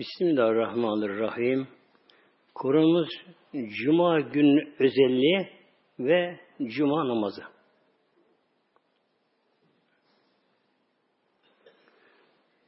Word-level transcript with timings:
Bismillahirrahmanirrahim. 0.00 1.68
Kurumuz 2.54 3.08
Cuma 3.52 4.20
gün 4.20 4.74
özelliği 4.78 5.48
ve 5.98 6.40
Cuma 6.62 7.08
namazı. 7.08 7.42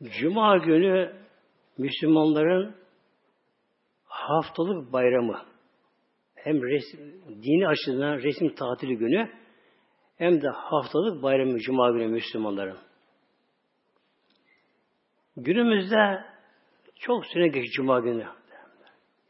Cuma 0.03 0.58
günü 0.58 1.12
Müslümanların 1.79 2.74
haftalık 4.04 4.92
bayramı. 4.92 5.42
Hem 6.35 6.62
resim, 6.62 7.22
dini 7.28 7.69
açıdan 7.69 8.19
resim 8.19 8.54
tatili 8.54 8.96
günü 8.96 9.30
hem 10.17 10.42
de 10.42 10.49
haftalık 10.49 11.22
bayramı 11.22 11.58
Cuma 11.58 11.90
günü 11.90 12.08
Müslümanların. 12.08 12.78
Günümüzde 15.37 16.31
çok 17.02 17.27
süre 17.27 17.48
geç 17.48 17.73
Cuma 17.73 18.00
günü. 18.00 18.24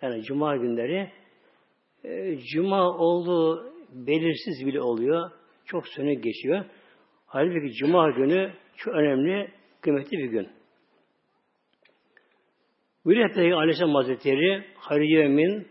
Yani 0.02 0.22
Cuma 0.22 0.56
günleri 0.56 1.10
e, 2.04 2.38
Cuma 2.54 2.90
olduğu 2.98 3.72
belirsiz 3.92 4.66
bile 4.66 4.80
oluyor. 4.80 5.30
Çok 5.64 5.88
süre 5.88 6.14
geçiyor. 6.14 6.64
Halbuki 7.26 7.72
Cuma 7.72 8.10
günü 8.10 8.52
çok 8.76 8.94
önemli, 8.94 9.50
kıymetli 9.80 10.18
bir 10.18 10.30
gün. 10.30 10.48
Buyuruyor 13.04 13.34
Peygamber 13.34 13.56
Aleyhisselam 13.56 13.94
Hazretleri 13.94 14.64
hayır 14.74 15.02
yemin 15.02 15.68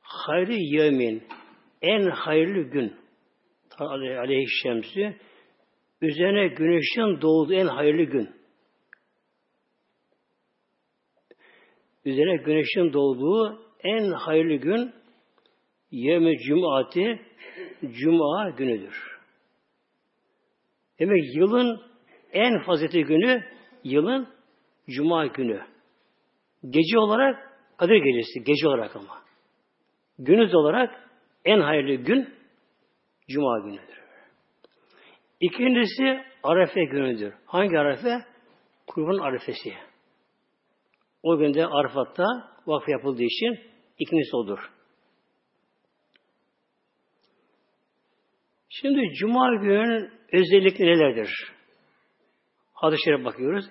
hayır 0.00 0.48
yemin 0.48 1.22
en 1.82 2.10
hayırlı 2.10 2.62
gün 2.62 2.92
aleyhisselamsı 3.78 5.14
üzerine 6.00 6.48
güneşin 6.48 7.20
doğduğu 7.22 7.54
en 7.54 7.66
hayırlı 7.66 8.02
gün. 8.02 8.30
Üzerine 12.04 12.36
güneşin 12.36 12.92
doğduğu 12.92 13.62
en 13.80 14.12
hayırlı 14.12 14.54
gün 14.54 14.92
yevmi 15.90 16.38
cumati 16.38 17.20
cuma 17.82 18.50
günüdür. 18.50 19.18
Demek 20.98 21.36
yılın 21.36 21.80
en 22.32 22.62
faziletli 22.62 23.04
günü 23.04 23.44
yılın 23.84 24.28
cuma 24.88 25.26
günü. 25.26 25.60
Gece 26.70 26.98
olarak 26.98 27.54
Kadir 27.76 27.96
Gecesi, 27.96 28.44
gece 28.44 28.68
olarak 28.68 28.96
ama. 28.96 29.22
Günüz 30.18 30.54
olarak 30.54 31.10
en 31.44 31.60
hayırlı 31.60 31.94
gün 31.94 32.34
Cuma 33.28 33.58
günüdür. 33.58 34.04
İkincisi 35.40 36.24
Arefe 36.42 36.84
günüdür. 36.84 37.34
Hangi 37.46 37.78
Arefe? 37.78 38.24
Kurban 38.86 39.18
Arefesi. 39.18 39.74
O 41.24 41.38
günde 41.38 41.66
Arafat'ta 41.66 42.24
vakf 42.66 42.88
yapıldığı 42.88 43.22
için 43.22 43.58
ikincisi 43.98 44.36
odur. 44.36 44.58
Şimdi 48.68 49.14
Cuma 49.14 49.54
gününün 49.54 50.10
özellikleri 50.32 50.90
nelerdir? 50.90 51.52
Hadis-i 52.72 53.24
bakıyoruz. 53.24 53.64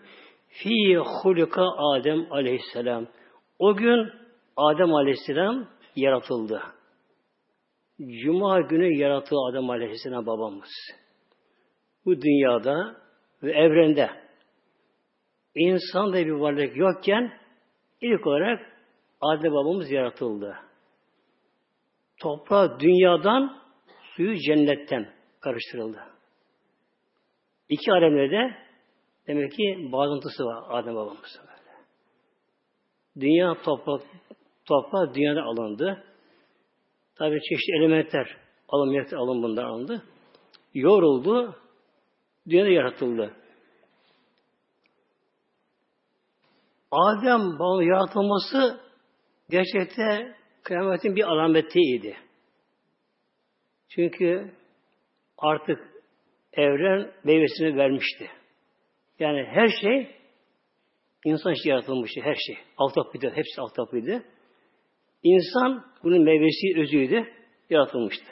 Fi 0.47 0.97
hulika 0.97 1.65
Adem 1.93 2.31
aleyhisselam. 2.31 3.07
O 3.59 3.75
gün 3.75 4.09
Adem 4.57 4.93
aleyhisselam 4.93 5.69
yaratıldı. 5.95 6.61
Cuma 8.23 8.61
günü 8.61 8.97
yarattığı 8.97 9.35
Adem 9.49 9.69
aleyhisselam 9.69 10.25
babamız. 10.25 10.69
Bu 12.05 12.21
dünyada 12.21 12.95
ve 13.43 13.51
evrende 13.51 14.09
insan 15.55 16.13
da 16.13 16.17
bir 16.17 16.31
varlık 16.31 16.77
yokken 16.77 17.42
ilk 18.03 18.27
olarak 18.27 18.73
Adem 19.21 19.53
babamız 19.53 19.91
yaratıldı. 19.91 20.55
Toprağı 22.21 22.79
dünyadan, 22.79 23.61
suyu 24.15 24.35
cennetten 24.35 25.13
karıştırıldı. 25.41 25.99
İki 27.69 27.91
alemde 27.91 28.31
de 28.31 28.63
Demek 29.27 29.51
ki 29.51 29.89
bağlantısı 29.91 30.45
var 30.45 30.63
Adem 30.69 30.95
babamızın 30.95 31.41
böyle. 31.41 31.85
Dünya 33.19 33.61
toprak, 33.61 34.01
toprağı 34.65 35.13
dünyada 35.13 35.43
alındı. 35.43 36.03
Tabi 37.15 37.39
çeşitli 37.49 37.77
elementler 37.79 38.37
alınmakta 38.69 39.17
alın 39.17 39.43
bundan 39.43 39.63
alındı. 39.63 40.03
Yoruldu. 40.73 41.55
Dünyada 42.49 42.69
yaratıldı. 42.69 43.33
Adem 46.93 47.59
babamın 47.59 47.83
yaratılması 47.83 48.79
gerçekte 49.49 50.35
kıyametin 50.63 51.15
bir 51.15 51.23
alametiydi. 51.23 52.17
Çünkü 53.89 54.53
artık 55.37 55.79
evren 56.53 57.11
meyvesini 57.23 57.77
vermişti. 57.77 58.29
Yani 59.19 59.45
her 59.49 59.69
şey 59.81 60.15
insan 61.25 61.53
için 61.53 61.69
yaratılmıştı. 61.69 62.21
Her 62.21 62.35
şey. 62.35 62.57
Alt 62.77 62.95
tapıydı. 62.95 63.31
Hepsi 63.35 63.61
alt 63.61 63.75
tapıydı. 63.75 64.23
İnsan 65.23 65.85
bunun 66.03 66.23
meyvesi 66.23 66.79
özüydü. 66.81 67.33
Yaratılmıştı. 67.69 68.25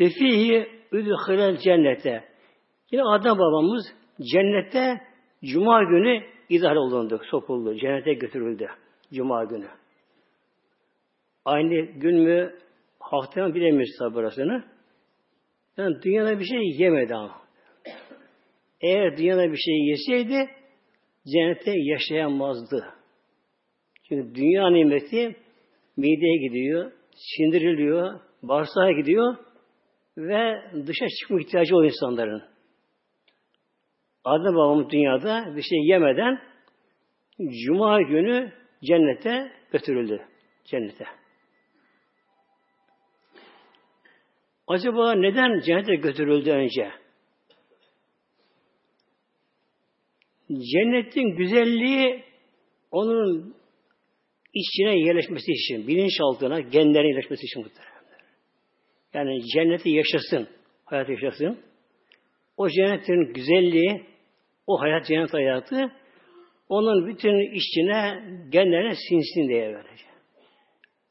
Ve 0.00 0.08
fihi 0.08 0.68
üdhilel 0.92 1.56
cennete. 1.56 2.24
Yine 2.90 3.02
Adem 3.02 3.38
babamız 3.38 3.84
cennette 4.32 5.13
Cuma 5.44 5.82
günü 5.82 6.22
idare 6.48 6.78
olundu, 6.78 7.20
sokuldu. 7.30 7.74
Cennete 7.74 8.14
götürüldü. 8.14 8.68
Cuma 9.12 9.44
günü. 9.44 9.66
Aynı 11.44 11.74
gün 11.80 12.20
mü 12.20 12.54
haftaya 12.98 13.54
bilemiyoruz 13.54 13.96
tabi. 13.98 14.62
Yani 15.76 16.02
dünyada 16.02 16.38
bir 16.40 16.44
şey 16.44 16.82
yemedi 16.82 17.14
ama. 17.14 17.44
Eğer 18.80 19.16
dünyada 19.16 19.52
bir 19.52 19.56
şey 19.56 19.74
yeseydi 19.74 20.50
cennette 21.32 21.72
yaşayamazdı. 21.76 22.84
Çünkü 24.08 24.34
dünya 24.34 24.70
nimeti 24.70 25.36
mideye 25.96 26.48
gidiyor, 26.48 26.92
sindiriliyor, 27.14 28.20
bağırsağa 28.42 28.92
gidiyor 28.92 29.36
ve 30.16 30.62
dışa 30.86 31.06
çıkma 31.20 31.40
ihtiyacı 31.40 31.76
o 31.76 31.84
insanların. 31.84 32.53
Adem 34.24 34.54
babamız 34.54 34.90
dünyada 34.90 35.56
bir 35.56 35.62
şey 35.62 35.78
yemeden 35.78 36.40
Cuma 37.66 38.02
günü 38.02 38.52
cennete 38.84 39.52
götürüldü. 39.72 40.22
Cennete. 40.64 41.04
Acaba 44.66 45.12
neden 45.12 45.60
cennete 45.60 45.94
götürüldü 45.94 46.50
önce? 46.50 46.90
Cennetin 50.48 51.36
güzelliği 51.36 52.24
onun 52.90 53.54
içine 54.54 54.98
yerleşmesi 54.98 55.52
için, 55.52 55.86
bilinçaltına, 55.88 56.60
genlerine 56.60 57.08
yerleşmesi 57.08 57.44
için 57.46 57.62
muhtemelen. 57.62 57.94
Yani 59.14 59.42
cenneti 59.54 59.90
yaşasın, 59.90 60.48
hayat 60.84 61.08
yaşasın. 61.08 61.58
O 62.56 62.68
cennetin 62.68 63.32
güzelliği, 63.32 64.13
o 64.66 64.80
hayat 64.80 65.06
cennet 65.06 65.34
hayatı 65.34 65.92
onun 66.68 67.06
bütün 67.06 67.54
içine, 67.54 68.24
genlerine 68.48 68.94
sinsin 69.08 69.48
diye 69.48 69.74
böylece. 69.74 70.04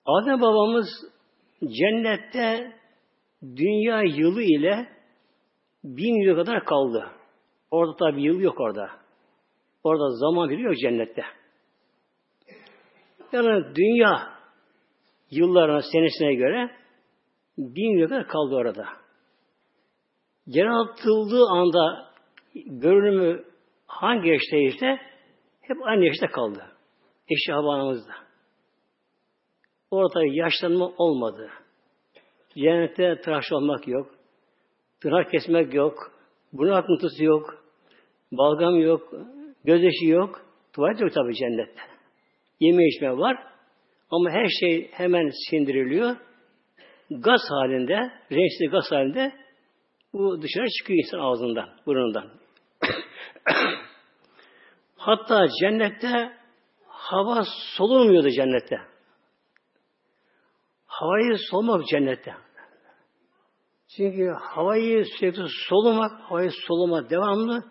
Adem 0.05 0.41
babamız 0.41 0.87
cennette 1.61 2.71
dünya 3.41 4.01
yılı 4.01 4.43
ile 4.43 4.87
bin 5.83 6.21
yıl 6.21 6.35
kadar 6.35 6.65
kaldı. 6.65 7.11
Orada 7.71 7.95
tabi 7.95 8.23
yıl 8.23 8.39
yok 8.41 8.59
orada. 8.59 8.89
Orada 9.83 10.09
zaman 10.09 10.49
biliyor 10.49 10.75
cennette. 10.75 11.23
Yani 13.31 13.75
dünya 13.75 14.33
yıllarına, 15.31 15.81
senesine 15.81 16.33
göre 16.33 16.71
bin 17.57 17.99
yıl 17.99 18.09
kadar 18.09 18.27
kaldı 18.27 18.55
orada. 18.55 18.85
Yaratıldığı 20.45 21.45
anda 21.49 22.12
görünümü 22.55 23.43
hangi 23.87 24.29
yaştaysa 24.29 24.97
hep 25.61 25.77
aynı 25.83 26.05
yaşta 26.05 26.27
kaldı. 26.27 26.65
Eşi 27.29 27.51
havanımızda. 27.51 28.13
Orada 29.91 30.25
yaşlanma 30.25 30.91
olmadı. 30.97 31.49
Cennette 32.55 33.21
tıraş 33.21 33.51
olmak 33.51 33.87
yok. 33.87 34.15
Tırnak 35.01 35.31
kesmek 35.31 35.73
yok. 35.73 36.11
Burun 36.53 36.71
akıntısı 36.71 37.23
yok. 37.23 37.63
Balgam 38.31 38.79
yok. 38.79 39.13
Gözyaşı 39.65 40.05
yok. 40.05 40.41
Tuvalet 40.73 41.01
yok 41.01 41.13
tabi 41.13 41.35
cennette. 41.35 41.81
Yeme 42.59 42.87
içme 42.87 43.17
var. 43.17 43.37
Ama 44.09 44.29
her 44.29 44.47
şey 44.59 44.91
hemen 44.91 45.29
sindiriliyor. 45.49 46.15
Gaz 47.09 47.41
halinde, 47.49 48.11
renkli 48.31 48.69
gaz 48.71 48.91
halinde 48.91 49.31
bu 50.13 50.41
dışarı 50.41 50.67
çıkıyor 50.69 50.99
insan 51.05 51.19
ağzından, 51.19 51.69
burnundan. 51.85 52.42
Hatta 54.97 55.47
cennette 55.61 56.37
hava 56.87 57.43
solunmuyordu 57.77 58.29
cennette. 58.29 58.77
Havayı 60.85 61.37
solumak 61.37 61.87
cennette. 61.87 62.35
Çünkü 63.97 64.29
havayı 64.41 65.05
sürekli 65.05 65.45
solumak, 65.69 66.11
havayı 66.21 66.51
soluma 66.67 67.09
devamlı 67.09 67.63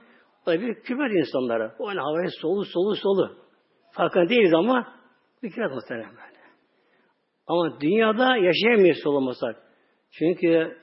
o 0.47 0.53
bir 0.53 0.83
kümer 0.83 1.11
insanlara. 1.11 1.77
O 1.79 1.89
hani 1.89 2.01
havayı 2.01 2.31
solu 2.31 2.65
solu 2.65 2.97
solu. 2.97 3.37
Farkında 3.93 4.29
değiliz 4.29 4.55
ama 4.55 4.95
bir 5.43 5.53
kere 5.53 5.67
muhtemelen 5.67 6.11
böyle. 6.11 6.43
Ama 7.47 7.81
dünyada 7.81 8.37
yaşayamayız 8.37 8.99
solumasak. 9.03 9.57
Çünkü 10.11 10.79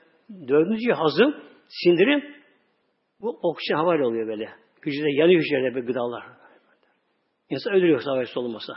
dördüncü 0.48 0.92
hazım, 0.92 1.34
sindirim 1.68 2.39
bu 3.22 3.38
oksijen 3.42 3.76
havayla 3.76 4.06
oluyor 4.06 4.28
böyle. 4.28 4.50
Hücrede 4.86 5.10
yanıyor 5.10 5.40
hücrede 5.40 5.76
bir 5.76 5.86
gıdalar. 5.86 6.24
İnsan 7.50 7.72
ölüyor 7.72 8.02
havayı 8.02 8.26
solumasa. 8.26 8.72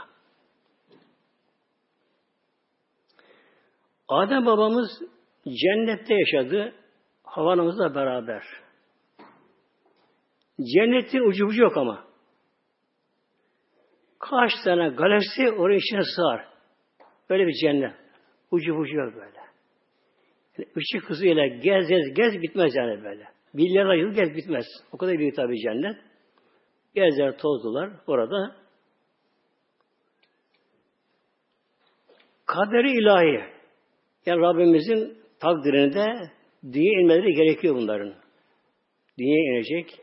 Adem 4.08 4.46
babamız 4.46 5.02
cennette 5.44 6.14
yaşadı, 6.14 6.74
havanımızla 7.22 7.94
beraber. 7.94 8.42
Cennetin 10.74 11.28
ucu 11.28 11.46
bucu 11.46 11.62
yok 11.62 11.76
ama. 11.76 12.04
Kaç 14.18 14.50
tane 14.64 14.88
galaksi 14.88 15.50
oraya 15.50 15.76
içine 15.76 16.02
sığar. 16.16 16.48
Böyle 17.30 17.46
bir 17.46 17.54
cennet. 17.62 17.94
Ucu 18.50 18.76
bucu 18.76 18.96
yok 18.96 19.14
böyle. 19.14 19.40
Yani 20.58 20.68
ışık 20.76 21.10
hızıyla 21.10 21.46
gez 21.46 21.88
gez 21.88 22.14
gez 22.14 22.42
bitmez 22.42 22.74
yani 22.74 23.04
böyle. 23.04 23.33
Milyarlar 23.54 23.94
yıl 23.94 24.14
gez 24.14 24.36
bitmez. 24.36 24.66
O 24.92 24.96
kadar 24.96 25.18
büyük 25.18 25.36
tabi 25.36 25.60
cennet. 25.60 25.96
Gezler 26.94 27.38
tozdular 27.38 27.90
orada. 28.06 28.56
Kaderi 32.46 32.90
ilahi. 32.90 33.54
Yani 34.26 34.40
Rabbimizin 34.40 35.18
takdirinde 35.40 36.30
dünya 36.72 37.00
inmeleri 37.00 37.32
gerekiyor 37.32 37.74
bunların. 37.74 38.14
Dünya 39.18 39.54
inecek. 39.54 40.00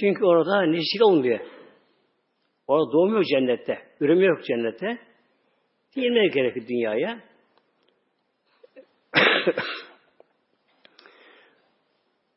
Çünkü 0.00 0.24
orada 0.24 0.62
nesil 0.62 1.00
olmuyor. 1.00 1.40
Orada 2.66 2.92
doğmuyor 2.92 3.24
cennette. 3.24 3.78
Üreme 4.00 4.24
yok 4.24 4.44
cennette. 4.44 4.98
Dinmeye 5.96 6.28
gerekiyor 6.28 6.66
dünyaya. 6.68 7.20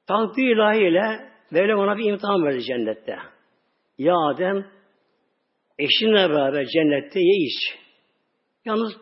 Takdir 0.07 0.55
ilahiyle 0.55 1.31
Mevlam 1.51 1.79
ona 1.79 1.97
bir 1.97 2.11
imtihan 2.11 2.45
verdi 2.45 2.63
cennette. 2.63 3.17
Ya 3.97 4.15
Adem 4.15 4.71
eşinle 5.79 6.29
beraber 6.29 6.65
cennette 6.65 7.19
ye 7.19 7.47
iç. 7.47 7.79
Yalnız 8.65 8.93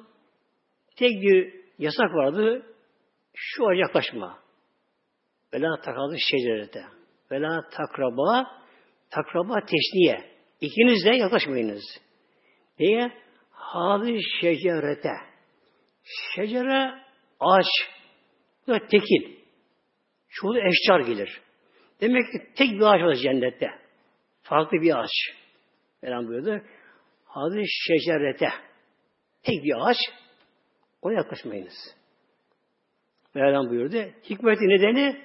tek 0.96 1.22
bir 1.22 1.54
yasak 1.80 2.14
vardı. 2.14 2.66
Şu 3.34 3.68
ağaca 3.68 3.80
yaklaşma. 3.80 4.40
Vela 5.54 5.82
takalı 5.82 6.16
şecerete. 6.20 6.84
Vela 7.32 7.70
takraba 7.70 8.48
takraba 9.10 9.60
teşniye. 9.60 10.32
İkiniz 10.62 11.06
de 11.06 11.16
yaklaşmayınız. 11.16 11.84
Niye? 12.80 13.12
Hadi 13.52 14.20
şecerete. 14.42 15.14
Şecere 16.36 16.94
ağaç. 17.40 17.66
Bu 18.68 18.80
tekil. 18.88 19.45
Çoğu 20.36 20.58
eşcar 20.58 21.00
gelir. 21.00 21.42
Demek 22.02 22.32
ki 22.32 22.38
tek 22.56 22.72
bir 22.72 22.82
ağaç 22.82 23.02
var 23.02 23.16
cennette. 23.16 23.68
Farklı 24.42 24.82
bir 24.82 25.00
ağaç. 25.00 25.12
Falan 26.02 26.28
buyurdu. 26.28 26.62
Hadi 27.26 27.64
şecerete. 27.68 28.50
Tek 29.44 29.64
bir 29.64 29.74
ağaç. 29.78 29.98
Ona 31.02 31.14
yaklaşmayınız. 31.14 31.96
Mevlam 33.34 33.70
buyurdu. 33.70 33.98
Hikmeti 34.30 34.68
nedeni 34.68 35.22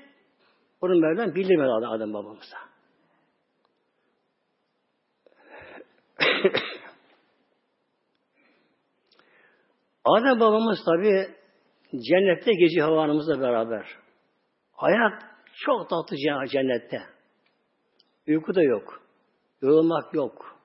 onun 0.80 1.00
Mevlam 1.00 1.34
bildirmedi 1.34 1.70
adam, 1.70 1.92
adam 1.92 2.14
babamıza. 2.14 2.56
Adem 10.04 10.40
babamız 10.40 10.84
tabi 10.84 11.28
cennette 11.92 12.52
gece 12.52 12.80
havanımızla 12.80 13.40
beraber. 13.40 13.86
Hayat 14.80 15.22
çok 15.54 15.90
tatlı 15.90 16.16
cennette. 16.52 17.02
Uyku 18.28 18.54
da 18.54 18.62
yok. 18.62 19.02
Yorulmak 19.62 20.14
yok. 20.14 20.56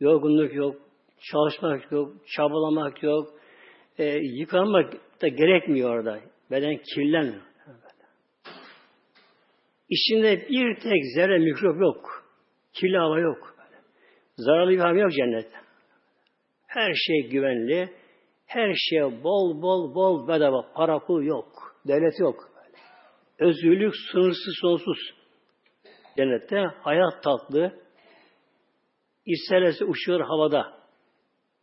Yorgunluk 0.00 0.54
yok. 0.54 0.76
Çalışmak 1.32 1.92
yok. 1.92 2.12
Çabalamak 2.36 3.02
yok. 3.02 3.28
E, 3.98 4.04
yıkanmak 4.18 4.92
da 5.22 5.28
gerekmiyor 5.28 5.90
orada. 5.90 6.20
Beden 6.50 6.76
kirlenmiyor. 6.94 7.42
İçinde 9.88 10.48
bir 10.48 10.80
tek 10.80 11.02
zerre 11.14 11.38
mikrop 11.38 11.80
yok. 11.80 12.24
Kirli 12.72 12.98
hava 12.98 13.20
yok. 13.20 13.54
Zararlı 14.36 14.70
bir 14.70 14.78
hava 14.78 14.98
yok 14.98 15.12
cennette. 15.12 15.56
Her 16.66 16.94
şey 16.94 17.30
güvenli. 17.30 17.88
Her 18.46 18.74
şey 18.74 19.00
bol 19.02 19.62
bol 19.62 19.94
bol 19.94 20.28
bedava. 20.28 20.72
Para 20.74 20.98
pul 20.98 21.22
yok. 21.22 21.76
Devlet 21.86 22.20
yok. 22.20 22.53
Özgürlük 23.38 23.94
sınırsız 24.12 24.54
sonsuz. 24.60 24.98
Cennette 26.16 26.56
hayat 26.80 27.22
tatlı. 27.22 27.84
İsterlerse 29.26 29.84
uçuyor 29.84 30.20
havada. 30.20 30.80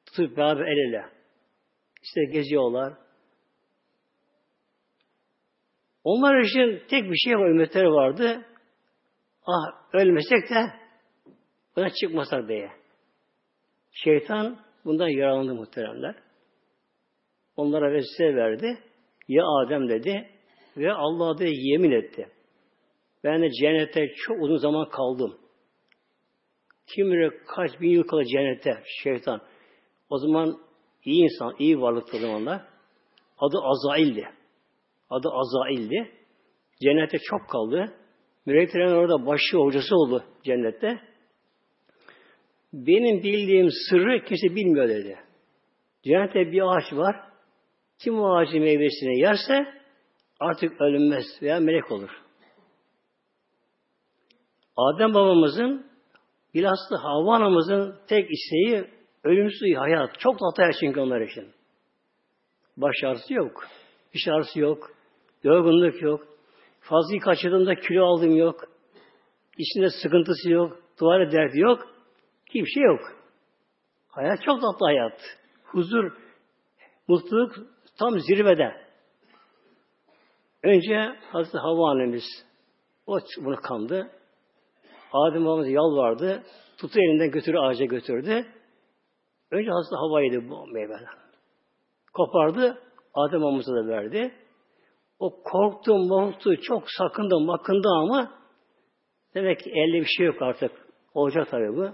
Tutup 0.06 0.38
beraber 0.38 0.62
el 0.62 0.89
ele. 0.89 1.06
İşte 2.03 2.25
geziyorlar. 2.31 2.94
Onlar 6.03 6.39
için 6.39 6.88
tek 6.89 7.12
bir 7.12 7.18
şey 7.18 7.35
var, 7.35 7.85
vardı. 7.85 8.45
Ah 9.45 9.94
ölmesek 9.94 10.50
de 10.50 10.73
buna 11.75 11.89
çıkmasak 11.89 12.47
diye. 12.47 12.71
Şeytan 13.91 14.59
bundan 14.85 15.07
yaralandı 15.07 15.56
muhteremler. 15.56 16.15
Onlara 17.56 17.94
vesile 17.94 18.35
verdi. 18.35 18.77
Ya 19.27 19.44
Adem 19.45 19.89
dedi 19.89 20.40
ve 20.77 20.94
Allah 20.94 21.39
da 21.39 21.44
yemin 21.45 21.91
etti. 21.91 22.27
Ben 23.23 23.41
de 23.41 23.51
cennette 23.51 24.13
çok 24.15 24.41
uzun 24.41 24.57
zaman 24.57 24.89
kaldım. 24.89 25.38
Kim 26.88 27.12
bilir 27.12 27.33
kaç 27.47 27.81
bin 27.81 27.89
yıl 27.89 28.03
kalır 28.03 28.25
cennette 28.25 28.83
şeytan. 29.04 29.42
O 30.09 30.18
zaman 30.18 30.57
iyi 31.06 31.23
insan, 31.23 31.56
iyi 31.59 31.81
varlıktı 31.81 32.18
o 32.18 32.19
zamanlar. 32.19 32.61
Adı 33.37 33.57
Azail'di. 33.61 34.30
Adı 35.09 35.30
Azail'di. 35.30 36.11
Cennette 36.83 37.18
çok 37.18 37.49
kaldı. 37.49 37.94
Meleklerin 38.45 38.92
orada 38.92 39.25
başı 39.25 39.57
hocası 39.57 39.95
oldu 39.95 40.23
cennette. 40.44 40.99
Benim 42.73 43.23
bildiğim 43.23 43.69
sırrı 43.90 44.23
kimse 44.23 44.56
bilmiyor 44.56 44.90
dedi. 44.90 45.19
Cennette 46.04 46.51
bir 46.51 46.61
ağaç 46.61 46.94
var. 46.94 47.16
Kim 48.04 48.19
o 48.19 48.35
ağacın 48.35 48.59
meyvesini 48.59 49.19
yerse 49.19 49.81
artık 50.42 50.81
ölünmez 50.81 51.26
veya 51.42 51.60
melek 51.60 51.92
olur. 51.92 52.10
Adem 54.78 55.14
babamızın 55.14 55.86
bilhassa 56.54 57.04
Havva 57.04 57.36
anamızın 57.36 57.95
tek 58.07 58.30
isteği 58.31 58.88
ölümsüz 59.24 59.78
hayat. 59.78 60.19
Çok 60.19 60.40
tatlı 60.40 60.64
her 60.64 60.76
çünkü 60.80 61.00
onlar 61.00 61.21
için. 61.21 61.48
Baş 62.78 62.95
ağrısı 63.04 63.33
yok. 63.33 63.68
İş 64.14 64.28
ağrısı 64.28 64.60
yok. 64.60 64.92
Yorgunluk 65.44 66.02
yok. 66.02 66.28
Fazla 66.80 67.19
kaçırdığımda 67.19 67.76
kilo 67.76 68.06
aldım 68.06 68.36
yok. 68.36 68.62
İçinde 69.57 69.90
sıkıntısı 69.90 70.50
yok. 70.50 70.80
Tuvalet 71.00 71.31
derdi 71.31 71.60
yok. 71.60 71.88
Hiçbir 72.45 72.71
şey 72.71 72.83
yok. 72.83 73.02
Hayat 74.07 74.44
çok 74.44 74.62
tatlı 74.62 74.86
hayat. 74.86 75.19
Huzur, 75.64 76.12
mutluluk 77.07 77.56
tam 78.00 78.19
zirvede. 78.19 78.81
Önce 80.63 81.15
Hazreti 81.31 81.57
Havva 81.57 81.91
annemiz 81.91 82.23
o 83.07 83.19
bunu 83.37 83.56
kandı. 83.56 84.11
Adem 85.13 85.45
babamız 85.45 85.69
yalvardı. 85.69 86.44
Tutu 86.77 86.99
elinden 86.99 87.31
götürü 87.31 87.57
ağaca 87.57 87.85
götürdü. 87.85 88.45
Önce 89.51 89.71
Hazreti 89.71 89.95
Havva 89.95 90.21
yedi 90.21 90.49
bu 90.49 90.68
meyveden. 90.68 91.06
Kopardı. 92.13 92.77
Adem 93.13 93.41
babamıza 93.41 93.75
da 93.75 93.87
verdi. 93.87 94.31
O 95.19 95.44
korktu, 95.44 96.07
korktu, 96.09 96.61
çok 96.61 96.83
sakındı, 96.97 97.39
makındı 97.39 97.87
ama 97.87 98.31
demek 99.35 99.59
ki 99.59 99.69
elde 99.69 100.01
bir 100.01 100.09
şey 100.18 100.25
yok 100.25 100.41
artık. 100.41 100.71
Olacak 101.13 101.47
tabii 101.51 101.75
bu. 101.77 101.89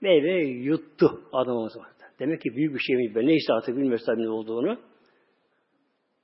Meyve 0.00 0.44
yuttu 0.44 1.20
adamımız 1.32 1.76
var. 1.76 1.86
Demek 2.18 2.40
ki 2.40 2.56
büyük 2.56 2.74
bir 2.74 2.80
şeymiş. 2.80 3.14
Ben 3.14 3.26
neyse 3.26 3.52
artık 3.52 3.76
bilmiyoruz 3.76 4.06
tabii 4.06 4.22
ne 4.22 4.30
olduğunu. 4.30 4.78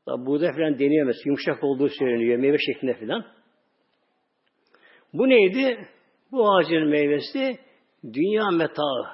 Tabi 0.09 0.27
buğday 0.27 0.53
falan 0.53 0.79
deneyemez. 0.79 1.17
Yumuşak 1.25 1.65
olduğu 1.65 1.89
söyleniyor. 1.89 2.39
Meyve 2.39 2.57
şeklinde 2.59 2.95
falan. 2.95 3.25
Bu 5.13 5.29
neydi? 5.29 5.89
Bu 6.33 6.53
ağacın 6.53 6.89
meyvesi 6.89 7.59
Dünya 8.05 8.51
metaı. 8.51 9.05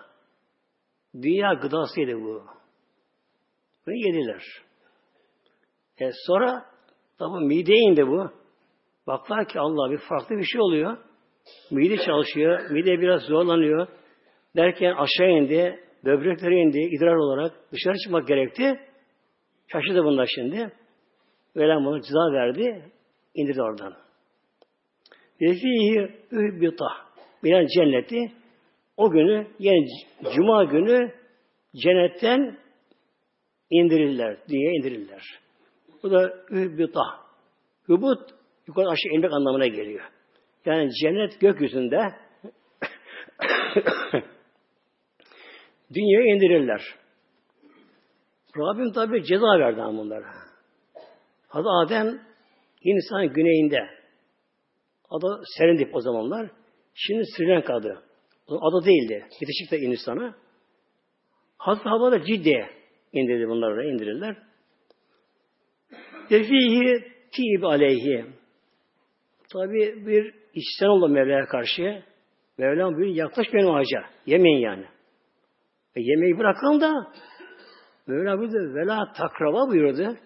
Dünya 1.23 1.53
gıdasıydı 1.53 2.21
bu. 2.21 2.43
Bunu 3.87 3.95
yediler. 3.95 4.43
E 6.01 6.11
sonra 6.27 6.65
tabi 7.19 7.45
mideye 7.45 7.79
indi 7.79 8.07
bu. 8.07 8.31
Baklar 9.07 9.49
ki 9.49 9.61
Allah 9.61 9.91
bir 9.91 9.99
farklı 9.99 10.37
bir 10.37 10.45
şey 10.45 10.61
oluyor. 10.61 10.99
Mide 11.71 11.97
çalışıyor. 11.97 12.71
Mide 12.71 13.01
biraz 13.01 13.23
zorlanıyor. 13.23 13.89
Derken 14.57 14.95
aşağı 14.95 15.31
indi. 15.31 15.81
Böbrekleri 16.05 16.55
indi. 16.55 16.79
idrar 16.79 17.15
olarak 17.15 17.53
dışarı 17.73 17.95
çıkmak 18.05 18.29
gerekti. 18.29 18.81
Şaşırdı 19.73 20.05
bunlar 20.05 20.31
şimdi. 20.35 20.73
Velem 21.57 21.85
bunu 21.85 22.01
ceza 22.01 22.33
verdi. 22.33 22.83
indirdi 23.35 23.63
oradan. 23.63 23.95
Vefihi 25.41 26.09
ühbita. 26.31 26.87
Bilen 27.45 27.67
cenneti 27.67 28.33
o 28.97 29.11
günü 29.11 29.47
yani 29.59 29.87
cuma 30.35 30.65
günü 30.65 31.13
cennetten 31.77 32.59
indirirler 33.71 34.37
diye 34.49 34.73
indirirler. 34.73 35.23
Bu 36.03 36.11
da 36.11 36.35
ühbita. 36.51 37.05
Hübut 37.89 38.31
yukarı 38.67 38.89
aşağı 38.89 39.13
inmek 39.13 39.33
anlamına 39.33 39.67
geliyor. 39.67 40.05
Yani 40.65 40.91
cennet 41.03 41.41
gökyüzünde 41.41 41.99
dünyaya 45.95 46.35
indirirler. 46.37 46.83
Rabbim 48.57 48.93
tabi 48.93 49.25
ceza 49.25 49.59
verdi 49.59 49.81
bunlara. 49.81 50.45
Adı 51.55 51.69
Adem 51.69 52.21
insan 52.83 53.29
güneyinde. 53.29 53.89
Adı 55.11 55.43
Serendip 55.59 55.95
o 55.95 56.01
zamanlar. 56.01 56.51
Şimdi 56.95 57.23
Sri 57.37 57.49
Lanka'dı. 57.49 58.03
Ada 58.49 58.85
değildi. 58.85 59.27
Yetişik 59.41 59.73
de 59.73 59.81
Hindistan'a. 59.81 60.35
Hazreti 61.59 61.89
Havva 61.89 62.13
da 62.13 62.25
Cidde'ye 62.25 62.69
indirdi 63.13 63.49
bunları 63.49 63.85
indirirler. 63.89 64.37
Defihi 66.31 67.05
tib 67.33 67.63
aleyhi. 67.63 68.25
Tabi 69.53 70.07
bir 70.07 70.35
içten 70.55 70.87
oldu 70.87 71.09
Mevla'ya 71.09 71.47
karşı. 71.47 72.03
Mevlam 72.59 72.99
bir 72.99 73.07
yaklaşmayın 73.07 73.67
ağaca. 73.67 74.05
Yemeyin 74.27 74.59
yani. 74.59 74.85
E, 75.97 76.01
yemeği 76.01 76.39
bırakalım 76.39 76.81
da 76.81 77.13
Mevla 78.07 78.39
buyurdu. 78.39 78.75
Vela 78.75 79.13
takraba 79.13 79.69
buyurdu. 79.69 80.17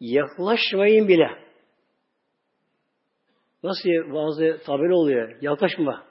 Yaklaşmayın 0.00 1.08
bile. 1.08 1.28
Nasıl 3.62 4.12
bazı 4.12 4.62
tabeli 4.66 4.94
oluyor? 4.94 5.42
Yaklaşma. 5.42 6.04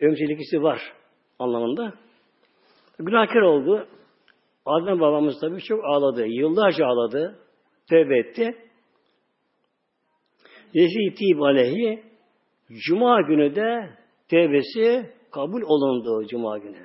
Ömçelik 0.00 0.62
var 0.62 0.92
anlamında. 1.38 1.92
Günahkar 2.98 3.40
oldu. 3.40 3.88
Adem 4.66 5.00
babamız 5.00 5.40
tabii 5.40 5.62
çok 5.62 5.84
ağladı. 5.84 6.26
Yıllarca 6.26 6.86
ağladı. 6.86 7.38
Tövbe 7.90 8.18
etti. 8.18 8.56
Tib 11.18 11.40
aleyhi 11.40 12.02
Cuma 12.88 13.20
günü 13.20 13.56
de 13.56 13.90
tevbesi 14.28 15.12
kabul 15.30 15.62
olundu 15.62 16.26
Cuma 16.26 16.58
günü. 16.58 16.84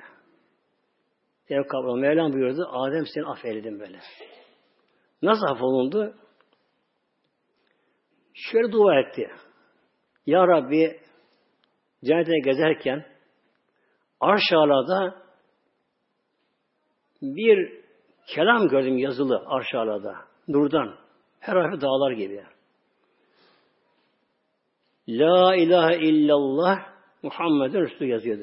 Tevbe 1.48 1.66
kabul. 1.66 1.98
Mevlam 1.98 2.32
buyurdu. 2.32 2.68
Adem 2.72 3.04
seni 3.14 3.26
affeyledim 3.26 3.80
böyle. 3.80 3.98
Nasıl 5.22 5.46
affolundu? 5.46 6.14
Şöyle 8.34 8.72
dua 8.72 9.00
etti. 9.00 9.30
Ya 10.26 10.48
Rabbi 10.48 11.00
cennete 12.04 12.38
gezerken 12.44 13.06
arşalada 14.20 15.22
bir 17.22 17.80
kelam 18.26 18.68
gördüm 18.68 18.98
yazılı 18.98 19.42
arşalada. 19.46 20.14
Nurdan. 20.48 20.96
Her 21.40 21.56
harfi 21.56 21.80
dağlar 21.80 22.10
gibi. 22.10 22.44
La 25.08 25.56
ilahe 25.56 25.96
illallah 25.96 26.78
Muhammed'in 27.22 27.80
Resulü 27.80 28.08
yazıyordu. 28.08 28.42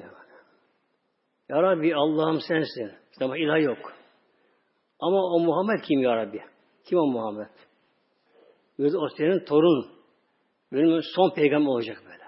Ya 1.50 1.64
Rabbi 1.64 1.96
Allah'ım 1.96 2.40
sensin. 2.48 2.92
Ama 3.22 3.38
ilah 3.38 3.62
yok. 3.62 3.94
Ama 5.00 5.18
o 5.18 5.40
Muhammed 5.40 5.84
kim 5.84 6.00
ya 6.02 6.16
Rabbi? 6.16 6.57
Kim 6.90 7.00
o 7.00 7.08
Muhammed? 7.08 7.50
O 8.80 9.10
senin 9.18 9.46
torun. 9.46 9.86
Benim 10.72 11.02
son 11.16 11.34
peygamber 11.36 11.68
olacak 11.68 11.98
böyle. 12.06 12.24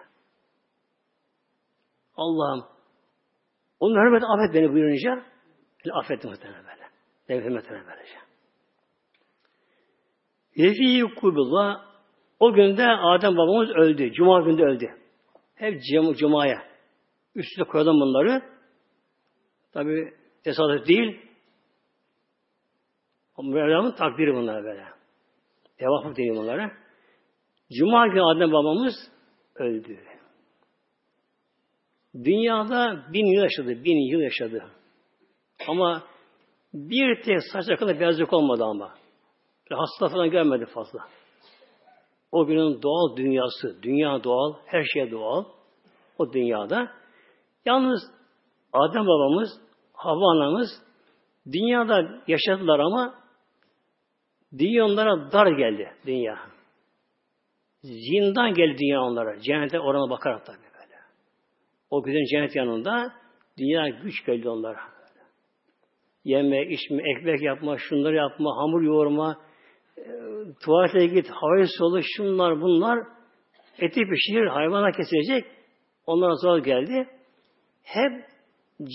Allah'ım 2.16 2.66
onun 3.80 3.96
hürmet 3.96 4.24
affet 4.24 4.54
beni 4.54 4.74
buyurunca 4.74 5.26
affetti 5.94 6.28
muhtemelen 6.28 6.64
böyle. 6.64 6.90
Dev 7.30 7.46
hürmetine 7.46 7.84
böylece. 7.88 8.16
Yefi 10.56 11.16
kubullah 11.16 11.90
o 12.40 12.54
günde 12.54 12.88
Adem 12.88 13.38
babamız 13.38 13.70
öldü. 13.70 14.12
Cuma 14.14 14.42
günde 14.42 14.64
öldü. 14.64 14.86
Hep 15.56 15.82
cuma, 15.84 16.14
Cuma'ya. 16.14 16.64
Üstüne 17.36 17.66
koyalım 17.66 18.00
bunları. 18.00 18.42
Tabi 19.74 20.14
tesadüf 20.44 20.88
değil. 20.88 21.29
Mevlam'ın 23.44 23.92
takdiri 23.92 24.36
bunlar 24.36 24.64
böyle. 24.64 24.86
Devafı 25.80 26.16
değil 26.16 26.32
bunlara. 26.36 26.72
Cuma 27.72 28.08
günü 28.08 28.24
Adem 28.24 28.52
babamız 28.52 28.94
öldü. 29.56 30.00
Dünyada 32.16 33.06
bin 33.14 33.26
yıl 33.26 33.44
yaşadı, 33.44 33.84
bin 33.84 34.12
yıl 34.12 34.20
yaşadı. 34.20 34.64
Ama 35.68 36.04
bir 36.74 37.22
tek 37.22 37.38
saç 37.54 37.70
hakkında 37.70 38.00
beyazlık 38.00 38.34
olmadı 38.34 38.64
ama. 38.64 38.94
Hasta 39.72 40.10
falan 40.10 40.30
görmedi 40.30 40.66
fazla. 40.66 41.00
O 42.32 42.46
günün 42.46 42.82
doğal 42.82 43.18
dünyası, 43.18 43.84
dünya 43.84 44.24
doğal, 44.24 44.54
her 44.66 44.84
şey 44.84 45.12
doğal. 45.12 45.44
O 46.18 46.34
dünyada. 46.34 46.92
Yalnız 47.66 48.02
Adem 48.74 49.06
babamız, 49.08 49.50
Havva 49.94 50.32
anamız 50.32 50.70
dünyada 51.52 52.22
yaşadılar 52.28 52.80
ama 52.80 53.16
dünya 54.58 54.86
onlara 54.86 55.32
dar 55.32 55.48
geldi 55.48 55.92
dünya. 56.06 56.40
Zindan 57.84 58.54
geldi 58.54 58.78
dünya 58.78 59.02
onlara. 59.02 59.40
Cennete 59.40 59.80
orana 59.80 60.10
bakarak 60.10 60.46
tabii 60.46 60.58
böyle. 60.58 60.96
O 61.90 62.04
güzel 62.04 62.26
cennet 62.32 62.56
yanında 62.56 63.14
dünya 63.58 63.90
güç 63.90 64.26
geldi 64.26 64.50
onlara. 64.50 64.80
Yeme, 66.24 66.66
içme, 66.66 67.04
ekmek 67.12 67.42
yapma, 67.42 67.78
şunları 67.78 68.16
yapma, 68.16 68.58
hamur 68.58 68.82
yoğurma, 68.82 69.42
e, 69.98 70.04
tuvalete 70.64 71.06
git, 71.06 71.30
havayı 71.30 71.68
solu, 71.68 72.02
şunlar 72.04 72.62
bunlar 72.62 73.00
eti 73.80 74.02
pişirir, 74.02 74.48
hayvana 74.48 74.92
kesilecek. 74.92 75.46
Onlara 76.06 76.36
zor 76.36 76.58
geldi. 76.58 77.08
Hep 77.84 78.12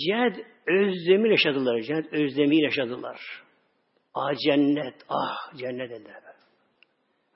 cennet 0.06 0.46
özlemi 0.66 1.30
yaşadılar. 1.30 1.80
Cennet 1.80 2.12
özlemi 2.12 2.62
yaşadılar. 2.62 3.43
Ah 4.14 4.35
cennet, 4.44 4.94
ah 5.09 5.56
cennet 5.56 5.90
dediler. 5.90 6.23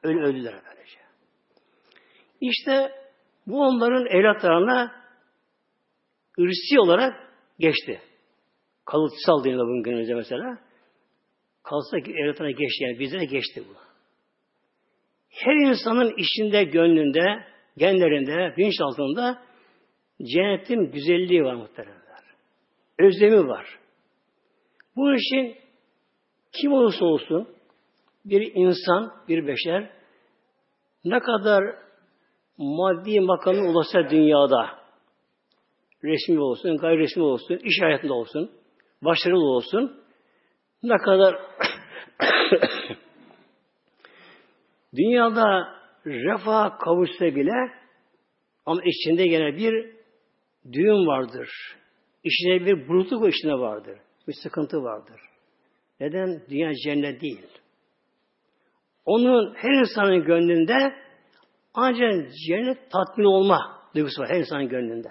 Öyle 0.03 0.21
öldüler 0.21 0.55
böylece. 0.67 0.99
İşte 2.41 2.93
bu 3.47 3.63
onların 3.63 4.07
evlatlarına 4.07 4.93
ırsi 6.41 6.81
olarak 6.81 7.33
geçti. 7.59 8.01
Kalıtsal 8.85 9.45
deniyor 9.45 9.69
bugün 9.69 9.83
günümüzde 9.83 10.15
mesela. 10.15 10.59
Kalsa 11.63 12.01
ki 12.01 12.13
evlatına 12.13 12.51
geçti 12.51 12.85
yani 12.85 12.99
bizlere 12.99 13.25
geçti 13.25 13.65
bu. 13.69 13.75
Her 15.29 15.55
insanın 15.55 16.15
içinde, 16.17 16.65
gönlünde, 16.65 17.45
genlerinde, 17.77 18.55
bilinç 18.57 18.81
altında 18.81 19.43
cennetin 20.23 20.91
güzelliği 20.93 21.45
var 21.45 21.55
muhteremler. 21.55 22.23
Özlemi 22.99 23.49
var. 23.49 23.79
Bu 24.97 25.15
için 25.15 25.57
kim 26.53 26.73
olursa 26.73 27.05
olsun 27.05 27.49
bir 28.25 28.53
insan, 28.55 29.13
bir 29.29 29.47
beşer 29.47 29.91
ne 31.05 31.21
kadar 31.21 31.65
maddi 32.59 33.21
makamı 33.21 33.71
ulaşsa 33.71 34.11
dünyada 34.11 34.79
resmi 36.05 36.41
olsun, 36.41 36.77
gayri 36.77 36.99
resmi 36.99 37.23
olsun, 37.23 37.61
iş 37.65 37.83
hayatında 37.83 38.15
olsun, 38.15 38.51
başarılı 39.03 39.45
olsun 39.45 40.01
ne 40.83 40.97
kadar 40.97 41.37
dünyada 44.97 45.75
refah 46.07 46.79
kavuşsa 46.79 47.25
bile 47.25 47.73
ama 48.67 48.81
içinde 48.85 49.27
gene 49.27 49.57
bir 49.57 49.99
düğün 50.73 51.07
vardır. 51.07 51.49
İçinde 52.25 52.67
bir 52.67 52.89
burukluk 52.89 53.35
içinde 53.35 53.53
vardır. 53.53 53.99
Bir 54.29 54.35
sıkıntı 54.43 54.83
vardır. 54.83 55.21
Neden? 56.01 56.43
Dünya 56.51 56.75
cennet 56.75 57.21
değil. 57.21 57.47
Onun 59.05 59.55
her 59.55 59.81
insanın 59.81 60.25
gönlünde 60.25 60.95
ancak 61.75 62.31
cennet 62.49 62.91
tatmin 62.91 63.25
olma 63.25 63.83
duygusu 63.95 64.23
var 64.23 64.29
her 64.31 64.39
insanın 64.39 64.69
gönlünde. 64.69 65.09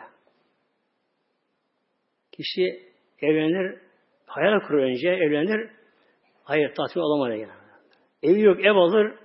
Kişi 2.31 2.87
evlenir, 3.21 3.79
hayal 4.25 4.59
kurur 4.59 4.83
önce, 4.83 5.09
evlenir, 5.09 5.69
hayır 6.43 6.73
tatmin 6.75 7.03
olamaz 7.03 7.39
yani. 7.39 7.67
Evi 8.23 8.41
yok, 8.41 8.65
ev 8.65 8.75
alır, 8.75 9.15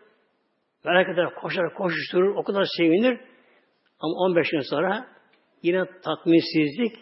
merak 0.85 1.09
eder, 1.09 1.35
koşar, 1.35 1.75
koşuşturur, 1.75 2.35
o 2.37 2.43
kadar 2.43 2.67
sevinir. 2.77 3.21
Ama 4.01 4.15
15 4.15 4.51
gün 4.51 4.61
sonra 4.61 5.07
yine 5.63 5.85
tatminsizlik, 6.05 6.97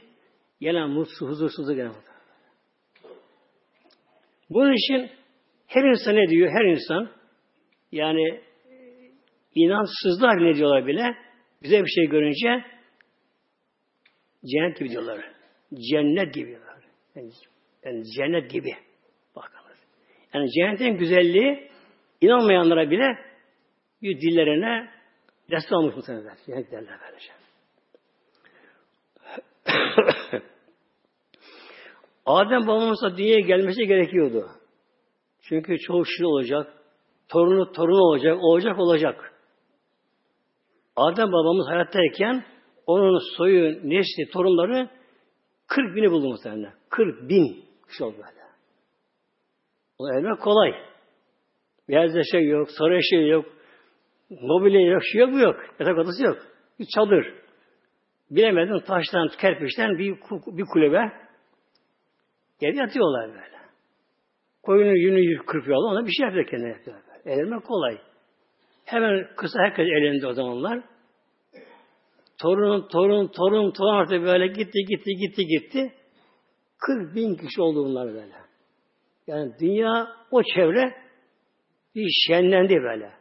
yine 0.61 0.87
mutsuz, 0.87 1.29
huzursuzluk 1.29 1.77
gene. 1.77 1.91
Bunun 4.51 4.73
için 4.73 5.11
her 5.67 5.85
insan 5.85 6.17
ne 6.17 6.29
diyor? 6.29 6.51
Her 6.51 6.65
insan 6.65 7.11
yani 7.93 8.41
inançsızlar 9.55 10.45
ne 10.45 10.55
diyorlar 10.55 10.87
bile 10.87 11.15
bize 11.63 11.83
bir 11.85 11.91
şey 11.91 12.07
görünce 12.07 12.65
cennet 14.45 14.79
gibi 14.79 14.91
diyorlar. 14.91 15.33
Cennet 15.91 16.35
gibi 16.35 16.49
diyorlar. 16.49 16.77
Yani, 17.15 17.31
yani 17.85 18.05
cennet 18.17 18.51
gibi. 18.51 18.75
Bakınız. 19.37 19.79
Yani 20.35 20.51
cennetin 20.51 20.99
güzelliği 20.99 21.71
inanmayanlara 22.21 22.91
bile 22.91 23.19
bir 24.03 24.21
dillerine 24.21 24.91
destek 25.51 25.73
almış 25.73 25.97
muhtemelen. 25.97 26.37
Cennet 26.47 26.73
derler 26.73 26.99
böylece. 27.03 27.33
Adem 32.27 32.67
babamızla 32.67 33.17
dünyaya 33.17 33.41
gelmesi 33.41 33.87
gerekiyordu. 33.87 34.47
Çünkü 35.41 35.79
çoğu 35.79 36.05
şey 36.07 36.27
olacak. 36.27 36.73
Torunu 37.29 37.73
torunu 37.73 38.03
olacak. 38.03 38.39
Olacak 38.41 38.79
olacak. 38.79 39.33
Adem 40.97 41.33
babamız 41.33 41.69
hayattayken 41.69 42.45
onun 42.87 43.37
soyu, 43.37 43.91
nesli, 43.91 44.31
torunları 44.33 44.89
40 45.67 45.97
bini 45.97 46.11
buldu 46.11 46.29
muhtemelen. 46.29 46.73
40 46.89 47.29
bin 47.29 47.65
kişi 47.89 48.05
oldu 48.05 48.17
böyle. 48.17 48.41
O 49.99 50.13
elmek 50.13 50.41
kolay. 50.41 50.73
Beyaz 51.89 52.13
şey 52.33 52.49
yok, 52.49 52.69
sarı 52.79 53.03
şey 53.03 53.29
yok, 53.29 53.45
mobilya 54.31 54.81
yok, 54.81 55.03
şey 55.13 55.21
yok, 55.21 55.43
yok. 55.43 55.57
Yatak 55.81 55.99
odası 55.99 56.25
yok. 56.25 56.39
Bir 56.79 56.87
çadır. 56.95 57.35
Bilemedim 58.31 58.81
taştan, 58.81 59.29
kerpiçten 59.41 59.99
bir, 59.99 60.17
bir 60.47 60.65
kulübe. 60.65 61.13
Yerde 62.61 62.79
yatıyorlar 62.79 63.29
böyle. 63.29 63.61
Koyunu 64.63 64.97
yünü 64.97 65.47
kırpıyorlar, 65.47 65.93
ona 65.93 66.07
bir 66.07 66.11
şey 66.11 66.27
yapıyor 66.27 66.47
kendine 66.47 66.69
yapıyorlar. 66.69 67.05
Eleme 67.25 67.61
kolay. 67.61 67.99
Hemen 68.85 69.27
kısa 69.37 69.59
herkes 69.59 69.87
elinde 69.87 70.27
o 70.27 70.33
zamanlar. 70.33 70.83
Torun, 72.43 72.89
torun, 72.89 73.29
torun, 73.29 73.71
torun 73.71 73.93
artık 73.93 74.23
böyle 74.23 74.47
gitti, 74.47 74.79
gitti, 74.89 75.11
gitti, 75.15 75.47
gitti. 75.47 75.93
40 76.79 77.15
bin 77.15 77.35
kişi 77.35 77.63
oldu 77.63 77.85
bunlar 77.85 78.09
böyle. 78.09 78.35
Yani 79.27 79.53
dünya, 79.61 80.09
o 80.31 80.43
çevre 80.43 80.95
bir 81.95 82.09
şenlendi 82.27 82.75
böyle. 82.75 83.13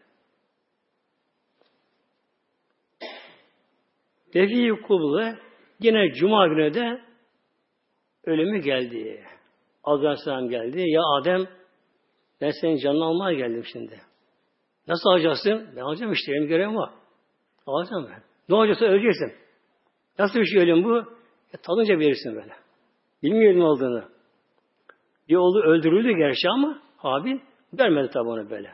Defi 4.34 4.82
Kublu 4.88 5.36
yine 5.80 6.14
Cuma 6.14 6.48
günü 6.48 6.74
de 6.74 7.09
ölümü 8.26 8.60
geldi. 8.60 9.24
Aleyhisselam 9.84 10.50
geldi. 10.50 10.84
Ya 10.88 11.02
Adem 11.02 11.48
ben 12.42 12.52
senin 12.62 12.78
canını 12.78 13.06
almaya 13.06 13.38
geldim 13.38 13.64
şimdi. 13.72 14.02
Nasıl 14.88 15.10
alacaksın? 15.10 15.70
Ben 15.76 15.82
alacağım 15.82 16.14
işte. 16.14 16.32
Benim 16.32 16.48
görevim 16.48 16.76
var. 16.76 16.90
Alacağım 17.66 18.10
ben. 18.12 18.24
Ne 18.50 18.56
olacaksa 18.56 18.86
öleceksin. 18.86 19.34
Nasıl 20.20 20.40
bir 20.40 20.46
şey 20.46 20.62
ölüm 20.62 20.84
bu? 20.84 20.98
E, 21.54 21.58
tadınca 21.58 22.00
verirsin 22.00 22.36
böyle. 22.36 22.54
Bilmiyor 23.24 23.56
ne 23.56 23.64
olduğunu. 23.64 24.04
Bir 25.30 25.36
oğlu 25.36 25.64
öldürüldü 25.64 26.18
gerçi 26.18 26.50
ama 26.50 26.82
abi 27.00 27.42
vermedi 27.74 28.10
tabi 28.14 28.30
onu 28.30 28.50
böyle. 28.50 28.72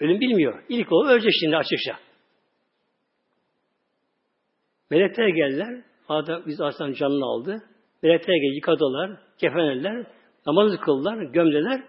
Ölüm 0.00 0.20
bilmiyor. 0.20 0.64
İlk 0.68 0.92
oğlu 0.92 1.08
ölecek 1.08 1.32
şimdi 1.40 1.56
açıkça. 1.56 1.98
Melekler 4.90 5.28
geldiler. 5.28 5.84
Adem 6.08 6.42
biz 6.46 6.60
aslan 6.60 6.92
canını 6.92 7.24
aldı. 7.24 7.62
Melekler 8.02 8.54
yıkadılar, 8.54 9.10
kefenlediler, 9.38 10.06
namazı 10.46 10.80
kıldılar, 10.80 11.22
gömdüler. 11.22 11.82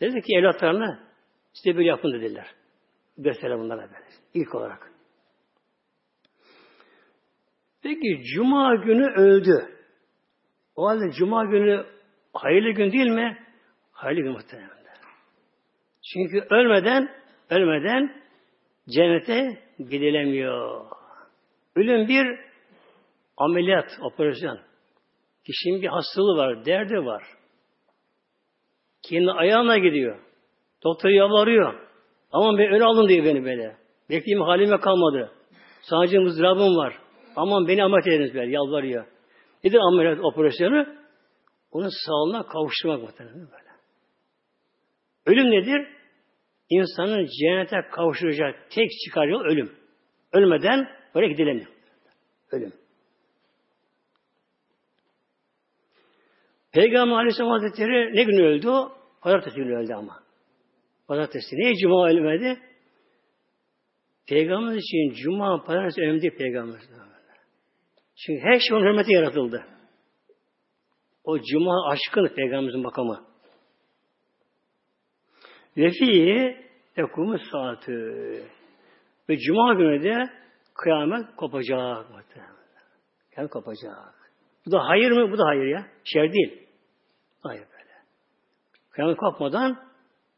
Dedi 0.00 0.20
ki 0.20 0.36
evlatlarına 0.38 1.00
size 1.52 1.78
bir 1.78 1.84
yapın 1.84 2.12
dediler. 2.12 2.46
Gösterelim 3.18 3.60
bunlara 3.60 3.80
böyle. 3.82 4.06
İlk 4.34 4.54
olarak. 4.54 4.92
Peki 7.82 8.22
Cuma 8.34 8.74
günü 8.74 9.06
öldü. 9.06 9.78
O 10.76 10.86
halde 10.86 11.10
Cuma 11.18 11.44
günü 11.44 11.86
hayırlı 12.32 12.70
gün 12.70 12.92
değil 12.92 13.10
mi? 13.10 13.38
Hayırlı 13.92 14.22
gün 14.22 14.32
muhtemelen. 14.32 14.78
Çünkü 16.12 16.46
ölmeden 16.50 17.08
ölmeden 17.50 18.22
cennete 18.88 19.62
gidilemiyor. 19.78 20.86
Ölüm 21.76 22.08
bir 22.08 22.38
ameliyat, 23.36 23.98
operasyon. 24.02 24.67
Kişinin 25.48 25.82
bir 25.82 25.86
hastalığı 25.86 26.36
var, 26.36 26.64
derdi 26.64 26.94
var. 26.94 27.22
Kendi 29.02 29.30
ayağına 29.30 29.78
gidiyor. 29.78 30.18
Doktor 30.84 31.08
yalvarıyor. 31.08 31.74
Aman 32.32 32.58
ben 32.58 32.72
öyle 32.72 32.84
alın 32.84 33.08
diyor 33.08 33.24
beni 33.24 33.44
böyle. 33.44 33.76
Bekleyeyim 34.10 34.44
halime 34.44 34.80
kalmadı. 34.80 35.32
Sadece 35.82 36.18
mızrabım 36.18 36.76
var. 36.76 36.98
Aman 37.36 37.68
beni 37.68 37.84
ameliyat 37.84 38.06
ediniz 38.06 38.34
böyle 38.34 38.52
yalvarıyor. 38.52 39.06
Nedir 39.64 39.78
ameliyat 39.78 40.24
operasyonu? 40.24 40.86
Onun 41.72 41.90
sağlığına 42.06 42.46
kavuşturmak 42.46 43.02
muhtemelen 43.02 43.48
böyle. 43.50 43.68
Ölüm 45.26 45.50
nedir? 45.50 45.88
İnsanın 46.70 47.26
cennete 47.40 47.88
kavuşturacak 47.92 48.70
tek 48.70 48.90
çıkar 49.04 49.26
yol 49.26 49.40
ölüm. 49.40 49.72
Ölmeden 50.32 50.88
böyle 51.14 51.28
gidilemiyor. 51.28 51.68
Ölüm. 52.50 52.72
Peygamber 56.78 57.14
Aleyhisselam 57.14 57.50
Hazretleri 57.50 58.16
ne 58.16 58.22
gün 58.24 58.38
öldü? 58.38 58.92
Pazartesi 59.20 59.56
günü 59.56 59.76
öldü 59.76 59.94
ama. 59.94 60.22
Pazartesi. 61.08 61.56
Niye 61.56 61.74
cuma 61.74 62.08
ölmedi? 62.08 62.60
Peygamber 64.28 64.74
için 64.74 65.22
cuma, 65.22 65.64
pazartesi 65.64 66.00
önemli 66.00 66.22
değil 66.22 66.36
peygamber. 66.38 66.80
Çünkü 68.16 68.40
her 68.42 68.58
şey 68.58 68.76
onun 68.76 68.86
hürmeti 68.86 69.12
yaratıldı. 69.12 69.64
O 71.24 71.38
cuma 71.38 71.90
aşkın 71.90 72.28
peygamberimizin 72.28 72.80
makamı. 72.80 73.24
Ve 75.76 75.90
fihi 75.90 76.56
ekumu 76.96 77.38
saati. 77.38 77.92
Ve 79.28 79.38
cuma 79.38 79.74
günü 79.74 80.02
de 80.02 80.30
kıyamet 80.74 81.36
kopacak. 81.36 82.06
Kıyamet 83.34 83.52
kopacak. 83.52 84.30
Bu 84.66 84.72
da 84.72 84.88
hayır 84.88 85.10
mı? 85.10 85.32
Bu 85.32 85.38
da 85.38 85.44
hayır 85.44 85.66
ya. 85.66 85.86
Şer 86.04 86.32
değil. 86.32 86.67
Hayır 87.42 87.64
böyle. 87.72 87.92
Kıyamet 88.90 89.16
kopmadan 89.16 89.88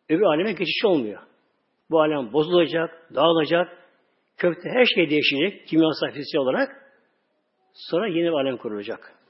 öbür 0.08 0.22
aleme 0.22 0.52
geçiş 0.52 0.84
olmuyor. 0.84 1.22
Bu 1.90 2.00
alem 2.00 2.32
bozulacak, 2.32 3.14
dağılacak, 3.14 3.78
kökte 4.36 4.68
her 4.70 4.84
şey 4.84 5.10
değişecek 5.10 5.66
kimyasal 5.66 6.06
fiziksel 6.06 6.40
olarak. 6.40 6.92
Sonra 7.74 8.06
yeni 8.08 8.28
bir 8.28 8.32
alem 8.32 8.56
kurulacak. 8.56 9.20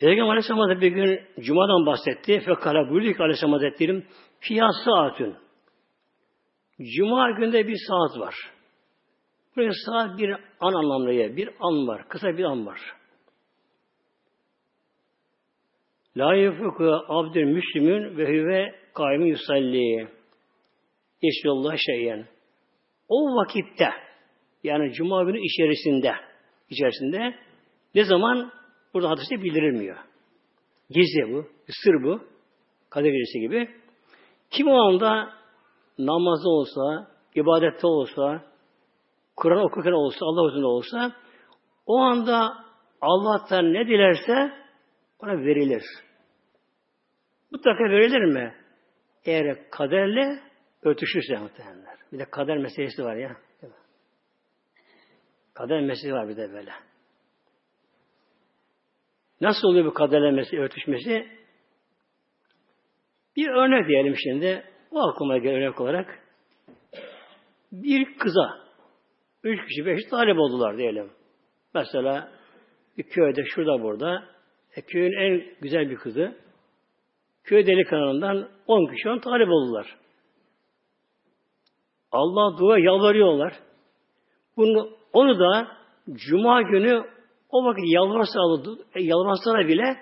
Peygamber 0.00 0.30
Aleyhisselam 0.30 0.80
bir 0.80 0.92
gün 0.92 1.20
Cuma'dan 1.40 1.86
bahsetti. 1.86 2.40
Fekala 2.40 2.90
buyurdu 2.90 3.16
ki 3.16 3.22
Aleyhisselam 3.22 3.52
Hazretleri 3.52 4.06
fiyat 4.40 4.74
saatün. 4.84 5.47
Cuma 6.80 7.30
günde 7.30 7.68
bir 7.68 7.76
saat 7.88 8.20
var. 8.20 8.34
Buraya 9.56 9.72
saat 9.86 10.18
bir 10.18 10.30
an 10.60 10.72
anlamlı 10.72 11.12
yer. 11.12 11.36
Bir 11.36 11.48
an 11.60 11.88
var. 11.88 12.08
Kısa 12.08 12.38
bir 12.38 12.44
an 12.44 12.66
var. 12.66 12.80
La 16.16 16.34
yufuku 16.34 17.04
abdül 17.08 17.44
müslümün 17.44 18.18
ve 18.18 18.28
hüve 18.28 18.74
kaimi 18.94 19.28
yusalli. 19.28 20.08
İşyallah 21.22 21.76
şeyyen. 21.76 22.26
O 23.08 23.36
vakitte 23.36 23.90
yani 24.62 24.92
cuma 24.92 25.24
günü 25.24 25.40
içerisinde 25.40 26.14
içerisinde 26.70 27.34
ne 27.94 28.04
zaman 28.04 28.52
burada 28.94 29.10
hadiste 29.10 29.42
bildirilmiyor. 29.42 29.96
Gizli 30.90 31.32
bu, 31.32 31.46
sır 31.68 32.02
bu. 32.02 32.20
Gecesi 32.94 33.40
gibi. 33.40 33.68
Kim 34.50 34.68
o 34.68 34.74
anda 34.74 35.37
namazda 35.98 36.48
olsa, 36.48 37.10
ibadette 37.34 37.86
olsa, 37.86 38.42
Kur'an 39.36 39.64
okurken 39.64 39.92
olsa, 39.92 40.18
Allah 40.26 40.42
huzurunda 40.42 40.68
olsa, 40.68 41.12
o 41.86 41.98
anda 41.98 42.52
Allah'tan 43.00 43.72
ne 43.72 43.86
dilerse 43.86 44.52
ona 45.18 45.32
verilir. 45.32 45.82
Mutlaka 47.50 47.84
verilir 47.84 48.24
mi? 48.24 48.54
eğer 49.28 49.70
kaderle 49.70 50.40
örtüşürse 50.82 51.36
muhtemelenler. 51.36 51.98
Bir 52.12 52.18
de 52.18 52.24
kader 52.24 52.58
meselesi 52.58 53.04
var 53.04 53.16
ya. 53.16 53.36
Kader 55.54 55.80
meselesi 55.80 56.12
var 56.12 56.28
bir 56.28 56.36
de 56.36 56.52
böyle. 56.52 56.72
Nasıl 59.40 59.68
oluyor 59.68 59.84
bu 59.84 59.94
kaderle 59.94 60.30
meselesi, 60.30 60.62
örtüşmesi? 60.62 61.28
Bir 63.36 63.48
örnek 63.48 63.88
diyelim 63.88 64.14
şimdi. 64.16 64.64
O 64.90 65.08
aklıma 65.08 65.38
gelen 65.38 65.62
örnek 65.62 65.80
olarak 65.80 66.18
bir 67.72 68.18
kıza 68.18 68.68
üç 69.44 69.68
kişi, 69.68 69.86
beş 69.86 70.00
talep 70.10 70.38
oldular 70.38 70.78
diyelim. 70.78 71.10
Mesela 71.74 72.32
bir 72.98 73.02
köyde, 73.02 73.44
şurada 73.44 73.82
burada 73.82 74.24
e, 74.76 74.82
köyün 74.82 75.12
en 75.12 75.60
güzel 75.60 75.90
bir 75.90 75.96
kızı 75.96 76.36
köy 77.44 77.66
delikanlından 77.66 78.48
on 78.66 78.94
kişi 78.94 79.08
on 79.08 79.18
talep 79.18 79.48
oldular. 79.48 79.96
Allah 82.12 82.58
dua 82.58 82.78
yalvarıyorlar. 82.78 83.52
Bunu, 84.56 84.90
onu 85.12 85.38
da 85.38 85.68
Cuma 86.12 86.62
günü 86.62 87.04
o 87.50 87.64
vakit 87.64 87.84
yalvarsa, 87.86 88.40
e, 88.94 89.02
yalvarsalar 89.02 89.68
bile 89.68 89.96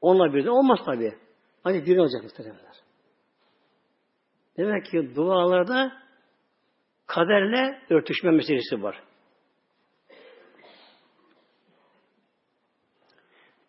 onunla 0.00 0.34
birden 0.34 0.48
olmaz 0.48 0.78
tabi. 0.86 1.12
Hani 1.64 1.86
biri 1.86 2.00
olacak 2.00 2.22
muhtemelenler. 2.22 2.71
Demek 4.56 4.86
ki 4.86 5.14
dualarda 5.16 5.92
kaderle 7.06 7.80
örtüşme 7.90 8.30
meselesi 8.30 8.82
var. 8.82 9.02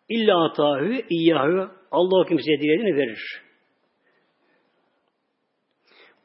İlla 0.08 0.44
atahü 0.44 1.06
iyyahü 1.08 1.70
Allah 1.90 2.20
o 2.20 2.24
kimseye 2.24 2.58
dilediğini 2.58 2.96
verir. 2.96 3.42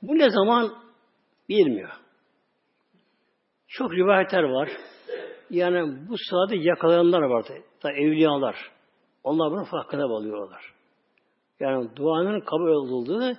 Bu 0.01 0.17
ne 0.17 0.29
zaman 0.29 0.73
bilmiyor. 1.49 1.89
Çok 3.67 3.93
rivayetler 3.93 4.43
var. 4.43 4.69
Yani 5.49 6.09
bu 6.09 6.15
sırada 6.17 6.55
yakalayanlar 6.55 7.21
var 7.21 7.45
da 7.83 7.91
evliyalar. 7.91 8.71
Onlar 9.23 9.51
bunun 9.51 9.63
farkına 9.63 10.09
varıyorlar. 10.09 10.73
Yani 11.59 11.95
duanın 11.95 12.39
kabul 12.39 12.67
olduğu 12.67 13.35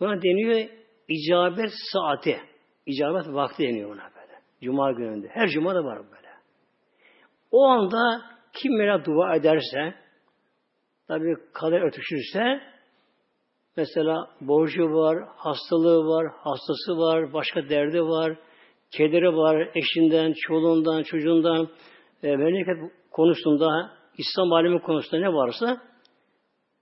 buna 0.00 0.22
deniyor 0.22 0.68
icabet 1.08 1.70
saati. 1.92 2.40
İcabet 2.86 3.34
vakti 3.34 3.62
deniyor 3.62 3.90
buna 3.90 4.02
böyle. 4.02 4.40
Cuma 4.62 4.92
gününde. 4.92 5.28
Her 5.28 5.48
cuma 5.48 5.74
da 5.74 5.84
var 5.84 5.98
böyle. 5.98 6.28
O 7.50 7.66
anda 7.66 8.22
kim 8.52 8.72
böyle 8.72 9.04
dua 9.04 9.36
ederse 9.36 9.94
tabi 11.08 11.36
kader 11.52 11.80
ötüşürse 11.80 12.60
mesela 13.76 14.30
borcu 14.40 14.82
var, 14.82 15.18
hastalığı 15.36 16.06
var, 16.06 16.26
hastası 16.36 16.98
var, 16.98 17.32
başka 17.32 17.68
derdi 17.68 18.02
var, 18.02 18.36
kederi 18.90 19.36
var, 19.36 19.70
eşinden, 19.74 20.34
çoluğundan, 20.46 21.02
çocuğundan, 21.02 21.68
e, 22.22 22.36
memleket 22.36 22.76
konusunda, 23.10 23.90
İslam 24.18 24.52
alemi 24.52 24.82
konusunda 24.82 25.20
ne 25.20 25.32
varsa 25.34 25.80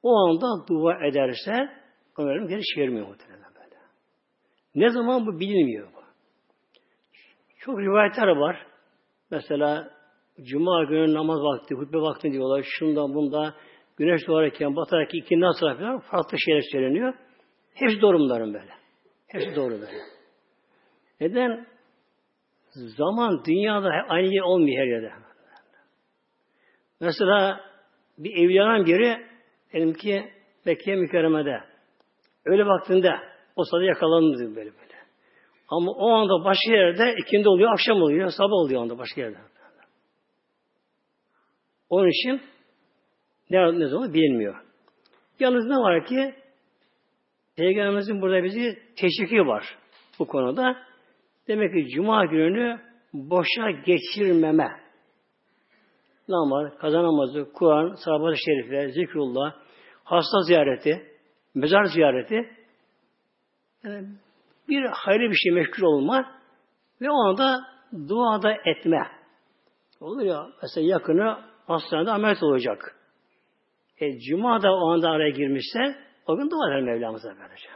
o 0.02 0.16
anda 0.16 0.66
dua 0.68 1.06
ederse 1.06 1.77
ömrüm 2.18 2.48
geri 2.48 2.62
çevirmiyor 2.62 3.06
muhtemelen 3.08 3.54
böyle. 3.54 3.76
Ne 4.74 4.90
zaman 4.90 5.26
bu 5.26 5.40
bilinmiyor 5.40 5.88
bu. 5.94 5.98
Çok 7.58 7.80
rivayetler 7.80 8.26
var. 8.26 8.66
Mesela 9.30 9.98
Cuma 10.42 10.84
günü 10.84 11.14
namaz 11.14 11.40
vakti, 11.40 11.74
hutbe 11.74 11.98
vakti 11.98 12.32
diyorlar. 12.32 12.66
Şundan 12.78 13.14
bunda 13.14 13.54
güneş 13.96 14.26
doğarken, 14.26 14.76
batarken 14.76 15.18
iki 15.18 15.40
nasıl 15.40 15.66
falan 15.66 15.98
farklı 15.98 16.38
şeyler 16.38 16.62
söyleniyor. 16.72 17.14
Hepsi 17.74 18.00
doğru 18.00 18.18
bunların 18.18 18.54
böyle. 18.54 18.72
Hepsi 19.26 19.56
doğru 19.56 19.70
böyle. 19.70 19.98
Neden? 21.20 21.66
Zaman 22.70 23.44
dünyada 23.44 23.88
aynı 24.08 24.34
yer 24.34 24.42
olmuyor 24.42 24.82
her 24.82 24.86
yerde. 24.86 25.12
Mesela 27.00 27.60
bir 28.18 28.32
evliyanın 28.32 28.86
biri 28.86 29.26
dedim 29.72 29.92
ki 29.92 30.32
Mekke 30.66 30.94
mükerremede 30.94 31.60
öyle 32.48 32.66
vaktinde 32.66 33.14
o 33.56 33.64
sırada 33.64 33.84
yakalandı 33.84 34.38
böyle 34.38 34.56
böyle. 34.56 34.98
Ama 35.68 35.90
o 35.92 36.10
anda 36.10 36.44
başka 36.44 36.72
yerde 36.72 37.14
ikindi 37.18 37.48
oluyor, 37.48 37.72
akşam 37.72 38.02
oluyor, 38.02 38.30
sabah 38.30 38.52
oluyor 38.52 38.82
anda 38.82 38.98
başka 38.98 39.20
yerde. 39.20 39.38
Onun 41.90 42.08
için 42.08 42.40
ne, 43.50 43.78
ne 43.78 43.86
zaman 43.86 44.14
bilinmiyor. 44.14 44.54
Yalnız 45.40 45.66
ne 45.66 45.76
var 45.76 46.06
ki 46.06 46.34
Peygamberimizin 47.56 48.22
burada 48.22 48.44
bizi 48.44 48.78
teşviki 48.96 49.46
var 49.46 49.78
bu 50.18 50.26
konuda. 50.26 50.76
Demek 51.48 51.74
ki 51.74 51.88
Cuma 51.94 52.24
gününü 52.24 52.80
boşa 53.12 53.70
geçirmeme. 53.70 54.68
Namaz, 56.28 56.78
kaza 56.78 57.02
namazı, 57.02 57.52
Kur'an, 57.52 57.94
sahabat-ı 58.04 58.36
şerifler, 58.36 58.88
zikrullah, 58.88 59.54
hasta 60.04 60.42
ziyareti, 60.42 61.07
mezar 61.58 61.84
ziyareti 61.84 62.50
yani 63.84 64.08
bir 64.68 64.84
hayırlı 64.84 65.30
bir 65.30 65.36
şey 65.36 65.52
meşgul 65.52 65.82
olma 65.82 66.38
ve 67.00 67.10
o 67.10 67.14
anda 67.14 67.60
duada 68.08 68.52
etme. 68.64 69.10
Olur 70.00 70.22
ya 70.22 70.46
mesela 70.62 70.86
yakını 70.86 71.38
hastanede 71.66 72.10
ameliyat 72.10 72.42
olacak. 72.42 72.96
E, 74.00 74.18
Cuma 74.18 74.62
da 74.62 74.74
o 74.74 74.92
anda 74.92 75.10
araya 75.10 75.30
girmişse 75.30 75.96
o 76.26 76.36
gün 76.36 76.50
dua 76.50 76.68
eder 76.68 76.82
Mevlamıza 76.82 77.36
böylece. 77.40 77.68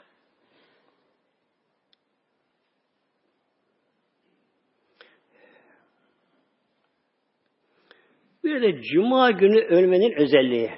Bir 8.44 8.62
de 8.62 8.82
Cuma 8.82 9.30
günü 9.30 9.60
ölmenin 9.60 10.12
özelliği. 10.12 10.70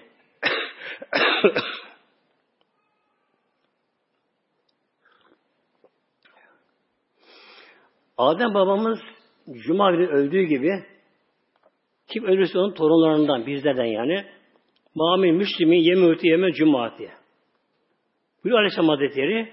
Adem 8.16 8.54
babamız 8.54 8.98
Cuma 9.52 9.90
günü 9.90 10.06
öldüğü 10.06 10.42
gibi 10.42 10.84
kim 12.06 12.24
ölürse 12.24 12.58
onun 12.58 12.74
torunlarından, 12.74 13.46
bizlerden 13.46 13.84
yani 13.84 14.26
Mamin 14.94 15.34
Müslümin 15.34 15.78
yemûti 15.78 16.28
yeme 16.28 16.52
cumaat 16.52 16.98
diye. 16.98 17.12
Buyuruyor 18.44 18.58
Aleyhisselam 18.58 18.88
Hazretleri 18.88 19.52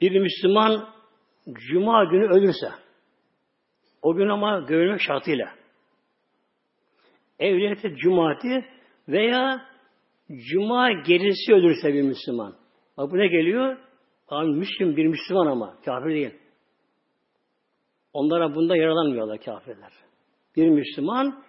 bir 0.00 0.20
Müslüman 0.20 0.88
Cuma 1.52 2.04
günü 2.04 2.26
ölürse 2.26 2.68
o 4.02 4.14
gün 4.14 4.28
ama 4.28 4.60
görmek 4.60 5.00
şartıyla 5.00 5.54
evliyete 7.38 7.96
cumaati 7.96 8.64
veya 9.08 9.68
cuma 10.50 10.92
gecesi 10.92 11.54
ölürse 11.54 11.94
bir 11.94 12.02
Müslüman. 12.02 12.56
Bak 12.96 13.10
bu 13.10 13.18
ne 13.18 13.26
geliyor? 13.26 13.76
Tamam 14.26 14.46
Müslüm 14.46 14.96
bir 14.96 15.06
Müslüman 15.06 15.46
ama 15.46 15.80
kafir 15.84 16.10
değil. 16.10 16.34
Onlara 18.12 18.54
bunda 18.54 18.76
yaralanmıyorlar 18.76 19.40
kafirler. 19.40 19.92
Bir 20.56 20.68
Müslüman 20.68 21.44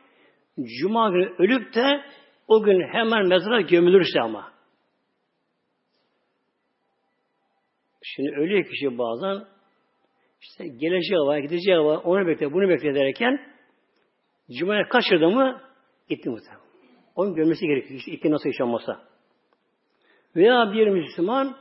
Cuma 0.82 1.10
günü 1.10 1.36
ölüp 1.38 1.74
de 1.76 2.02
o 2.48 2.64
gün 2.64 2.82
hemen 2.94 3.28
mezara 3.28 3.62
gömülürse 3.62 4.22
ama. 4.22 4.52
Şimdi 8.04 8.30
ölüyor 8.30 8.66
kişi 8.66 8.98
bazen 8.98 9.46
işte 10.42 10.68
geleceği 10.68 11.20
var, 11.20 11.38
gideceği 11.38 11.78
var, 11.78 12.02
onu 12.04 12.28
bekle, 12.28 12.54
bunu 12.54 12.70
bekle 12.70 12.96
derken 12.96 13.40
Cuma'ya 14.60 14.88
kaçırdı 14.90 15.30
mı 15.30 15.62
gitti 16.10 16.30
muhtemelen. 16.30 16.66
Onun 17.16 17.36
görmesi 17.36 17.68
gerekiyor. 17.68 18.00
İşte 18.00 18.12
iki 18.12 18.32
nasıl 18.32 18.50
yaşanmasa. 18.50 19.02
Veya 20.36 20.74
bir 20.74 20.88
Müslüman 20.88 21.58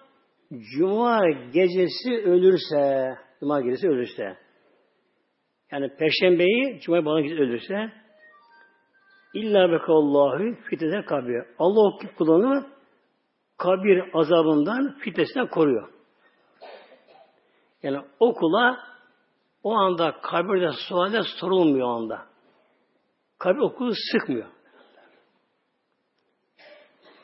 Cuma 0.50 1.30
gecesi 1.30 2.10
ölürse, 2.10 3.14
Cuma 3.40 3.60
gecesi 3.60 3.88
ölürse, 3.88 4.36
yani 5.72 5.96
Perşembeyi 5.96 6.80
Cuma 6.80 7.04
bana 7.04 7.18
ölürse, 7.18 7.92
illa 9.34 9.72
bekallahu 9.72 10.54
fitneden 10.70 11.04
kabir. 11.04 11.42
Allah 11.58 11.80
o 11.80 11.98
kulunu 12.18 12.66
kabir 13.58 14.04
azabından 14.12 14.98
fitnesinden 14.98 15.46
koruyor. 15.46 15.88
Yani 17.82 17.98
o 18.20 18.34
kula 18.34 18.78
o 19.62 19.74
anda 19.74 20.20
kabirde 20.22 20.70
sualde 20.88 21.22
sorulmuyor 21.22 21.86
o 21.88 21.90
anda. 21.90 22.26
Kabir 23.38 23.58
okulu 23.58 23.92
sıkmıyor. 24.12 24.48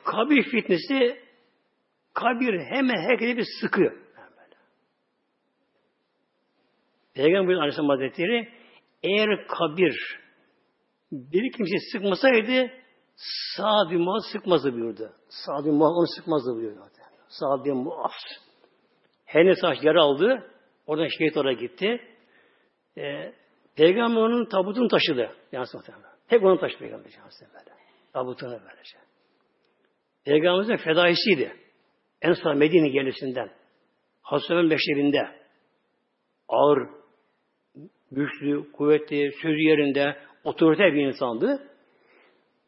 Kabir 0.05 0.43
fitnesi 0.43 1.21
kabir 2.15 2.61
hemen 2.61 2.97
herkese 2.97 3.37
bir 3.37 3.47
sıkıyor. 3.61 3.93
Peygamber 7.15 7.55
Aleyhisselam 7.55 7.89
Hazretleri 7.89 8.49
eğer 9.03 9.47
kabir 9.47 10.21
bir 11.13 11.53
kimse 11.53 11.77
sıkmasaydı 11.93 12.71
Sa'd 13.57 13.91
bin 13.91 14.01
Muaz 14.01 14.25
sıkmazdı 14.33 14.73
buyurdu. 14.73 15.13
Sa'd 15.29 15.65
bin 15.65 15.75
Muaz 15.75 15.93
onu 15.97 16.07
sıkmazdı 16.17 16.55
buyurdu. 16.55 16.81
Sa'd 17.29 17.65
bin 17.65 17.77
Muaz. 17.77 18.13
Her 19.25 19.47
ne 19.47 19.55
taş 19.55 19.79
yer 19.83 19.95
aldı. 19.95 20.51
Oradan 20.87 21.09
şehit 21.19 21.37
oraya 21.37 21.53
gitti. 21.55 22.01
Ee, 22.99 23.33
Peygamber 23.77 24.21
onun 24.21 24.45
tabutunu 24.45 24.89
taşıdı. 24.89 25.37
Muhtemelen. 25.53 26.11
Tek 26.29 26.43
onun 26.43 26.57
taşıdı 26.57 26.79
Peygamber 26.79 27.11
böyle. 27.55 27.71
Tabutunu 28.13 28.51
böylece. 28.51 28.99
Peygamberimizin 30.25 30.85
fedaisiydi. 30.85 31.60
En 32.23 32.33
son 32.33 32.59
Medine 32.59 32.89
gelisinden. 32.89 33.51
Hasan'ın 34.23 34.67
meşrebinde. 34.67 35.29
Ağır, 36.49 36.89
güçlü, 38.11 38.73
kuvvetli, 38.73 39.33
sözü 39.43 39.61
yerinde, 39.61 40.17
otorite 40.45 40.83
bir 40.83 41.07
insandı. 41.07 41.69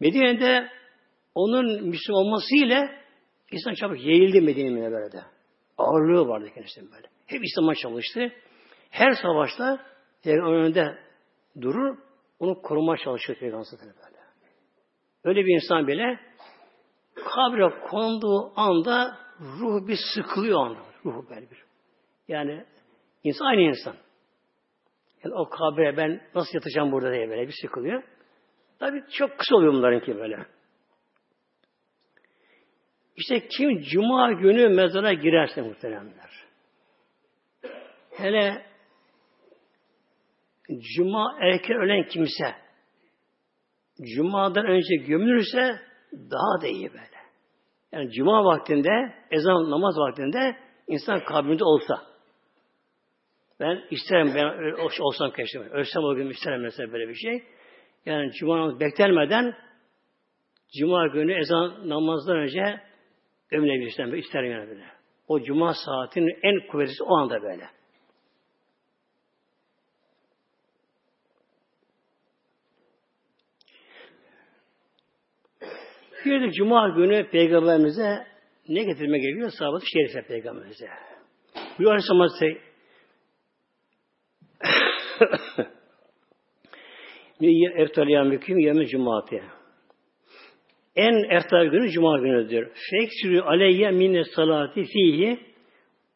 Medine'de 0.00 0.68
onun 1.34 1.88
Müslüman 1.88 2.22
olmasıyla 2.22 2.90
insan 3.52 3.74
çabuk 3.74 4.04
yayıldı 4.04 4.42
Medine'ye 4.42 4.90
böyle 4.90 5.12
de. 5.12 5.22
Ağırlığı 5.78 6.28
vardı 6.28 6.48
kendisinin 6.54 6.92
böyle. 6.92 7.06
Hep 7.26 7.44
İslam'a 7.44 7.74
çalıştı. 7.74 8.32
Her 8.90 9.12
savaşta 9.12 9.86
önünde 10.24 10.98
durur, 11.60 11.98
onu 12.38 12.62
korumaya 12.62 13.04
çalışır 13.04 13.34
Peygamber 13.34 13.66
böyle. 13.80 14.16
Öyle 15.24 15.44
bir 15.44 15.54
insan 15.54 15.86
bile 15.86 16.20
kabre 17.14 17.80
konduğu 17.90 18.52
anda 18.56 19.18
ruh 19.40 19.88
bir 19.88 19.98
sıkılıyor 20.14 20.66
anda. 20.66 20.80
Ruh 21.04 21.30
böyle 21.30 21.50
bir. 21.50 21.64
Yani 22.28 22.64
insan 23.24 23.46
aynı 23.46 23.60
insan. 23.60 23.96
Yani 25.24 25.34
o 25.34 25.48
kabre 25.48 25.96
ben 25.96 26.20
nasıl 26.34 26.54
yatacağım 26.54 26.92
burada 26.92 27.12
diye 27.12 27.28
böyle 27.28 27.48
bir 27.48 27.54
sıkılıyor. 27.62 28.02
Tabi 28.78 29.04
çok 29.12 29.38
kısa 29.38 29.56
oluyor 29.56 29.72
bunlarınki 29.72 30.16
böyle. 30.16 30.46
İşte 33.16 33.48
kim 33.48 33.80
cuma 33.80 34.32
günü 34.32 34.68
mezara 34.68 35.12
girerse 35.12 35.62
muhteremler. 35.62 36.30
Hele 38.10 38.66
cuma 40.96 41.38
erken 41.40 41.76
ölen 41.76 42.08
kimse 42.08 42.54
cumadan 44.14 44.66
önce 44.66 44.96
gömülürse 44.96 45.80
daha 46.12 46.62
da 46.62 46.66
iyi 46.66 46.92
böyle. 46.92 47.11
Yani 47.92 48.10
cuma 48.12 48.44
vaktinde, 48.44 49.14
ezan 49.30 49.70
namaz 49.70 49.94
vaktinde 49.98 50.56
insan 50.88 51.24
kabrinde 51.24 51.64
olsa. 51.64 52.02
Ben 53.60 53.84
isterim, 53.90 54.32
ben 54.34 54.74
olsam 55.00 55.30
keşke. 55.30 55.58
Ölsem 55.58 56.04
o 56.04 56.14
gün 56.14 56.30
isterim 56.30 56.62
mesela 56.62 56.92
böyle 56.92 57.08
bir 57.08 57.14
şey. 57.14 57.42
Yani 58.06 58.32
cuma 58.32 58.58
namazı 58.58 58.80
beklenmeden 58.80 59.54
cuma 60.78 61.06
günü 61.06 61.40
ezan 61.40 61.88
namazdan 61.88 62.36
önce 62.36 62.80
gömülebilirsem 63.48 64.14
isterim 64.14 64.52
yani 64.52 64.68
böyle. 64.68 64.84
O 65.28 65.40
cuma 65.40 65.74
saatinin 65.74 66.38
en 66.42 66.66
kuvvetlisi 66.66 67.04
o 67.04 67.16
anda 67.16 67.42
böyle. 67.42 67.64
Bir 76.24 76.42
de 76.42 76.52
Cuma 76.52 76.88
günü 76.88 77.30
Peygamberimize 77.30 78.26
ne 78.68 78.84
getirme 78.84 79.18
geliyor? 79.18 79.50
Sahabat-ı 79.58 79.86
Şerife 79.86 80.22
Peygamberimize. 80.22 80.88
Bu 81.54 81.88
Aleyhisselam 81.88 82.20
Hazretleri 82.20 82.60
Eftaliyan 87.82 88.26
müküm 88.26 88.58
yemin 88.58 88.86
cumatı. 88.86 89.40
En 90.96 91.30
ertal 91.30 91.64
günü 91.64 91.90
cuma 91.90 92.18
günüdür. 92.18 92.72
Feksürü 92.90 93.40
aleyye 93.40 93.90
minne 93.90 94.24
salati 94.24 94.84
fihi 94.84 95.40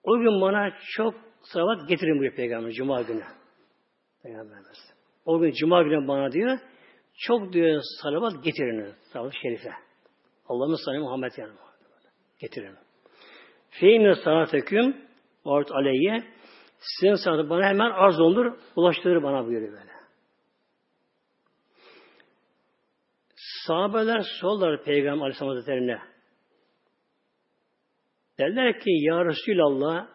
o 0.02 0.18
gün 0.18 0.40
bana 0.40 0.70
çok 0.96 1.14
salavat 1.42 1.88
getirin 1.88 2.12
buyuruyor 2.12 2.36
Peygamber 2.36 2.70
cuma 2.70 3.02
günü. 3.02 3.22
Peygamberimiz. 4.22 4.92
O 5.24 5.40
gün 5.40 5.52
cuma 5.52 5.82
günü 5.82 6.08
bana 6.08 6.32
diyor 6.32 6.58
çok 7.18 7.52
diyor 7.52 7.80
salavat 8.02 8.44
getirin. 8.44 8.94
Salavat 9.12 9.34
şerife. 9.42 9.85
Allah'ın 10.48 10.74
sallallahu 10.74 11.04
Muhammed 11.04 11.32
yani. 11.36 11.52
Getirin. 12.38 12.76
Feyne 13.70 14.14
sanateküm 14.14 14.96
ort 15.44 15.72
aleyye 15.72 16.24
sizin 16.78 17.14
sanatı 17.14 17.50
bana 17.50 17.68
hemen 17.68 17.90
arz 17.90 18.20
olur, 18.20 18.58
ulaştırır 18.76 19.22
bana 19.22 19.46
buyuruyor 19.46 19.72
böyle. 19.72 19.96
Sahabeler 23.66 24.22
sordular 24.40 24.84
Peygamber 24.84 25.22
Aleyhisselam 25.22 25.54
Hazretleri'ne. 25.54 25.98
Derler 28.38 28.80
ki 28.80 28.90
Ya 28.90 29.24
Resulallah 29.24 30.08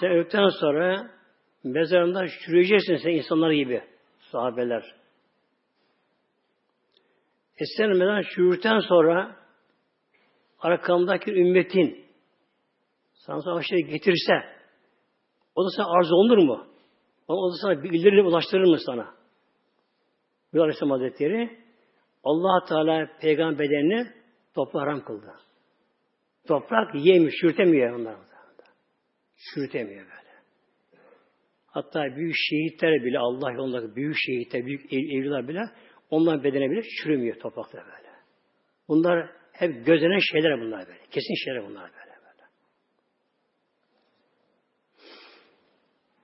sen 0.00 0.10
öldükten 0.10 0.48
sonra 0.48 1.10
mezarında 1.64 2.26
çürüyeceksin 2.28 2.96
sen 2.96 3.10
insanlar 3.10 3.50
gibi. 3.50 3.82
Sahabeler. 4.32 4.95
E 7.58 7.64
sen 7.76 7.88
mezarında 7.88 8.28
çürürten 8.34 8.78
sonra 8.78 9.36
arkamdaki 10.58 11.30
ümmetin 11.30 12.06
sana 13.14 13.42
savaşları 13.42 13.80
getirse 13.80 14.32
o 15.54 15.64
da 15.64 15.68
sana 15.76 15.86
arz 15.98 16.12
olunur 16.12 16.38
mu? 16.38 16.66
O 17.28 17.52
da 17.52 17.56
sana 17.62 17.82
bildirir, 17.82 18.24
ulaştırır 18.24 18.64
mı 18.64 18.78
sana? 18.86 19.14
Bu 20.54 20.62
Aleyhisselam 20.62 20.90
Hazretleri 20.90 21.58
allah 22.24 22.64
Teala 22.68 23.08
peygamberlerini 23.20 24.12
toprağa 24.54 25.04
kıldı. 25.04 25.34
Toprak 26.48 26.94
yemiyor, 26.94 27.32
çürütemiyor 27.40 28.00
onları. 28.00 28.16
Çürütemiyor 29.36 30.04
böyle. 30.04 30.26
Hatta 31.66 32.16
büyük 32.16 32.34
şehitler 32.36 33.04
bile 33.04 33.18
Allah 33.18 33.52
yolundaki 33.52 33.96
büyük 33.96 34.16
şehitler, 34.26 34.66
büyük 34.66 34.92
evliler 34.92 35.48
bile 35.48 35.60
onların 36.10 36.44
bedene 36.44 36.70
bile 36.70 36.82
çürümüyor 36.82 37.36
toprakta 37.36 37.78
böyle. 37.78 38.10
Bunlar 38.88 39.30
hep 39.52 39.86
gözlenen 39.86 40.18
şeyler 40.32 40.60
bunlar 40.60 40.86
böyle. 40.86 41.00
Kesin 41.10 41.44
şeyler 41.44 41.68
bunlar 41.68 41.90
böyle. 41.92 42.16
böyle. 42.22 42.42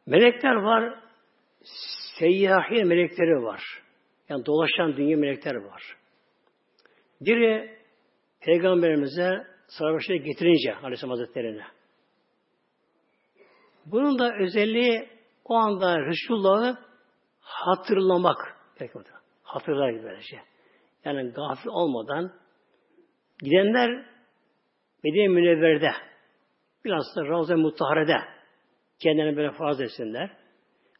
Melekler 0.07 0.55
var. 0.55 0.99
Seyyahi 2.19 2.85
melekleri 2.85 3.43
var. 3.43 3.83
Yani 4.29 4.47
dolaşan 4.47 4.97
dünya 4.97 5.17
melekler 5.17 5.55
var. 5.55 5.97
Biri 7.21 7.79
Peygamberimize 8.41 9.47
sarhoşları 9.67 10.19
getirince 10.19 10.75
Aleyhisselam 10.75 11.11
Hazretleri'ne. 11.11 11.65
Bunun 13.87 14.19
da 14.19 14.37
özelliği 14.37 15.09
o 15.45 15.55
anda 15.55 16.01
Resulullah'ı 16.01 16.79
hatırlamak. 17.41 18.57
Hatırlar 19.53 20.03
böylece. 20.03 20.41
Yani 21.05 21.31
gafil 21.31 21.69
olmadan 21.69 22.33
gidenler 23.39 24.07
Medine 25.05 25.29
Münevver'de 25.29 25.91
biraz 26.85 27.05
da 27.17 27.25
Ravza-i 27.25 27.57
Mutahare'de 27.57 28.17
kendilerini 29.03 29.37
böyle 29.37 29.53
farz 29.53 29.81
etsinler. 29.81 30.31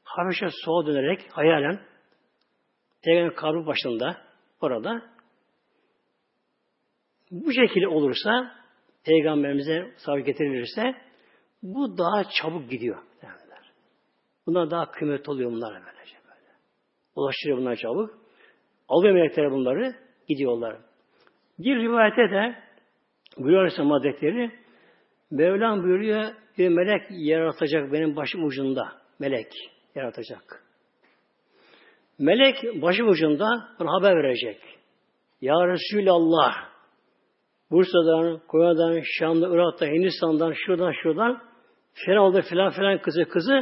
Habeşe 0.05 0.47
soğa 0.65 0.87
dönerek 0.87 1.21
hayalen 1.33 1.81
Peygamber 3.05 3.35
kabri 3.35 3.67
başında 3.67 4.17
orada 4.61 5.03
bu 7.31 7.53
şekilde 7.53 7.89
olursa 7.89 8.57
Peygamberimize 9.05 9.95
savaş 9.97 10.25
getirilirse 10.25 10.95
bu 11.63 11.99
daha 11.99 12.25
çabuk 12.25 12.71
gidiyor. 12.71 13.03
Derler. 13.23 13.73
Bunlar 14.47 14.71
daha 14.71 14.91
kıymetli 14.91 15.31
oluyor 15.31 15.51
bunlar 15.53 15.73
böylece 15.73 16.17
böyle. 16.25 16.53
Ulaştırıyor 17.17 17.59
bunlar 17.59 17.77
çabuk. 17.77 18.22
Alıyor 18.89 19.15
melekler 19.15 19.51
bunları, 19.51 19.95
gidiyorlar. 20.29 20.77
Bir 21.59 21.77
rivayete 21.77 22.31
de 22.31 22.55
buyuruyor 23.37 23.61
Aleyhisselam 23.61 23.91
Hazretleri 23.91 24.51
Mevlam 25.31 25.83
buyuruyor 25.83 26.25
bir 26.59 26.69
melek 26.69 27.03
yaratacak 27.11 27.93
benim 27.93 28.17
başım 28.17 28.45
ucunda. 28.45 28.93
Melek 29.19 29.53
yaratacak. 29.95 30.65
Melek 32.19 32.83
başım 32.83 33.09
ucunda 33.09 33.69
bana 33.81 33.93
haber 33.93 34.17
verecek. 34.17 34.61
Ya 35.41 35.55
Resulallah 35.69 36.53
Bursa'dan, 37.71 38.41
Konya'dan, 38.49 39.01
Şam'da, 39.05 39.49
Irak'ta, 39.49 39.87
Hindistan'dan, 39.87 40.53
şuradan, 40.53 40.93
şuradan 41.03 41.43
filan 41.95 42.19
oldu 42.19 42.43
filan 42.51 42.71
filan 42.71 42.99
kızı 42.99 43.25
kızı 43.25 43.61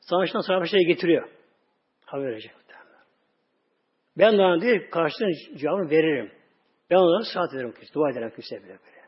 savaştan 0.00 0.62
bir 0.62 0.68
şey 0.68 0.80
getiriyor. 0.86 1.28
Haber 2.06 2.24
verecek. 2.24 2.52
Ben 4.20 4.38
de 4.38 4.42
ona 4.42 4.60
değil, 4.60 4.90
karşılığında 4.90 5.58
cevabını 5.58 5.90
veririm. 5.90 6.32
Ben 6.90 6.96
onlara 6.96 7.24
saat 7.34 7.54
veririm. 7.54 7.74
Dua 7.94 8.10
ederim 8.10 8.30
kimse 8.30 8.56
bile 8.56 8.68
böyle. 8.68 9.00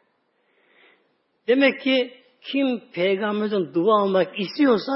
Demek 1.49 1.81
ki 1.81 2.13
kim 2.41 2.81
peygamberden 2.95 3.75
dua 3.75 4.03
almak 4.03 4.41
istiyorsa 4.41 4.93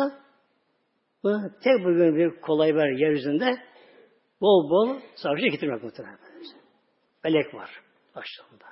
bu 1.23 1.41
tek 1.65 1.85
bugün 1.85 2.17
bir 2.17 2.41
kolay 2.41 2.75
var 2.75 2.89
yeryüzünde 2.89 3.59
bol 4.41 4.71
bol 4.71 5.01
savaşa 5.15 5.47
getirmek 5.47 5.83
muhtemelen. 5.83 6.19
Melek 7.25 7.55
var 7.55 7.71
aşağında. 8.15 8.67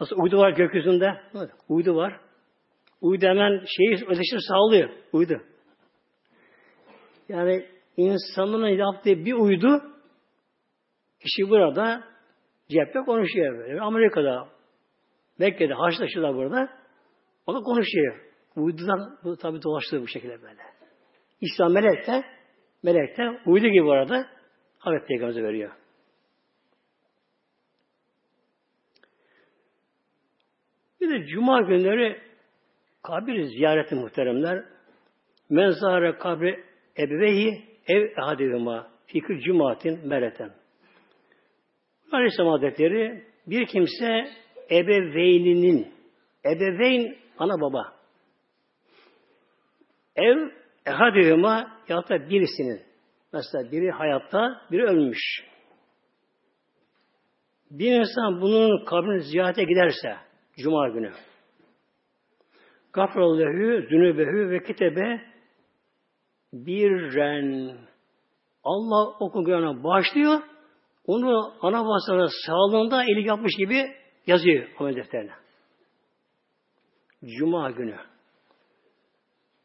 Nasıl 0.00 0.16
uydu 0.18 0.38
var 0.38 0.50
gökyüzünde? 0.50 1.20
Uydu 1.68 1.96
var. 1.96 2.20
Uydu 3.00 3.26
hemen 3.26 3.64
şeyi 3.76 3.94
ateşini 3.94 4.42
sağlıyor. 4.42 4.90
Uydu. 5.12 5.40
Yani 7.28 7.66
insanın 7.96 8.66
yaptığı 8.66 9.24
bir 9.24 9.32
uydu 9.32 9.82
kişi 11.20 11.50
burada 11.50 12.04
cepte 12.68 12.98
konuşuyor 12.98 13.58
böyle. 13.58 13.80
Amerika'da 13.80 14.48
Mekke'de 15.38 15.74
Haçlı'da 15.74 16.34
burada 16.34 16.68
o 17.46 17.54
da 17.54 17.60
konuşuyor. 17.60 18.20
Uydudan 18.56 19.18
bu 19.24 19.36
tabi 19.36 19.62
dolaştığı 19.62 20.02
bu 20.02 20.06
şekilde 20.06 20.42
böyle. 20.42 20.62
İslam 21.40 21.72
melek 21.72 22.06
de 22.06 22.24
melek 22.82 23.18
de 23.18 23.40
uydu 23.46 23.68
gibi 23.68 23.88
orada 23.88 24.26
Hazreti 24.78 25.06
Peygamber'e 25.06 25.42
veriyor. 25.42 25.70
Bir 31.00 31.10
de 31.10 31.26
cuma 31.26 31.60
günleri 31.60 32.20
kabir 33.02 33.42
ziyareti 33.42 33.94
muhteremler 33.94 34.64
menzare 35.50 36.18
kabri 36.18 36.64
ebeveyi 36.98 37.64
ev 37.86 38.02
ehadihuma 38.02 38.90
fikir 39.06 39.40
cumatin 39.40 40.08
mereten. 40.08 40.59
Aleyhisselam 42.12 42.50
Hazretleri 42.50 43.24
bir 43.46 43.66
kimse 43.66 44.26
ebeveyninin 44.70 45.94
ebeveyn 46.44 47.16
ana 47.38 47.60
baba 47.60 47.92
ev 50.16 50.38
ehadihuma 50.86 51.80
ya 51.88 52.08
da 52.08 52.30
birisinin 52.30 52.80
mesela 53.32 53.72
biri 53.72 53.90
hayatta 53.90 54.60
biri 54.70 54.82
ölmüş. 54.82 55.20
Bir 57.70 58.00
insan 58.00 58.40
bunun 58.40 58.84
kabrini 58.84 59.22
ziyarete 59.22 59.64
giderse 59.64 60.16
Cuma 60.56 60.88
günü 60.88 61.12
gafrallehu 62.92 63.86
zünübehü 63.88 64.50
ve 64.50 64.62
kitebe 64.62 65.20
bir 66.52 66.90
ren 66.90 67.78
Allah 68.64 69.16
okuyana 69.20 69.84
başlıyor 69.84 70.40
onu 71.06 71.54
ana 71.60 71.86
basına 71.86 72.28
sağlığında 72.46 73.04
eli 73.04 73.28
yapmış 73.28 73.52
gibi 73.58 73.94
yazıyor 74.26 74.68
amel 74.78 74.96
defterine. 74.96 75.32
Cuma 77.38 77.70
günü. 77.70 77.96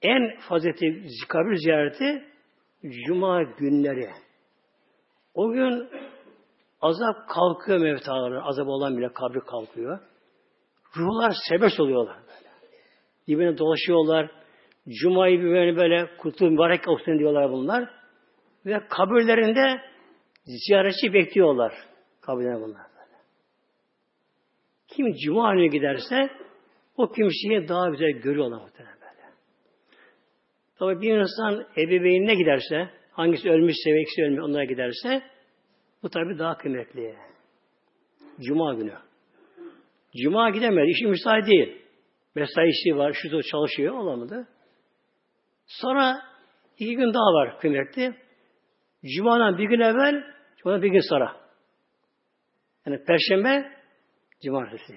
En 0.02 0.40
faziletli 0.40 1.08
kabir 1.28 1.56
ziyareti 1.56 2.26
Cuma 3.08 3.44
günleri. 3.44 4.10
O 5.34 5.52
gün 5.52 5.90
azap 6.82 7.30
kalkıyor 7.30 7.80
mevtaları. 7.80 8.44
Azap 8.44 8.68
olan 8.68 8.98
bile 8.98 9.14
kabri 9.14 9.40
kalkıyor. 9.40 10.00
Ruhlar 10.98 11.34
sebeş 11.50 11.80
oluyorlar. 11.80 12.18
Dibine 13.28 13.58
dolaşıyorlar. 13.58 14.32
Cuma'yı 15.02 15.42
böyle 15.42 15.76
böyle 15.76 16.18
kutu 16.18 16.46
mübarek 16.46 16.88
olsun 16.88 17.20
diyorlar 17.20 17.52
bunlar. 17.52 17.90
Ve 18.66 18.88
kabirlerinde 18.90 19.82
ziyaretçi 20.46 21.14
bekliyorlar. 21.14 21.74
Kabirlerine 22.22 22.62
bunlar. 22.62 22.96
Kim 24.88 25.14
Cuma 25.14 25.56
günü 25.56 25.68
giderse 25.68 26.30
o 26.98 27.12
kimseyi 27.12 27.68
daha 27.68 27.90
güzel 27.90 28.12
görüyorlar 28.12 28.62
muhtemelen 28.62 28.98
böyle. 29.00 29.34
Tabi 30.80 31.02
bir 31.02 31.18
insan 31.18 31.68
ebeveynine 31.78 32.36
giderse, 32.36 32.90
hangisi 33.12 33.50
ölmüşse 33.50 33.94
ve 33.94 34.02
ikisi 34.02 34.24
ölmüş 34.24 34.40
onlara 34.40 34.66
giderse, 34.66 35.24
bu 36.04 36.10
tabi 36.10 36.40
daha 36.40 36.58
kıymetli. 36.58 37.16
Cuma 38.40 38.74
günü. 38.74 38.94
Cuma 40.24 40.50
gidemedi, 40.50 40.90
işi 40.90 41.08
müsait 41.08 41.48
değil. 41.48 41.82
Mesaisi 42.36 42.98
var, 42.98 43.14
şu 43.14 43.42
çalışıyor, 43.44 43.94
olamadı. 43.94 44.48
Sonra 45.68 46.22
iki 46.78 46.96
gün 46.96 47.14
daha 47.14 47.34
var 47.34 47.60
kıymetli. 47.60 48.14
Cuma'dan 49.08 49.58
bir 49.58 49.64
gün 49.64 49.80
evvel, 49.80 50.24
Cuma'dan 50.58 50.82
bir 50.82 50.90
gün 50.90 51.10
sonra. 51.10 51.36
Yani 52.86 53.04
Perşembe, 53.04 53.72
Cumartesi. 54.44 54.94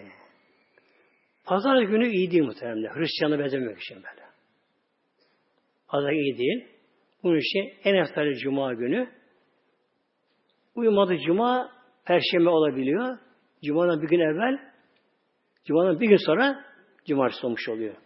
Pazar 1.45 1.83
günü 1.83 2.09
iyi 2.09 2.31
değil 2.31 2.43
muhtemelen. 2.43 2.95
Hristiyan'a 2.95 3.39
benzemiyor 3.39 3.79
kişi 3.79 3.95
böyle. 3.95 4.29
Pazar 5.89 6.11
iyi 6.13 6.39
değil. 6.39 6.69
Bunun 7.23 7.39
için 7.39 7.73
en 7.85 7.95
eftali 7.95 8.39
Cuma 8.39 8.75
günü. 8.75 9.09
Uyumadı 10.75 11.17
Cuma, 11.27 11.73
Perşembe 12.05 12.49
olabiliyor. 12.49 13.19
Cuma'dan 13.65 14.03
bir 14.03 14.09
gün 14.09 14.21
evvel, 14.21 14.59
Cuma'dan 15.65 16.01
bir 16.01 16.09
gün 16.09 16.27
sonra 16.27 16.65
Cumartesi 17.07 17.47
olmuş 17.47 17.69
oluyor. 17.69 17.97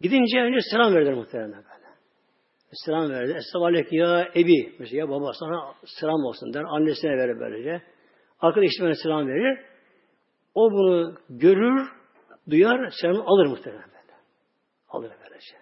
Gidince 0.00 0.40
önce 0.40 0.58
selam 0.70 0.94
verdiler 0.94 1.14
muhtemelen 1.14 1.52
böyle. 1.52 1.83
Selam 2.74 3.10
verdi. 3.10 3.34
Esselamu 3.36 3.76
ya 3.90 4.28
Ebi. 4.36 4.76
Mesela 4.78 4.98
ya 4.98 5.08
baba 5.08 5.32
sana 5.32 5.74
selam 6.00 6.24
olsun 6.24 6.54
der. 6.54 6.62
Annesine 6.64 7.10
verir 7.10 7.40
böylece. 7.40 7.82
Arkadaş 8.40 8.66
eşitmene 8.66 8.94
selam 8.94 9.28
verir. 9.28 9.58
O 10.54 10.70
bunu 10.70 11.14
görür, 11.28 11.88
duyar, 12.50 12.90
selam 13.00 13.22
alır 13.26 13.46
muhtemelen 13.46 13.88
böyle. 13.88 14.18
Alır 14.88 15.12
böylece. 15.22 15.56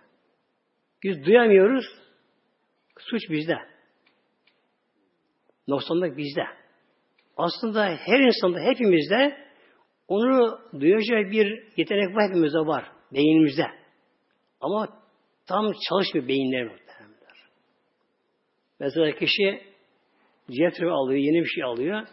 Biz 1.02 1.26
duyamıyoruz. 1.26 1.84
Suç 2.98 3.30
bizde. 3.30 3.56
Noksanlık 5.68 6.16
bizde. 6.16 6.44
Aslında 7.36 7.86
her 7.86 8.20
insanda, 8.20 8.60
hepimizde 8.60 9.36
onu 10.08 10.60
duyacağı 10.80 11.30
bir 11.30 11.64
yetenek 11.76 12.16
var 12.16 12.28
hepimizde 12.28 12.58
var. 12.58 12.92
Beynimizde. 13.12 13.66
Ama 14.60 14.88
tam 15.48 15.72
çalışmıyor 15.88 16.28
beyinler 16.28 16.64
muhtemelen. 16.64 16.81
Mesela 18.82 19.12
kişi 19.12 19.60
cetve 20.50 20.90
alıyor, 20.90 21.20
yeni 21.20 21.40
bir 21.40 21.48
şey 21.48 21.64
alıyor. 21.64 22.06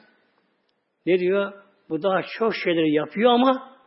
Ne 1.05 1.19
diyor? 1.19 1.53
Bu 1.89 2.03
daha 2.03 2.21
çok 2.38 2.55
şeyleri 2.63 2.91
yapıyor 2.91 3.32
ama 3.32 3.77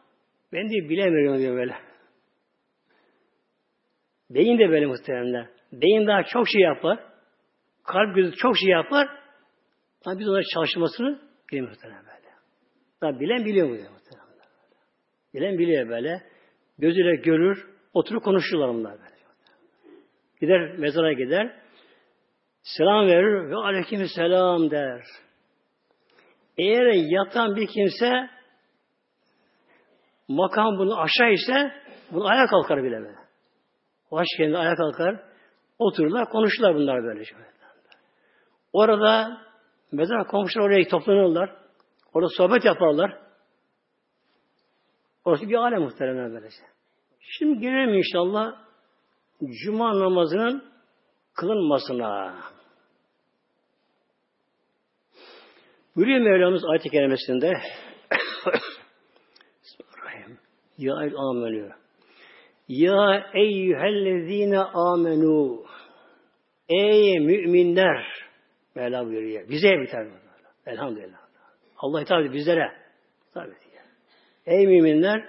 ben 0.53 0.69
de 0.69 0.89
bilemiyorum 0.89 1.39
diyor 1.39 1.57
böyle. 1.57 1.75
Beyin 4.31 4.59
de 4.59 4.69
böyle 4.69 4.87
muhtemelen. 4.87 5.49
Beyin 5.73 6.07
daha 6.07 6.23
çok 6.23 6.49
şey 6.49 6.61
yapar. 6.61 6.99
Kalp 7.85 8.15
gözü 8.15 8.37
çok 8.37 8.59
şey 8.59 8.69
yapar. 8.69 9.09
Ama 10.05 10.19
biz 10.19 10.29
onların 10.29 10.49
çalışmasını 10.55 11.21
bilmiyoruz 11.53 11.77
muhtemelen 11.77 12.05
böyle. 12.07 12.35
Daha 13.03 13.21
bilen 13.21 13.45
biliyor 13.45 13.69
mu 13.69 13.79
diyor 13.79 13.91
muhtemelen. 13.91 14.29
Bilen 15.35 15.59
biliyor 15.59 15.89
böyle. 15.89 16.23
Gözüyle 16.79 17.17
görür, 17.17 17.67
oturup 17.95 18.25
konuşurlar 18.25 18.69
onlar 18.69 18.93
böyle. 18.93 19.13
Gider 20.41 20.79
mezara 20.79 21.13
gider. 21.13 21.62
Selam 22.63 23.07
verir 23.07 23.51
ve 23.51 23.57
aleyküm 23.57 24.07
selam 24.09 24.71
der. 24.71 25.05
Eğer 26.59 26.87
yatan 26.93 27.57
bir 27.57 27.67
kimse 27.67 28.31
makam 30.29 30.79
bunu 30.79 31.01
aşağı 31.01 31.33
ise 31.33 31.73
bunu 32.11 32.29
ayağa 32.29 32.47
kalkar 32.47 32.85
bile 32.85 33.01
böyle. 33.01 33.19
Baş 34.11 34.27
kendi 34.37 34.59
ayağa 34.59 34.75
kalkar. 34.75 35.23
Otururlar, 35.79 36.29
konuşurlar 36.29 36.75
bunlar 36.75 37.05
böyle. 37.05 37.25
Orada 38.73 39.41
mezar 39.93 40.27
komşular 40.27 40.65
oraya 40.65 40.89
toplanırlar. 40.89 41.57
Orada 42.15 42.29
sohbet 42.37 42.65
yaparlar. 42.65 43.19
Orası 45.25 45.49
bir 45.49 45.55
alem 45.55 45.81
muhtemelen 45.83 46.35
böylece. 46.35 46.63
Şimdi 47.21 47.61
gelelim 47.61 47.95
inşallah 47.95 48.55
Cuma 49.65 50.01
namazının 50.01 50.73
kılınmasına. 51.35 52.35
Buyuruyor 55.97 56.21
Mevlamız 56.21 56.65
ayet-i 56.65 56.91
kerimesinde 56.91 57.53
Bismillahirrahmanirrahim. 59.63 60.39
Ya 60.79 60.95
el 61.05 61.15
amenü. 61.17 61.71
Ya 62.69 63.31
eyyühellezine 63.35 64.59
amenu. 64.59 65.65
Ey 66.69 67.21
müminler. 67.21 68.07
Mevla 68.75 69.07
buyuruyor. 69.07 69.49
Bize 69.49 69.81
biter. 69.81 70.07
Elhamdülillah. 70.67 71.21
Allah 71.79 72.01
hitap 72.01 72.21
ediyor 72.21 72.35
bizlere. 72.35 72.73
Tabii 73.35 73.51
ya. 73.51 73.83
Ey 74.47 74.67
müminler. 74.67 75.25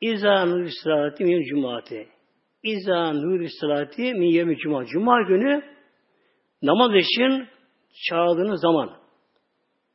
İza 0.00 0.44
nur 0.44 0.68
salati 0.84 1.24
min 1.24 1.42
cumati. 1.42 2.08
İza 2.62 3.12
nur 3.12 3.48
salati 3.60 4.14
min 4.14 4.28
yevmi 4.28 4.56
cuma. 4.56 4.84
Cuma 4.84 5.22
günü 5.22 5.62
namaz 6.62 6.90
için 6.94 7.51
çağırdığınız 8.08 8.60
zaman 8.60 8.98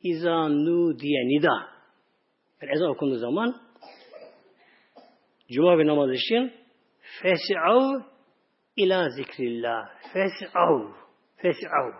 izanu 0.02 0.98
diye 0.98 1.28
nida 1.28 1.68
yani 2.62 2.72
ezan 2.72 2.90
okunduğu 2.90 3.18
zaman 3.18 3.56
Cuma 5.50 5.78
ve 5.78 5.86
namaz 5.86 6.10
için 6.12 6.52
fes'av 7.22 8.00
ila 8.76 9.10
zikrillah. 9.10 9.88
Fes'av. 10.12 10.92
Fes'av. 11.36 11.92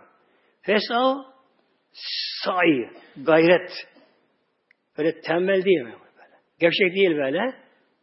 Fes'av 0.61 1.15
Sahi, 2.43 2.89
gayret. 3.25 3.71
Böyle 4.97 5.21
tembel 5.21 5.65
değil 5.65 5.81
mi? 5.81 5.93
Böyle. 6.17 6.35
Gevşek 6.59 6.95
değil 6.95 7.17
böyle. 7.17 7.55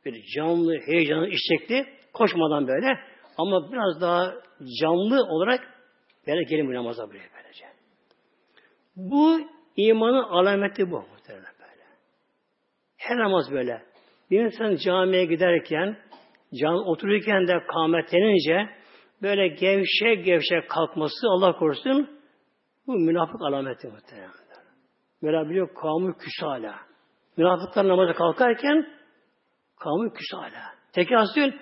Böyle 0.04 0.22
canlı, 0.36 0.78
heyecanlı, 0.86 1.28
istekli. 1.28 1.86
Koşmadan 2.12 2.68
böyle. 2.68 2.98
Ama 3.38 3.72
biraz 3.72 4.00
daha 4.00 4.34
canlı 4.80 5.22
olarak 5.24 5.60
böyle 6.26 6.42
gelin 6.42 6.68
bu 6.68 6.74
namaza 6.74 7.08
buraya 7.08 7.28
böylece. 7.36 7.75
Bu 8.96 9.40
imanın 9.76 10.22
alameti 10.22 10.90
bu 10.90 10.96
muhtemelen 10.96 11.52
böyle. 11.60 11.82
Her 12.96 13.18
namaz 13.18 13.52
böyle. 13.52 13.82
Bir 14.30 14.44
insan 14.44 14.76
camiye 14.76 15.24
giderken, 15.24 15.96
can 16.60 16.88
otururken 16.88 17.48
de 17.48 17.66
kâmetlenince 17.66 18.68
böyle 19.22 19.48
gevşek 19.48 20.24
gevşek 20.24 20.70
kalkması 20.70 21.26
Allah 21.28 21.56
korusun 21.56 22.20
bu 22.86 22.92
münafık 22.92 23.42
alameti 23.42 23.88
muhtemelen. 23.88 24.30
Böyle 25.22 25.50
biliyor 25.50 25.74
kavmi 25.74 26.14
küsala. 26.18 26.74
Münafıklar 27.36 27.88
namaza 27.88 28.12
kalkarken 28.12 28.86
kavmi 29.78 30.12
küsala. 30.12 30.74
Tekasül 30.92 31.52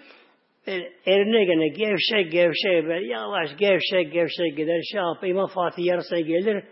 erine 1.07 1.45
gene 1.45 1.69
gevşek 1.69 2.33
gevşek 2.33 2.85
böyle 2.87 3.07
yavaş 3.07 3.57
gevşek 3.59 4.13
gevşek 4.13 4.57
gider 4.57 4.81
şey 4.93 5.01
yapar. 5.01 5.29
İmam 5.29 5.47
Fatih 5.47 5.85
yarısına 5.85 6.21
gelir. 6.21 6.65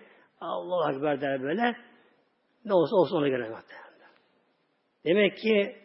Allah 0.42 0.92
Ekber 0.92 1.20
der 1.20 1.42
böyle. 1.42 1.76
Ne 2.64 2.74
olsa 2.74 2.96
olsun 2.96 3.16
ona 3.16 3.28
göre 3.28 3.56
Demek 5.04 5.36
ki 5.36 5.76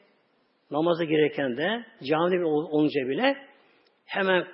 namaza 0.72 1.04
gereken 1.04 1.58
de 1.58 1.86
camide 2.10 2.46
olunca 2.46 3.00
bile 3.10 3.38
hemen 4.06 4.48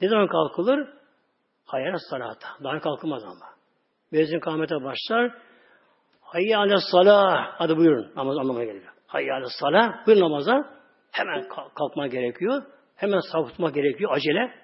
ne 0.00 0.08
zaman 0.08 0.26
kalkılır? 0.26 0.88
Hayır 1.64 1.94
salata. 2.10 2.48
Daha 2.64 2.80
kalkılmaz 2.80 3.24
ama. 3.24 3.46
Bezin 4.12 4.40
kâmete 4.40 4.74
başlar. 4.74 5.38
Hayya 6.20 6.58
ale 6.58 6.76
salah. 6.92 7.54
Hadi 7.58 7.76
buyurun. 7.76 8.12
Namaz 8.16 8.38
anlamaya 8.38 8.66
geliyor. 8.66 8.92
Hayya 9.06 9.34
ale 9.34 9.46
salah. 9.60 10.06
Buyurun 10.06 10.22
namaza. 10.22 10.78
Hemen 11.12 11.48
kalkma 11.74 12.06
gerekiyor. 12.06 12.62
Hemen 12.96 13.20
saf 13.32 13.74
gerekiyor. 13.74 14.10
Acele. 14.12 14.54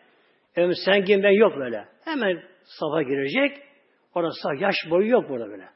Evet, 0.57 0.77
sen 0.85 1.05
kim 1.05 1.23
ben 1.23 1.31
yok 1.31 1.57
böyle. 1.57 1.89
Hemen 2.05 2.43
safa 2.65 3.03
girecek. 3.03 3.74
Orada 4.15 4.31
saf, 4.43 4.61
yaş 4.61 4.75
boyu 4.91 5.09
yok 5.09 5.29
burada 5.29 5.49
böyle. 5.49 5.69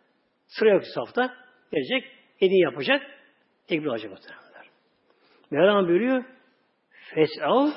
Sıra 0.47 0.71
yok 0.71 0.83
safta. 0.95 1.35
Gelecek. 1.73 2.05
Edin 2.41 2.63
yapacak. 2.63 3.03
Tekbir 3.67 3.87
alacak 3.87 4.11
muhtemelenler. 4.11 4.67
Mevlam 5.51 5.89
buyuruyor. 5.89 6.25
Fes'al 7.15 7.71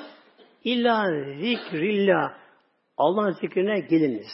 illa 0.64 1.06
zikrillah. 1.40 2.42
Allah'ın 2.96 3.30
zikrine 3.30 3.80
geliniz. 3.80 4.28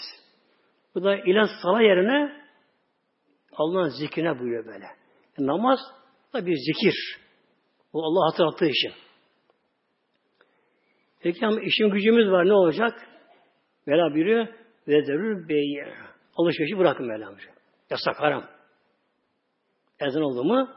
Bu 0.95 1.05
da 1.05 1.17
ilah 1.17 1.49
sala 1.63 1.83
yerine 1.83 2.43
Allah'ın 3.53 3.89
zikrine 3.89 4.39
buyuruyor 4.39 4.67
böyle. 4.67 4.85
E, 5.39 5.47
namaz 5.47 5.79
da 6.35 6.47
bir 6.47 6.57
zikir. 6.57 7.21
Bu 7.93 8.05
Allah 8.05 8.33
hatırlattığı 8.33 8.69
için. 8.69 8.93
Peki 11.21 11.47
ama 11.47 11.61
işin 11.61 11.91
gücümüz 11.91 12.31
var 12.31 12.47
ne 12.47 12.53
olacak? 12.53 13.09
Mevla 13.87 14.15
buyuruyor 14.15 14.47
ve 14.89 15.07
derül 15.07 15.49
beyi. 15.49 15.85
Alışverişi 16.39 16.79
bırakın 16.79 17.07
Mevla 17.07 17.27
buyuruyor. 17.27 17.55
Yasak 17.91 18.21
haram. 18.21 18.45
Ezan 20.01 20.23
oldu 20.23 20.45
mu 20.45 20.69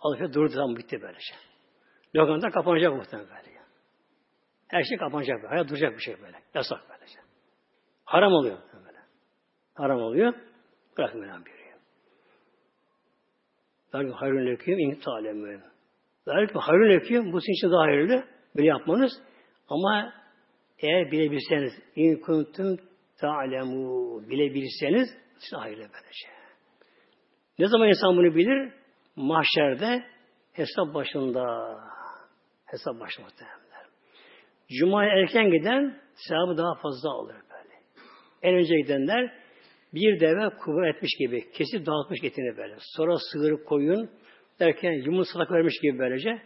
alışveriş 0.00 0.34
durdu 0.34 0.54
tam 0.54 0.76
bitti 0.76 1.02
böylece. 1.02 1.34
Lokanta 2.16 2.50
kapanacak 2.50 2.92
muhtemelen 2.92 3.28
böyle. 3.28 3.50
Her 4.68 4.82
şey 4.82 4.98
kapanacak 4.98 5.36
böyle. 5.36 5.48
Hayat 5.48 5.68
duracak 5.68 5.92
bir 5.96 6.02
şey 6.02 6.22
böyle. 6.22 6.36
Yasak 6.54 6.78
böylece. 6.90 7.18
Haram 8.04 8.32
oluyor 8.32 8.58
böyle. 8.86 8.98
Haram 9.74 10.02
oluyor. 10.02 10.34
Bırakın 10.98 11.20
Mevla 11.20 11.32
buyuruyor. 11.32 11.78
Belki 13.92 14.12
hayrun 14.12 14.46
leküm 14.46 14.78
in 14.78 15.00
talemün. 15.00 15.62
Belki 16.26 16.58
hayrun 16.58 16.90
leküm 16.90 17.32
bu 17.32 17.40
sizin 17.40 17.52
için 17.52 17.70
daha 17.70 17.82
hayırlı. 17.82 18.24
Böyle 18.56 18.68
yapmanız. 18.68 19.12
Ama 19.68 20.12
eğer 20.78 21.10
bilebilseniz 21.10 21.72
in 21.96 22.20
kuntum 22.20 22.76
ta'lemu 23.20 24.22
bilebilseniz 24.30 25.08
size 25.38 25.56
hayırlı 25.56 25.82
böylece. 25.82 26.28
Ne 27.58 27.68
zaman 27.68 27.88
insan 27.88 28.16
bunu 28.16 28.34
bilir? 28.34 28.72
Mahşerde 29.16 30.04
hesap 30.52 30.94
başında. 30.94 31.76
Hesap 32.66 33.00
başında 33.00 33.26
muhtemelenler. 33.26 33.86
Cuma'ya 34.78 35.10
erken 35.10 35.50
giden 35.50 36.00
sevabı 36.14 36.56
daha 36.56 36.74
fazla 36.74 37.10
alır 37.10 37.34
böyle. 37.34 37.74
En 38.42 38.54
önce 38.54 38.76
gidenler 38.76 39.34
bir 39.94 40.20
deve 40.20 40.56
kubur 40.56 40.86
etmiş 40.86 41.10
gibi 41.18 41.52
kesip 41.52 41.86
dağıtmış 41.86 42.18
etini 42.24 42.56
böyle. 42.56 42.76
Sonra 42.96 43.16
sığır 43.32 43.64
koyun 43.64 44.10
derken 44.60 44.92
yumurtalık 44.92 45.50
vermiş 45.50 45.74
gibi 45.82 45.98
böylece. 45.98 46.42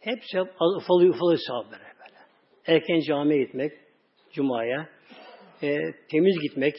Hepsi 0.00 0.40
ufalı 0.40 1.10
ufalı 1.10 1.38
sevap 1.38 1.64
böyle. 1.64 1.84
böyle. 1.84 2.18
Erken 2.66 3.00
camiye 3.00 3.44
gitmek, 3.44 3.72
cumaya, 4.32 4.88
e, 5.62 5.78
temiz 6.10 6.40
gitmek, 6.42 6.74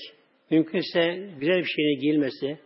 mümkünse 0.51 1.29
güzel 1.39 1.57
bir 1.57 1.69
şeyine 1.75 1.99
giyilmesi, 2.01 2.59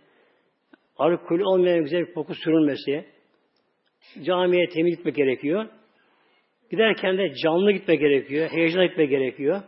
alkol 0.97 1.39
olmayan 1.39 1.83
güzel 1.83 2.07
bir 2.07 2.13
koku 2.13 2.35
sürülmesi, 2.35 3.05
camiye 4.23 4.69
temiz 4.69 4.97
gitmek 4.97 5.15
gerekiyor. 5.15 5.69
Giderken 6.71 7.17
de 7.17 7.33
canlı 7.43 7.71
gitmek 7.71 7.99
gerekiyor, 7.99 8.49
heyecanla 8.51 8.85
gitmek 8.85 9.09
gerekiyor. 9.09 9.61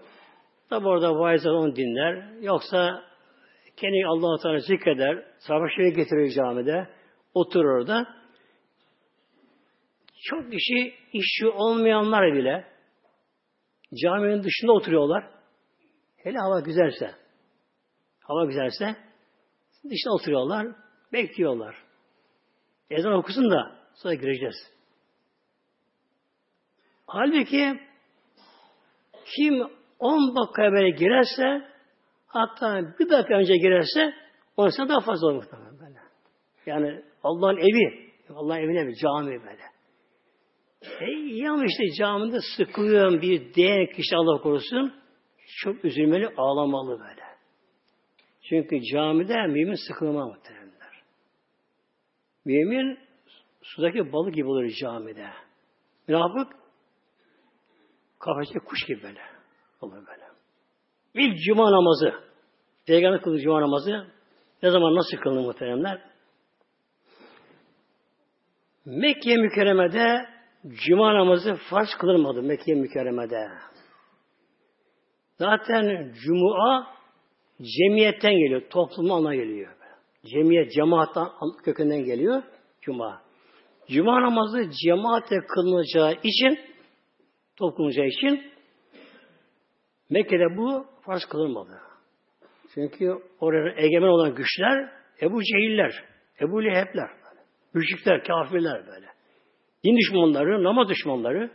Tabi 0.70 0.88
orada 0.88 1.20
vaizler 1.20 1.52
onu 1.52 1.76
dinler. 1.76 2.42
Yoksa 2.42 3.04
kendi 3.78 4.06
Allah-u 4.08 4.42
Teala 4.44 4.60
zikreder, 4.60 5.24
sabah 5.40 5.96
getirir 5.96 6.32
camide, 6.32 6.88
oturur 7.34 7.66
orada. 7.66 8.08
Çok 10.24 10.52
kişi 10.52 10.94
işi 11.14 11.48
olmayanlar 11.48 12.34
bile 12.34 12.66
caminin 14.04 14.44
dışında 14.44 14.72
oturuyorlar. 14.72 15.37
Hele 16.18 16.38
hava 16.38 16.60
güzelse, 16.60 17.12
hava 18.20 18.46
güzelse 18.46 18.96
dışında 19.90 20.14
oturuyorlar, 20.14 20.68
bekliyorlar. 21.14 21.76
Ezan 22.90 23.14
okusun 23.14 23.52
da 23.52 23.76
sonra 23.96 24.14
gireceğiz. 24.14 24.56
Halbuki 27.08 27.80
kim 29.36 29.54
10 30.00 30.36
dakika 30.36 30.72
böyle 30.72 30.90
girerse 30.90 31.78
Hatta 32.28 32.96
bir 33.00 33.10
dakika 33.10 33.34
önce 33.34 33.54
girerse 33.58 34.14
ondan 34.58 34.90
daha 34.90 35.00
fazla 35.00 35.28
olur 35.28 35.46
böyle. 35.82 36.00
Yani 36.66 37.02
Allah'ın 37.24 37.58
evi, 37.58 38.12
Allah'ın 38.36 38.60
evine 38.60 38.88
bir 38.88 38.96
cami 38.96 39.42
böyle. 39.44 39.64
E, 40.82 41.06
ya 41.36 41.66
işte 41.66 41.84
camide 41.98 42.40
sıkılıyorum 42.58 43.22
bir 43.22 43.54
diyen 43.54 43.86
kişi 43.86 44.16
Allah 44.16 44.42
korusun 44.42 44.94
çok 45.48 45.86
üzülmeli, 45.86 46.30
ağlamalı 46.38 47.00
böyle. 47.00 47.24
Çünkü 48.50 48.82
camide 48.94 49.48
mümin 49.48 49.88
sıkılma 49.88 50.26
muhtemelenler. 50.26 51.04
Mümin 52.46 53.00
sudaki 53.62 54.14
balık 54.14 54.34
gibi 54.36 54.48
olur 54.48 54.70
camide. 54.82 55.30
Münafık 56.08 56.56
kafeste 58.20 58.60
kuş 58.60 58.86
gibi 58.88 59.04
böyle. 59.04 59.22
Olur 59.82 60.08
böyle. 60.08 60.28
İlk 61.14 61.38
cuma 61.46 61.72
namazı. 61.72 62.14
Peygamber 62.86 63.22
kıldı 63.22 63.40
cuma 63.40 63.62
namazı. 63.62 64.08
Ne 64.64 64.72
zaman 64.72 64.96
nasıl 64.96 65.18
kılınır 65.18 65.46
muhteremler? 65.46 66.02
Mekke 68.86 69.36
mükerremede 69.36 70.30
cuma 70.88 71.14
namazı 71.14 71.56
farz 71.56 71.90
kılınmadı 72.00 72.44
Mekke 72.44 72.74
mükerremede. 72.74 73.50
Zaten 75.40 76.14
cuma 76.24 76.88
cemiyetten 77.62 78.34
geliyor. 78.34 78.62
Topluma 78.70 79.16
ana 79.16 79.36
geliyor. 79.36 79.74
Cemiyet, 80.26 80.72
cemaattan 80.72 81.30
kökünden 81.66 82.04
geliyor. 82.04 82.44
Cuma. 82.82 83.22
Cuma 83.90 84.22
namazı 84.22 84.70
cemaatle 84.84 85.38
kılınacağı 85.48 86.14
için 86.24 86.60
toplanacağı 87.56 88.08
için 88.08 88.52
Mekke'de 90.10 90.58
bu 90.58 90.86
farz 91.06 91.26
kılınmadı. 91.26 91.80
Çünkü 92.74 93.14
orada 93.40 93.82
egemen 93.82 94.08
olan 94.08 94.36
güçler 94.36 94.92
Ebu 95.22 95.44
Cehiller, 95.44 96.04
Ebu 96.42 96.64
Lehebler, 96.64 97.10
müşrikler, 97.74 98.24
kafirler 98.24 98.88
böyle. 98.88 99.08
Din 99.84 99.98
düşmanları, 99.98 100.64
namaz 100.64 100.90
düşmanları 100.90 101.52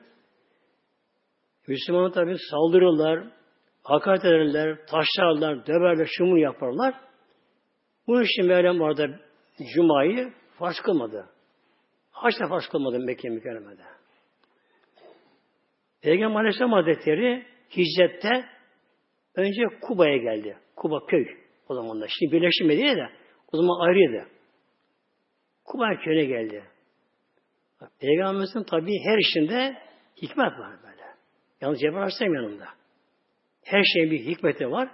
Müslümanlar 1.69 2.13
tabi 2.13 2.37
saldırırlar, 2.51 3.33
hakaret 3.83 4.25
ederler, 4.25 4.79
taşlarlar, 4.87 5.67
döverler, 5.67 6.09
şumu 6.19 6.39
yaparlar. 6.39 6.95
Bu 8.07 8.23
için 8.23 8.47
Meryem 8.47 8.81
orada 8.81 9.09
Cuma'yı 9.75 10.33
farz 10.59 10.81
kılmadı. 10.81 11.29
Haçta 12.11 12.49
farz 12.49 12.67
kılmadı 12.67 12.99
Mekke 12.99 13.29
mükerremede. 13.29 13.83
Peygamber 16.03 16.41
Aleyhisselam 16.41 16.73
Hazretleri 16.73 17.47
hicrette 17.77 18.45
önce 19.35 19.63
Kuba'ya 19.81 20.17
geldi. 20.17 20.59
Kuba 20.77 21.07
köy. 21.07 21.27
o 21.69 21.75
zamanlar. 21.75 22.13
Şimdi 22.19 22.33
birleşti 22.33 22.65
Medine 22.65 22.97
de 22.97 23.11
o 23.53 23.57
zaman 23.57 23.89
ayrıydı. 23.89 24.29
Kuba 25.65 25.97
köyüne 26.05 26.25
geldi. 26.25 26.65
Peygamberimizin 28.01 28.63
tabii 28.63 28.99
her 29.05 29.19
işinde 29.19 29.79
hikmet 30.23 30.53
var 30.59 30.83
böyle. 30.83 31.03
Yalnız 31.61 31.81
Cebrail 31.81 31.97
Aleyhisselam 31.97 32.35
yanında. 32.35 32.82
Her 33.65 33.83
şeyin 33.83 34.11
bir 34.11 34.19
hikmeti 34.19 34.71
var. 34.71 34.89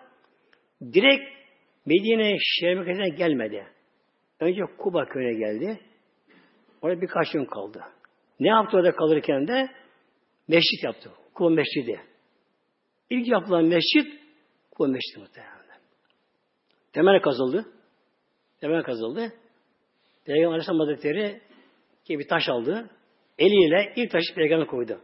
Direkt 0.92 1.38
Medine 1.86 2.36
merkezine 2.62 3.08
gelmedi. 3.08 3.66
Önce 4.40 4.60
Kuba 4.78 5.04
köyüne 5.04 5.38
geldi. 5.38 5.80
Orada 6.82 7.00
birkaç 7.00 7.32
gün 7.32 7.44
kaldı. 7.44 7.82
Ne 8.40 8.48
yaptı 8.48 8.76
orada 8.76 8.92
kalırken 8.92 9.48
de? 9.48 9.68
Meşrit 10.48 10.84
yaptı. 10.84 11.10
Kuba 11.34 11.50
Meşridi. 11.50 12.00
İlk 13.10 13.28
yapılan 13.28 13.64
mescit 13.64 14.20
Kuba 14.70 14.88
Meşridi 14.88 15.18
muhtemelen. 15.20 15.58
Temel 16.92 17.20
kazıldı. 17.20 17.66
Temel 18.60 18.82
kazıldı. 18.82 19.32
Peygamber 20.24 20.48
Aleyhisselam 20.48 20.80
Hazretleri 20.80 21.40
ki 22.04 22.18
bir 22.18 22.28
taş 22.28 22.48
aldı. 22.48 22.90
Eliyle 23.38 23.92
ilk 23.96 24.10
taşı 24.10 24.34
peygamber 24.34 24.66
koydu. 24.66 25.00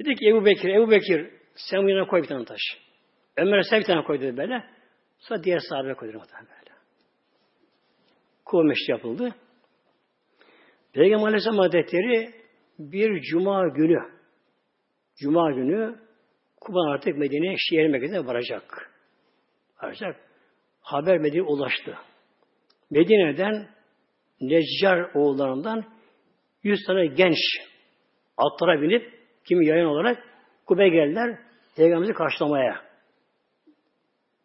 Dedi 0.00 0.14
ki 0.14 0.28
Ebu 0.28 0.44
Bekir, 0.44 0.68
Ebu 0.68 0.90
Bekir 0.90 1.30
sen 1.54 1.84
bu 1.84 1.90
yana 1.90 2.06
koy 2.06 2.22
bir 2.22 2.28
tane 2.28 2.44
taş. 2.44 2.60
Ömer'e 3.36 3.62
sen 3.62 3.80
bir 3.80 3.84
tane 3.84 4.04
koy 4.04 4.20
dedi 4.20 4.36
böyle. 4.36 4.64
Sonra 5.18 5.44
diğer 5.44 5.58
sahabe 5.58 5.94
koydu 5.94 6.18
muhtemelen 6.18 6.48
böyle. 6.48 6.76
Kuva 8.44 8.62
meşri 8.62 8.90
yapıldı. 8.90 9.34
Peygamber 10.92 11.26
Aleyhisselam 11.26 11.58
Hazretleri 11.58 12.34
bir 12.78 13.20
cuma 13.20 13.68
günü 13.68 14.18
cuma 15.16 15.50
günü 15.52 15.98
Kuba 16.60 16.90
artık 16.90 17.18
Medine'ye 17.18 17.54
şehir 17.58 17.88
merkezine 17.88 18.26
varacak. 18.26 18.90
Varacak. 19.82 20.16
Haber 20.80 21.18
Medine'ye 21.18 21.42
ulaştı. 21.42 21.98
Medine'den 22.90 23.68
Neccar 24.40 25.14
oğullarından 25.14 25.84
yüz 26.62 26.78
tane 26.86 27.06
genç 27.06 27.38
atlara 28.36 28.82
binip 28.82 29.17
kimi 29.48 29.66
yayın 29.66 29.86
olarak 29.86 30.24
Kube'ye 30.66 30.88
geldiler 30.88 31.38
Peygamber'i 31.76 32.12
karşılamaya. 32.12 32.88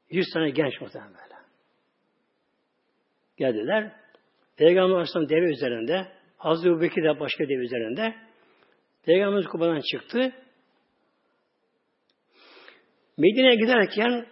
Yüz 0.10 0.26
tane 0.34 0.50
genç 0.50 0.82
muhtemelen 0.82 1.14
böyle. 1.14 1.36
Geldiler. 3.38 3.92
Peygamber 4.58 4.94
Aleyhisselam 4.94 5.30
deve 5.30 5.52
üzerinde 5.52 6.08
Hazreti 6.38 6.70
Ebu 6.70 6.82
Bekir 6.82 7.04
de 7.04 7.20
başka 7.20 7.44
deve 7.44 7.64
üzerinde 7.64 8.16
Peygamberimiz 9.06 9.48
Kuba'dan 9.48 9.82
çıktı. 9.92 10.32
Medine'ye 13.18 13.56
giderken 13.56 14.28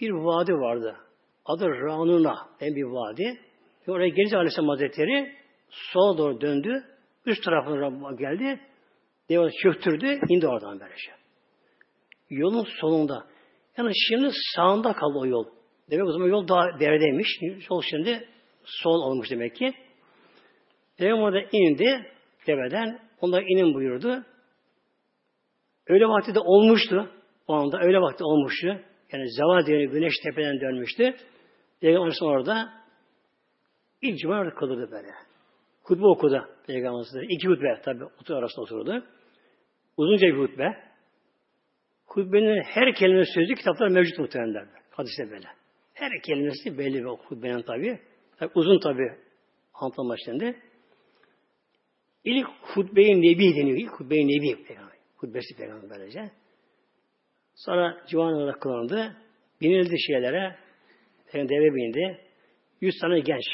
bir 0.00 0.10
vadi 0.10 0.52
vardı. 0.52 0.96
Adı 1.44 1.68
Ranuna 1.68 2.34
en 2.60 2.74
bir 2.74 2.84
vadi. 2.84 3.40
Ve 3.88 3.92
oraya 3.92 4.08
gelince 4.08 4.36
Aleyhisselam 4.36 4.68
Hazretleri 4.68 5.32
sola 5.70 6.18
doğru 6.18 6.40
döndü. 6.40 6.84
Üst 7.26 7.44
tarafına 7.44 8.12
geldi. 8.12 8.60
Devam 9.28 9.50
çöktürdü. 9.62 10.20
indi 10.28 10.48
oradan 10.48 10.80
böylece. 10.80 11.12
Yolun 12.30 12.66
solunda. 12.80 13.26
Yani 13.76 13.92
şimdi 14.08 14.30
sağında 14.56 14.92
kaldı 14.92 15.18
o 15.18 15.26
yol. 15.26 15.46
Demek 15.90 16.06
o 16.06 16.12
zaman 16.12 16.28
yol 16.28 16.48
daha 16.48 16.80
deredeymiş. 16.80 17.28
Yol 17.70 17.82
şimdi 17.90 18.28
sol 18.64 19.02
olmuş 19.02 19.30
demek 19.30 19.56
ki. 19.56 19.72
Peygamber 20.98 21.22
orada 21.22 21.40
indi 21.52 22.06
deveden. 22.46 23.00
Onlar 23.20 23.42
inin 23.42 23.74
buyurdu. 23.74 24.24
Öyle 25.86 26.06
vakti 26.08 26.34
de 26.34 26.40
olmuştu. 26.40 27.10
O 27.46 27.54
anda 27.54 27.80
öyle 27.80 28.00
vakti 28.00 28.24
olmuştu. 28.24 28.80
Yani 29.12 29.30
zeval 29.30 29.66
dönü 29.66 29.90
güneş 29.90 30.12
tepeden 30.24 30.60
dönmüştü. 30.60 31.14
Peygamber 31.80 32.16
orada 32.22 32.72
ilk 34.02 34.18
cuma 34.18 34.38
orada 34.38 34.54
kalırdı 34.54 34.90
böyle. 34.90 35.08
Hutbe 35.84 36.06
okudu 36.06 36.48
Peygamberimiz. 36.66 37.30
İki 37.30 37.48
hutbe 37.48 37.80
tabi 37.84 38.04
otur 38.04 38.34
arasında 38.34 38.62
oturdu. 38.62 39.04
Uzunca 39.96 40.26
bir 40.26 40.38
hutbe. 40.38 40.76
Hutbenin 42.06 42.62
her 42.62 42.94
kelime 42.94 43.24
sözü 43.24 43.54
kitaplar 43.54 43.88
mevcut 43.88 44.18
muhtemelen. 44.18 44.68
Hadiste 44.90 45.30
böyle. 45.30 45.48
Her 45.94 46.22
kelimesi 46.22 46.78
belli 46.78 46.94
bir 46.94 47.04
hutbenin 47.04 47.62
tabi. 47.62 47.98
tabi 48.38 48.50
uzun 48.54 48.78
tabi 48.78 49.12
anlatma 49.74 50.16
şimdi. 50.24 50.56
İlk 52.24 52.46
hutbe-i 52.46 53.22
nebi 53.22 53.56
deniyor. 53.56 53.78
İlk 53.78 54.00
hutbe-i 54.00 54.28
nebi 54.28 54.64
peygamber. 54.64 54.96
Hutbesi 55.16 55.56
peygamber 55.56 55.90
böylece. 55.90 56.30
Sonra 57.54 58.04
civan 58.08 58.34
olarak 58.34 58.60
kılındı. 58.60 59.16
Binildi 59.60 60.00
şeylere. 60.00 60.56
Deve 61.34 61.74
bindi. 61.74 62.20
Yüz 62.80 62.94
tane 63.00 63.20
genç. 63.20 63.44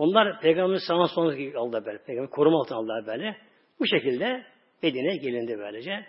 Onlar 0.00 0.40
peygamberin 0.40 0.86
sağına 0.86 1.08
soluna 1.08 1.58
aldı 1.60 1.82
böyle. 1.86 1.98
Peygamber 1.98 2.30
koruma 2.30 2.60
altına 2.60 2.78
aldılar 2.78 3.06
böyle. 3.06 3.36
Bu 3.80 3.86
şekilde 3.86 4.44
Medine'ye 4.82 5.16
gelindi 5.16 5.58
böylece. 5.58 6.06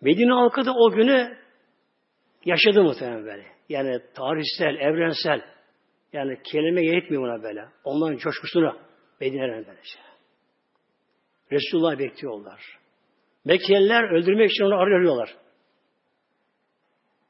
Medine 0.00 0.32
halkı 0.32 0.66
da 0.66 0.74
o 0.74 0.90
günü 0.90 1.38
yaşadı 2.44 2.82
muhtemelen 2.82 3.24
böyle. 3.24 3.46
Yani 3.68 4.00
tarihsel, 4.14 4.74
evrensel 4.74 5.42
yani 6.12 6.38
kelime 6.42 6.84
yetmiyor 6.84 7.22
ona 7.22 7.42
böyle. 7.42 7.64
Onların 7.84 8.16
coşkusunu 8.16 8.78
Medine'den 9.20 9.66
böylece. 9.66 9.98
Resulullah 11.52 11.98
bekliyorlar. 11.98 12.78
Mekkeliler 13.44 14.10
öldürmek 14.10 14.50
için 14.50 14.64
onu 14.64 14.74
arıyorlar. 14.74 15.36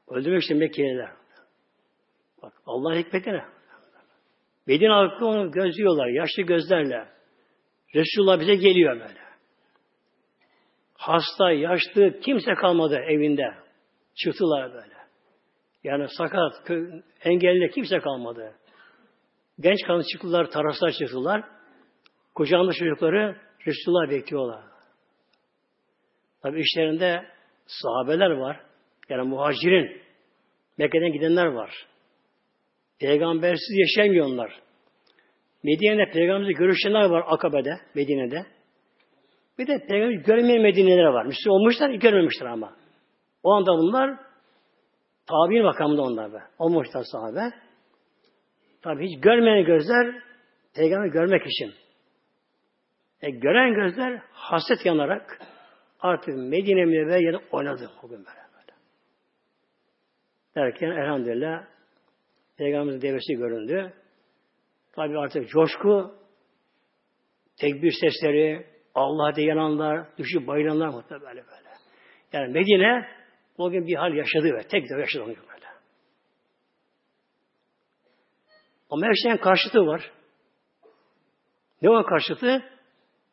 Öldürmek 0.07 0.43
için 0.43 0.57
Mekkeliler. 0.57 1.11
Bak 2.41 2.53
Allah 2.65 2.95
hikmetine. 2.95 3.60
Medine 4.67 4.89
halkı 4.89 5.25
onu 5.25 5.51
gözlüyorlar. 5.51 6.07
Yaşlı 6.07 6.43
gözlerle. 6.43 7.07
Resulullah 7.95 8.39
bize 8.39 8.55
geliyor 8.55 8.99
böyle. 8.99 9.21
Hasta, 10.93 11.51
yaşlı, 11.51 12.19
kimse 12.19 12.53
kalmadı 12.53 12.95
evinde. 12.95 13.53
Çıktılar 14.15 14.73
böyle. 14.73 14.95
Yani 15.83 16.07
sakat, 16.17 16.69
engelli 17.23 17.71
kimse 17.71 17.99
kalmadı. 17.99 18.55
Genç 19.59 19.79
kanı 19.87 20.03
çıktılar, 20.03 20.51
taraslar 20.51 20.91
çıktılar. 20.91 21.43
Kucağında 22.35 22.73
çocukları 22.73 23.37
Resulullah 23.67 24.09
bekliyorlar. 24.09 24.63
Tabi 26.41 26.59
işlerinde 26.61 27.25
sahabeler 27.67 28.29
var. 28.29 28.59
Yani 29.09 29.29
muhacirin. 29.29 30.01
Mekke'den 30.77 31.11
gidenler 31.11 31.45
var. 31.45 31.87
Peygambersiz 33.01 33.77
yaşayamıyorlar. 33.77 34.61
Medine'de 35.63 36.11
peygamberle 36.11 36.51
görüşenler 36.51 37.09
var 37.09 37.23
Akabe'de, 37.27 37.79
Medine'de. 37.95 38.45
Bir 39.57 39.67
de 39.67 39.85
peygamber 39.87 40.15
görmeyen 40.15 40.61
Medine'ler 40.61 41.05
var. 41.05 41.25
Müslüman 41.25 41.59
olmuşlar, 41.59 41.89
görmemişler 41.89 42.45
ama. 42.45 42.75
O 43.43 43.51
anda 43.51 43.71
bunlar 43.71 44.19
tabi'in 45.25 45.63
makamında 45.63 46.01
onlar 46.01 46.33
be. 46.33 46.37
Olmuşlar 46.59 47.03
sahabe. 47.11 47.51
Tabi 48.81 49.05
hiç 49.05 49.21
görmeyen 49.21 49.65
gözler 49.65 50.21
peygamber 50.75 51.07
görmek 51.07 51.41
için. 51.47 51.73
E, 53.21 53.29
gören 53.29 53.73
gözler 53.73 54.21
haset 54.31 54.85
yanarak 54.85 55.41
artık 55.99 56.37
Medine 56.37 56.85
Münevver 56.85 57.19
yerine 57.19 57.39
oynadı 57.51 57.91
o 58.03 58.07
gün 58.07 58.17
böyle. 58.17 58.41
Derken 60.55 60.91
elhamdülillah 60.91 61.63
Peygamberimizin 62.61 63.07
devesi 63.07 63.33
göründü. 63.33 63.93
Tabi 64.91 65.17
artık 65.17 65.49
coşku, 65.49 66.15
tekbir 67.59 67.91
sesleri, 68.01 68.67
Allah'a 68.95 69.41
yananlar, 69.41 70.17
düşüp 70.17 70.47
bayılanlar 70.47 70.87
muhtemelen 70.87 71.27
böyle 71.27 71.47
böyle. 71.47 71.69
Yani 72.33 72.53
Medine 72.53 73.07
o 73.57 73.71
gün 73.71 73.87
bir 73.87 73.95
hal 73.95 74.13
yaşadı 74.13 74.53
ve 74.53 74.67
tek 74.67 74.89
de 74.89 74.99
yaşadı 74.99 75.23
onu 75.23 75.27
böyle. 75.29 75.65
Ama 78.89 79.05
her 79.05 79.13
şeyin 79.23 79.37
karşıtı 79.37 79.79
var. 79.79 80.11
Ne 81.81 81.89
o 81.89 82.03
karşıtı? 82.03 82.63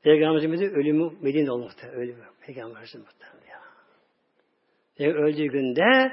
Peygamberimizin 0.02 0.70
ölümü 0.70 1.10
Medine'de 1.20 1.52
olmakta. 1.52 1.88
Ölümü. 1.88 2.24
Peygamberimizin 2.46 3.00
muhtemelen 3.00 3.48
ya. 3.48 5.14
Öldüğü 5.14 5.46
günde 5.46 6.12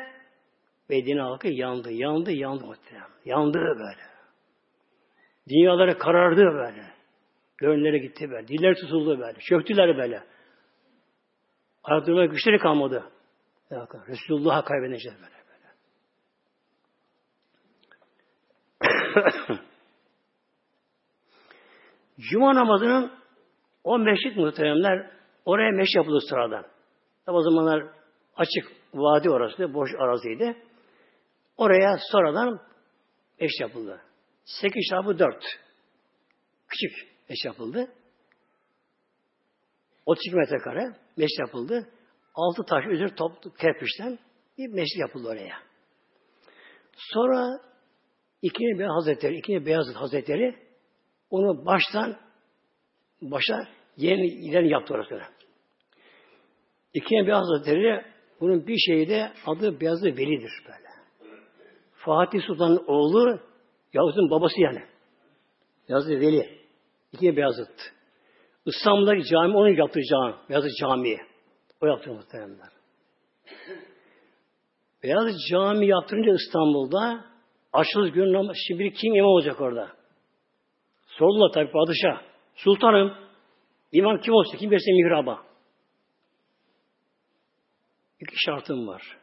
Medine 0.89 1.21
halkı 1.21 1.47
yandı, 1.47 1.91
yandı, 1.91 2.31
yandı 2.31 2.65
muhtemelen. 2.65 3.07
Yandı 3.25 3.59
böyle. 3.59 4.01
Dünyaları 5.49 5.97
karardı 5.97 6.41
böyle. 6.41 6.93
Gönülleri 7.57 8.01
gitti 8.01 8.31
böyle. 8.31 8.47
Diller 8.47 8.75
tutuldu 8.75 9.19
böyle. 9.19 9.39
Çöktüler 9.39 9.97
böyle. 9.97 10.23
Ayaklarına 11.83 12.25
güçleri 12.25 12.59
kalmadı. 12.59 13.03
Resulullah'a 14.07 14.63
kaybedeceğiz 14.63 15.17
böyle. 15.21 15.35
böyle. 15.49 15.65
Cuma 22.19 22.55
namazının 22.55 23.11
o 23.83 23.99
meşrit 23.99 24.37
muhteremler 24.37 25.11
oraya 25.45 25.71
meş 25.71 25.89
yapılır 25.95 26.21
sıradan. 26.29 26.65
Tabi 27.25 27.35
o 27.35 27.41
zamanlar 27.41 27.83
açık 28.35 28.71
vadi 28.93 29.29
orası, 29.29 29.73
boş 29.73 29.89
araziydi. 29.99 30.64
Oraya 31.57 31.97
sonradan 32.11 32.61
eş 33.39 33.51
yapıldı. 33.61 34.01
8 34.45 34.81
çarpı 34.89 35.19
4. 35.19 35.43
Küçük 36.67 36.91
eş 37.29 37.45
yapıldı. 37.45 37.91
32 40.05 40.35
metrekare 40.35 40.95
meşri 41.17 41.39
yapıldı. 41.39 41.89
Altı 42.35 42.63
taş 42.63 42.85
üzeri 42.85 43.15
top 43.15 43.59
kerpiçten 43.59 44.19
bir 44.57 44.67
meşri 44.67 44.99
yapıldı 44.99 45.27
oraya. 45.27 45.55
Sonra 46.97 47.59
İkinci 48.41 48.79
Beyaz 48.79 48.91
Hazretleri, 48.95 49.37
ikinci 49.37 49.65
Beyaz 49.65 49.85
Hazretleri 49.95 50.55
onu 51.29 51.65
baştan 51.65 52.17
başa 53.21 53.67
yeniden 53.97 54.65
yaptı 54.65 54.93
orasını. 54.93 55.23
İkinci 56.93 57.27
Beyaz 57.27 57.43
Hazretleri 57.47 58.05
bunun 58.39 58.67
bir 58.67 58.77
şeyi 58.77 59.09
de 59.09 59.31
adı 59.45 59.79
Beyazlı 59.79 60.07
Veli'dir 60.07 60.51
böyle. 60.67 60.84
Fatih 62.05 62.41
Sultan'ın 62.47 62.83
oğlu 62.87 63.39
Yavuz'un 63.93 64.29
babası 64.29 64.61
yani. 64.61 64.83
Beyazlı 65.89 66.19
Veli. 66.19 66.59
İkinci 67.13 67.37
Beyazıt. 67.37 67.93
İstanbul'daki 68.65 69.23
cami 69.23 69.57
onun 69.57 69.77
yaptığı 69.77 69.99
cami. 70.11 70.35
Beyazıt 70.49 70.71
Camii. 70.79 71.19
O 71.81 71.87
yaptı 71.87 72.13
muhteremler. 72.13 72.69
Beyazıt 75.03 75.35
Cami 75.51 75.87
yaptırınca 75.87 76.33
İstanbul'da 76.33 77.25
açılış 77.73 78.11
günü 78.11 78.33
namaz. 78.33 78.55
Şimdi 78.67 78.93
kim 78.93 79.15
imam 79.15 79.29
olacak 79.29 79.61
orada? 79.61 79.91
Sordular 81.07 81.51
tabi 81.53 81.71
padişah. 81.71 82.21
Sultanım 82.55 83.13
imam 83.91 84.17
kim 84.21 84.33
olsun? 84.33 84.57
Kim 84.57 84.71
verse 84.71 84.91
mihraba? 84.91 85.43
İki 88.19 88.35
şartım 88.45 88.87
var. 88.87 89.17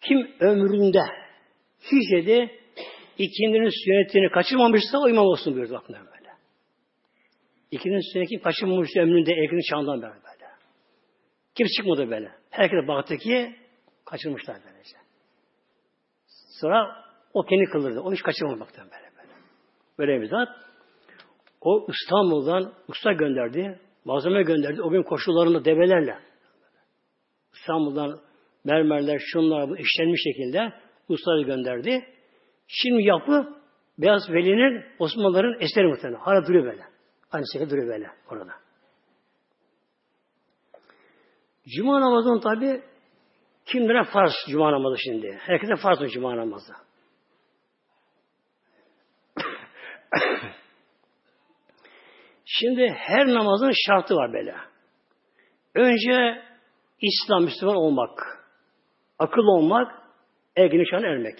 Kim 0.00 0.36
ömründe 0.40 1.25
hiç 1.92 2.12
dedi 2.12 2.50
ikindinin 3.18 3.70
sünnetini 3.84 4.30
kaçırmamışsa 4.30 4.98
o 4.98 5.08
imam 5.08 5.26
olsun 5.26 5.54
buyurdu. 5.54 5.72
Bakın 5.72 5.94
böyle. 5.94 6.30
İkindinin 7.70 8.12
sünnetini 8.12 8.28
kim 8.28 8.40
kaçırmamışsa 8.40 9.00
ömründe 9.00 9.32
erkenin 9.32 9.70
çağından 9.70 10.02
beri 10.02 10.10
böyle. 10.10 10.50
Kim 11.54 11.66
çıkmadı 11.76 12.10
böyle. 12.10 12.30
Herkes 12.50 12.88
baktaki 12.88 13.56
kaçırmışlar 14.04 14.56
böylece. 14.66 14.96
Sonra 16.60 17.04
o 17.34 17.42
kendi 17.42 17.64
kılırdı. 17.64 18.00
Onu 18.00 18.14
hiç 18.14 18.22
kaçırmamaktan 18.22 18.84
böyle 18.90 19.10
böyle. 19.16 19.32
Böyle 19.98 20.22
bir 20.22 20.28
zat. 20.28 20.48
O 21.60 21.86
İstanbul'dan 21.88 22.72
usta 22.88 23.12
gönderdi. 23.12 23.80
Malzeme 24.04 24.42
gönderdi. 24.42 24.82
O 24.82 24.90
gün 24.90 25.02
koşullarında 25.02 25.64
develerle. 25.64 26.18
İstanbul'dan 27.54 28.20
mermerler, 28.64 29.18
şunlar 29.32 29.68
bu 29.68 29.78
işlenmiş 29.78 30.20
şekilde 30.24 30.72
ustaları 31.08 31.42
gönderdi. 31.42 32.04
Şimdi 32.66 33.02
yapı 33.02 33.56
Beyaz 33.98 34.30
Veli'nin 34.30 34.84
Osmanlıların 34.98 35.60
eseri 35.60 35.86
muhtemelen. 35.86 36.18
Hala 36.18 36.46
duruyor 36.46 36.64
böyle. 36.64 36.84
Aynı 37.32 37.44
şekilde 37.52 37.70
duruyor 37.70 37.88
böyle 37.88 38.10
orada. 38.30 38.52
Cuma 41.76 42.00
namazının 42.00 42.40
tabi 42.40 42.82
kimlere 43.64 44.04
farz 44.04 44.32
cuma 44.50 44.72
namazı 44.72 44.96
şimdi? 44.98 45.38
Herkese 45.40 45.76
farz 45.76 46.00
mı 46.00 46.08
cuma 46.08 46.36
namazı? 46.36 46.72
şimdi 52.44 52.88
her 52.90 53.26
namazın 53.26 53.72
şartı 53.86 54.14
var 54.14 54.32
böyle. 54.32 54.54
Önce 55.74 56.42
İslam 57.00 57.44
Müslüman 57.44 57.76
olmak, 57.76 58.38
akıl 59.18 59.42
olmak, 59.42 60.05
ergin 60.56 60.78
nişan 60.78 61.02
ermek. 61.02 61.38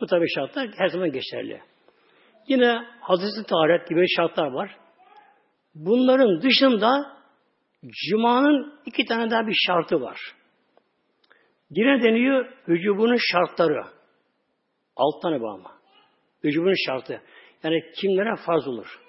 Bu 0.00 0.06
tabi 0.06 0.24
şartlar 0.34 0.68
her 0.76 0.88
zaman 0.88 1.12
geçerli. 1.12 1.60
Yine 2.48 2.84
Hazreti 3.00 3.46
Taharet 3.48 3.88
gibi 3.88 4.04
şartlar 4.16 4.52
var. 4.52 4.76
Bunların 5.74 6.42
dışında 6.42 7.18
Cuma'nın 8.08 8.80
iki 8.86 9.04
tane 9.04 9.30
daha 9.30 9.46
bir 9.46 9.56
şartı 9.66 10.00
var. 10.00 10.20
Yine 11.70 12.02
deniyor 12.02 12.52
vücubunun 12.68 13.18
şartları. 13.32 13.84
Alt 14.96 15.22
tane 15.22 15.40
bu 15.40 15.48
ama. 15.48 15.72
Vücubunun 16.44 16.86
şartı. 16.86 17.22
Yani 17.62 17.82
kimlere 18.00 18.36
farz 18.46 18.68
olur. 18.68 19.00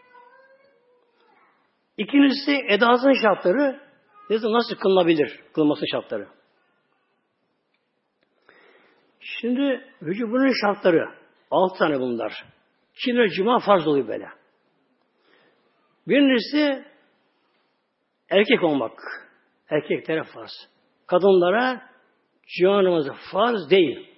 İkincisi 1.97 2.51
edasının 2.69 3.21
şartları 3.21 3.79
nasıl 4.29 4.75
kılınabilir? 4.75 5.39
Kılması 5.53 5.85
şartları. 5.91 6.27
Şimdi 9.19 9.85
vücubunun 10.01 10.53
şartları 10.61 11.09
alt 11.51 11.77
tane 11.77 11.99
bunlar. 11.99 12.45
Kimler 13.05 13.29
cuma 13.29 13.59
farz 13.59 13.87
oluyor 13.87 14.07
böyle. 14.07 14.29
Birincisi 16.07 16.85
erkek 18.29 18.63
olmak. 18.63 18.99
Erkeklere 19.69 20.23
farz. 20.23 20.51
Kadınlara 21.07 21.89
cuma 22.57 22.83
namazı 22.83 23.13
farz 23.31 23.69
değil. 23.69 24.09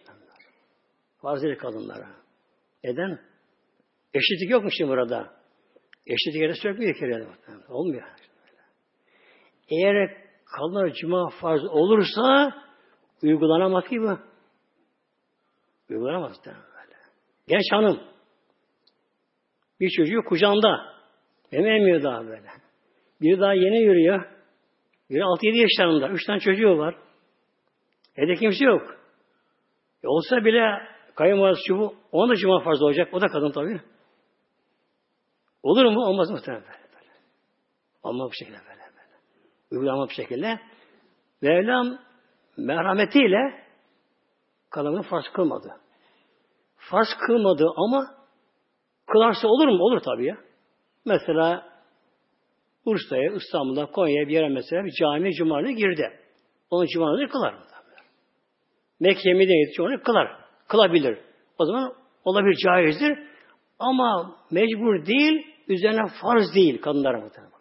Farz 1.21 1.43
değil 1.43 1.57
kadınlara. 1.57 2.07
Neden? 2.83 3.19
Eşitlik 4.13 4.49
yok 4.49 4.63
mu 4.63 4.69
şimdi 4.77 4.89
burada? 4.89 5.33
Eşitlik 6.07 6.41
yere 6.41 6.53
sürekli 6.53 6.79
bir 6.79 6.99
kere. 6.99 7.27
Olmuyor. 7.69 8.07
Eğer 9.69 10.17
kadınlara 10.57 10.93
cuma 10.93 11.29
farz 11.29 11.65
olursa 11.65 12.53
uygulanamaz 13.23 13.83
ki 13.87 14.01
bu. 14.01 14.30
Uygulanamaz 15.91 16.37
böyle. 16.45 16.95
Genç 17.47 17.71
hanım 17.71 17.99
bir 19.79 19.89
çocuğu 19.89 20.21
kucağında 20.29 20.95
ememiyor 21.51 22.03
daha 22.03 22.27
böyle. 22.27 22.47
Biri 23.21 23.39
daha 23.39 23.53
yeni 23.53 23.81
yürüyor. 23.81 24.25
Biri 25.09 25.19
6-7 25.19 25.61
yaşlarında. 25.61 26.09
Üç 26.09 26.25
tane 26.25 26.39
çocuğu 26.39 26.77
var. 26.77 26.95
Evde 28.15 28.35
kimse 28.35 28.65
yok. 28.65 28.95
E 30.03 30.07
olsa 30.07 30.45
bile 30.45 30.87
kayınvalidesi 31.15 31.67
şu 31.67 31.93
ona 32.11 32.29
da 32.29 32.35
cuma 32.35 32.63
farz 32.63 32.81
olacak. 32.81 33.13
O 33.13 33.21
da 33.21 33.27
kadın 33.27 33.51
tabii. 33.51 33.81
Olur 35.63 35.85
mu? 35.85 36.05
Olmaz 36.05 36.29
mı? 36.29 36.37
Böyle, 36.47 36.59
böyle. 36.59 37.11
Olmaz 38.03 38.29
bu 38.29 38.33
şekilde 38.33 38.57
böyle. 38.57 38.79
böyle. 38.79 39.17
Uygulama 39.71 40.07
bu 40.07 40.11
şekilde. 40.11 40.59
Mevlam 41.41 41.99
merhametiyle 42.57 43.61
kadını 44.72 45.01
farz 45.01 45.26
kılmadı. 45.34 45.76
Farz 46.78 47.07
kılmadı 47.28 47.67
ama 47.76 48.15
kılarsa 49.07 49.47
olur 49.47 49.67
mu? 49.67 49.84
Olur 49.84 49.99
tabii 49.99 50.26
ya. 50.26 50.38
Mesela 51.05 51.72
Bursa'ya, 52.86 53.32
İstanbul'a, 53.32 53.86
Konya'ya 53.86 54.28
bir 54.28 54.34
yere 54.34 54.49
mesela 54.49 54.86
bir 54.86 54.91
cami 54.99 55.34
cumarına 55.34 55.72
girdi. 55.72 56.19
Onun 56.69 56.86
cumarını 56.86 57.30
kılar 57.30 57.53
mı? 57.53 57.59
Mekke'ye 58.99 59.36
Medine'ye 59.36 59.65
gitti, 59.65 59.82
onu 59.82 60.03
kılar. 60.03 60.45
Kılabilir. 60.67 61.17
O 61.57 61.65
zaman 61.65 61.93
olabilir, 62.26 62.57
caizdir. 62.65 63.19
Ama 63.80 64.36
mecbur 64.51 65.05
değil, 65.05 65.47
üzerine 65.67 66.01
farz 66.22 66.55
değil 66.55 66.82
kadınlara 66.82 67.22
muhtemelen. 67.22 67.51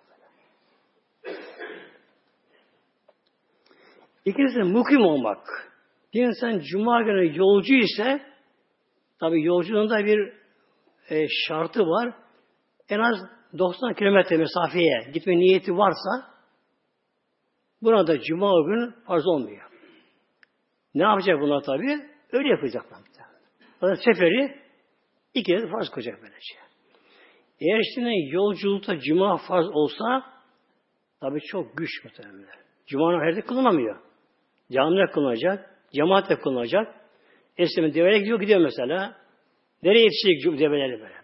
İkincisi 4.24 4.62
mukim 4.62 5.04
olmak. 5.04 5.69
Bir 6.14 6.26
insan 6.26 6.58
cuma 6.58 7.02
günü 7.02 7.38
yolcu 7.38 7.74
ise 7.74 8.22
tabi 9.20 9.44
yolculuğunda 9.44 10.04
bir 10.04 10.32
e, 11.10 11.26
şartı 11.28 11.82
var. 11.82 12.14
En 12.88 12.98
az 12.98 13.16
90 13.58 13.94
kilometre 13.94 14.36
mesafeye 14.36 15.10
gitme 15.14 15.36
niyeti 15.36 15.76
varsa 15.76 16.30
buna 17.82 18.06
da 18.06 18.20
cuma 18.20 18.62
günü 18.66 18.94
farz 19.06 19.26
olmuyor. 19.26 19.70
Ne 20.94 21.02
yapacak 21.02 21.40
bunlar 21.40 21.62
tabi? 21.62 22.10
Öyle 22.32 22.48
yapacaklar. 22.48 23.00
O 23.82 23.96
seferi 23.96 24.60
iki 25.34 25.52
kez 25.52 25.70
farz 25.70 25.88
koyacak 25.88 26.22
böylece. 26.22 26.54
Eğer 27.60 27.82
şimdi 27.94 28.34
yolculukta 28.34 28.98
cuma 28.98 29.36
farz 29.36 29.66
olsa 29.68 30.22
tabi 31.20 31.40
çok 31.40 31.76
güç 31.76 32.04
muhtemelen. 32.04 32.46
Cuma 32.86 33.20
her 33.20 33.42
kılınamıyor. 33.42 34.00
Camide 34.72 35.12
kılınacak, 35.12 35.70
cemaatle 35.92 36.36
kılınacak. 36.36 36.94
Eskiden 37.58 37.94
deveye 37.94 38.18
gidiyor, 38.18 38.40
gidiyor 38.40 38.60
mesela. 38.60 39.16
Nereye 39.82 40.04
yetişecek 40.04 40.60
develeri 40.60 40.92
böyle, 40.92 41.02
böyle. 41.02 41.20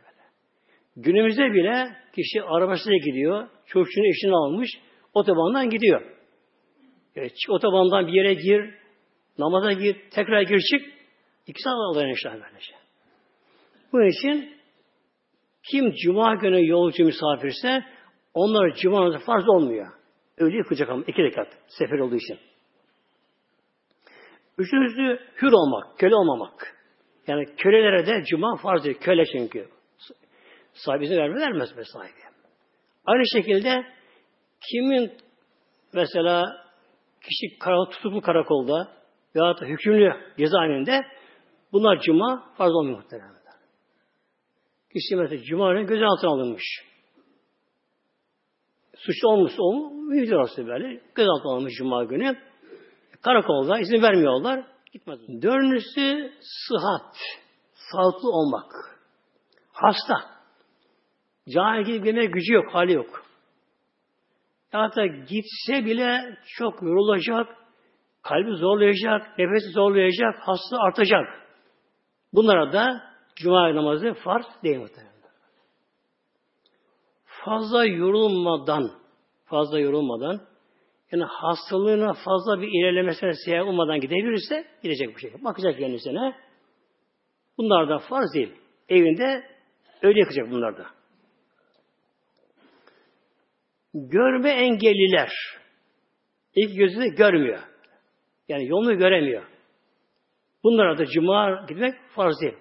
Günümüzde 0.96 1.52
bile 1.52 1.96
kişi 2.14 2.42
arabasıyla 2.42 2.98
gidiyor, 2.98 3.48
çocuğunu 3.66 4.06
eşini 4.08 4.32
almış, 4.32 4.70
otobandan 5.14 5.70
gidiyor. 5.70 6.02
Evet, 7.16 7.32
otobandan 7.48 8.06
bir 8.06 8.12
yere 8.12 8.34
gir, 8.34 8.74
namaza 9.38 9.72
gir, 9.72 9.96
tekrar 10.10 10.42
gir 10.42 10.60
çık, 10.60 10.80
iki 11.46 11.62
saat 11.62 11.74
alıyor 11.74 12.16
işte 12.16 12.30
böylece. 12.32 12.74
Bunun 13.92 14.06
için 14.06 14.56
kim 15.70 15.92
cuma 15.92 16.34
günü 16.34 16.68
yolcu 16.68 17.04
misafirse 17.04 17.84
onlar 18.34 18.74
cuma 18.74 19.00
namazı 19.00 19.18
farz 19.18 19.48
olmuyor. 19.48 19.86
Öyle 20.38 20.56
yıkacak 20.56 20.88
ama 20.88 21.04
iki 21.06 21.22
rekat 21.22 21.48
sefer 21.68 21.98
olduğu 21.98 22.16
için. 22.16 22.38
Üçüncüsü 24.58 25.18
hür 25.42 25.52
olmak, 25.52 25.98
köle 25.98 26.14
olmamak. 26.14 26.76
Yani 27.26 27.56
kölelere 27.56 28.06
de 28.06 28.24
cuma 28.24 28.56
farz 28.56 28.84
değil. 28.84 28.98
Köle 29.00 29.24
çünkü. 29.32 29.68
Sahibi 30.72 31.04
izin 31.04 31.16
vermez, 31.16 31.76
be 31.76 31.84
sahibi. 31.84 32.26
Aynı 33.06 33.22
şekilde 33.32 33.86
kimin 34.70 35.12
mesela 35.94 36.66
kişi 37.22 37.58
tutuklu 37.90 38.20
karakolda 38.20 38.88
veya 39.36 39.60
da 39.60 39.64
hükümlü 39.64 40.12
cezaevinde 40.38 41.06
bunlar 41.72 42.00
cuma 42.00 42.52
farz 42.56 42.72
olmuyor 42.72 42.98
muhtemelen. 42.98 43.36
Kişi 44.92 45.16
mesela 45.16 45.42
cuma 45.42 45.72
günü 45.72 45.86
gözaltına 45.86 46.30
alınmış. 46.30 46.64
Suçlu 48.96 49.28
olmuşsa 49.28 49.62
o 49.62 49.90
mühür 49.90 50.32
orası 50.32 50.66
böyle. 50.66 51.00
Gözaltına 51.14 51.52
alınmış 51.52 51.74
cuma 51.78 52.04
günü. 52.04 52.36
Karakolda 53.26 53.78
izin 53.78 54.02
vermiyorlar. 54.02 54.64
Gitmez. 54.92 55.18
Dördüncüsü 55.42 56.32
sıhhat. 56.40 57.16
Sağlıklı 57.74 58.30
olmak. 58.30 58.72
Hasta. 59.72 60.14
Camiye 61.48 61.82
gidip 61.82 62.04
gelmeye 62.04 62.26
gücü 62.26 62.54
yok, 62.54 62.74
hali 62.74 62.92
yok. 62.92 63.24
Hatta 64.72 65.06
gitse 65.06 65.84
bile 65.84 66.38
çok 66.58 66.82
yorulacak, 66.82 67.56
kalbi 68.22 68.56
zorlayacak, 68.56 69.38
nefesi 69.38 69.70
zorlayacak, 69.70 70.34
hasta 70.40 70.76
artacak. 70.78 71.26
Bunlara 72.32 72.72
da 72.72 73.02
cuma 73.36 73.74
namazı 73.74 74.14
farz 74.14 74.46
değil 74.62 74.78
muhtemelen. 74.78 75.12
Fazla 77.24 77.84
yorulmadan, 77.86 78.90
fazla 79.44 79.78
yorulmadan, 79.78 80.40
yani 81.12 81.24
hastalığına 81.24 82.12
fazla 82.12 82.60
bir 82.60 82.68
ilerlemesine 82.68 83.32
sebep 83.44 83.62
olmadan 83.62 84.00
gidebilirse 84.00 84.66
gidecek 84.82 85.14
bu 85.14 85.18
şekilde. 85.18 85.44
Bakacak 85.44 85.78
kendisine. 85.78 86.34
Bunlar 87.58 87.88
da 87.88 87.98
farz 87.98 88.34
değil. 88.34 88.52
Evinde 88.88 89.42
öyle 90.02 90.20
yakacak 90.20 90.50
bunlar 90.50 90.78
da. 90.78 90.86
Görme 93.94 94.50
engelliler. 94.50 95.32
İlk 96.54 96.76
gözü 96.76 97.14
görmüyor. 97.16 97.62
Yani 98.48 98.66
yolunu 98.66 98.98
göremiyor. 98.98 99.46
Bunlara 100.64 100.98
da 100.98 101.06
cuma 101.06 101.66
gitmek 101.68 101.94
farz 102.14 102.34
değil. 102.42 102.56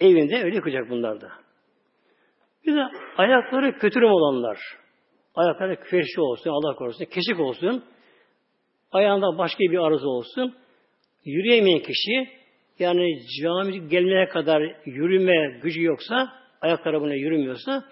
Evinde 0.00 0.42
öyle 0.42 0.56
yakacak 0.56 0.90
bunlar 0.90 1.20
da. 1.20 1.32
Bir 2.66 2.76
de 2.76 2.82
ayakları 3.16 3.78
kötürüm 3.78 4.10
olanlar. 4.10 4.58
Ayakları 5.34 5.80
küfeşi 5.80 6.20
olsun, 6.20 6.50
Allah 6.50 6.74
korusun, 6.76 7.04
kesik 7.04 7.40
olsun. 7.40 7.84
Ayağında 8.92 9.38
başka 9.38 9.58
bir 9.58 9.78
arıza 9.78 10.08
olsun. 10.08 10.54
Yürüyemeyen 11.24 11.82
kişi 11.82 12.28
yani 12.78 13.18
cami 13.42 13.88
gelmeye 13.88 14.28
kadar 14.28 14.76
yürüme 14.84 15.60
gücü 15.62 15.82
yoksa, 15.82 16.32
ayakları 16.60 17.00
buna 17.00 17.14
yürümüyorsa 17.14 17.84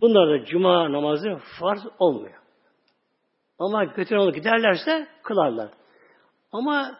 bunlar 0.00 0.40
da 0.40 0.44
cuma 0.44 0.92
namazı 0.92 1.38
farz 1.60 1.80
olmuyor. 1.98 2.38
Ama 3.58 3.84
götürün 3.84 4.20
olup 4.20 4.34
giderlerse 4.34 5.06
kılarlar. 5.22 5.70
Ama 6.52 6.98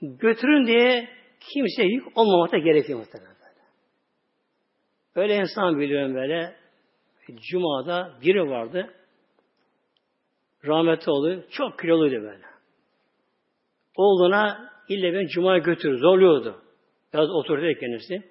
götürün 0.00 0.66
diye 0.66 1.08
kimse 1.40 1.82
yük 1.82 2.18
olmamakta 2.18 2.58
gerekiyor 2.58 2.98
muhtemelen. 2.98 3.32
Öyle 5.14 5.36
insan 5.36 5.78
biliyorum 5.78 6.14
böyle. 6.14 6.61
Cuma'da 7.50 8.12
biri 8.22 8.50
vardı. 8.50 8.94
Rahmetli 10.66 11.10
oldu. 11.10 11.44
Çok 11.50 11.78
kiloluydu 11.78 12.22
böyle. 12.22 12.44
Oğluna 13.96 14.70
ille 14.88 15.14
ben 15.14 15.26
Cuma'ya 15.26 15.58
götür. 15.58 15.98
Zorluyordu. 15.98 16.62
Biraz 17.14 17.30
otorite 17.30 17.80
kendisi. 17.80 18.22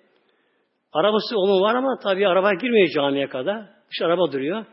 Arabası 0.93 1.37
onun 1.37 1.61
var 1.61 1.75
ama 1.75 1.99
tabii 2.03 2.27
araba 2.27 2.53
girmiyor 2.53 2.87
camiye 2.95 3.27
kadar. 3.27 3.65
Dış 3.89 4.01
araba 4.01 4.31
duruyor. 4.31 4.65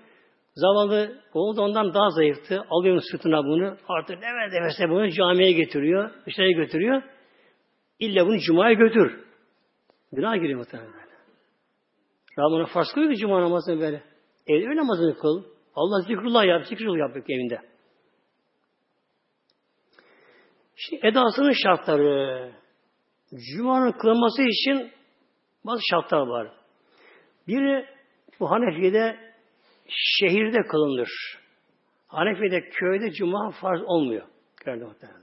Zavallı 0.55 1.19
oğlu 1.35 1.57
da 1.57 1.63
ondan 1.63 1.95
daha 1.95 2.11
zayıftı. 2.11 2.65
Alıyor 2.71 3.03
sırtına 3.11 3.45
bunu. 3.45 3.77
Artık 3.89 4.19
evet 4.23 4.53
demese 4.53 4.89
bunu 4.91 5.11
camiye 5.11 5.53
getiriyor. 5.53 6.11
Dışarıya 6.27 6.53
götürüyor. 6.53 7.03
İlle 7.99 8.27
bunu 8.27 8.39
Cuma'ya 8.39 8.73
götür. 8.73 9.25
Günah 10.13 10.35
giriyor 10.35 10.59
muhtemelen. 10.59 11.08
Rabbına 12.39 12.67
farz 12.67 12.93
kılıyor 12.95 13.15
cuma 13.15 13.41
namazını 13.41 13.81
böyle. 13.81 14.03
Evde 14.47 14.69
öyle 14.69 14.77
namazını 14.77 15.19
kıl. 15.19 15.45
Allah 15.75 16.01
zikrullah 16.01 16.45
yap, 16.45 16.67
zikrullah 16.67 16.99
yap 16.99 17.17
evinde. 17.29 17.61
Şimdi 20.77 21.07
edasının 21.07 21.53
şartları. 21.63 22.53
Cuma'nın 23.57 23.93
kılınması 23.93 24.43
için 24.43 24.93
bazı 25.67 25.81
şartlar 25.91 26.27
var. 26.27 26.53
Biri 27.49 27.87
bu 28.41 28.51
Hanefi'de 28.51 29.17
şehirde 29.89 30.63
kılınır. 30.63 31.11
Hanefi'de 32.07 32.69
köyde 32.71 33.11
cuma 33.11 33.51
farz 33.51 33.83
olmuyor. 33.83 34.27
Köyde 34.57 34.85
muhtemelen. 34.85 35.23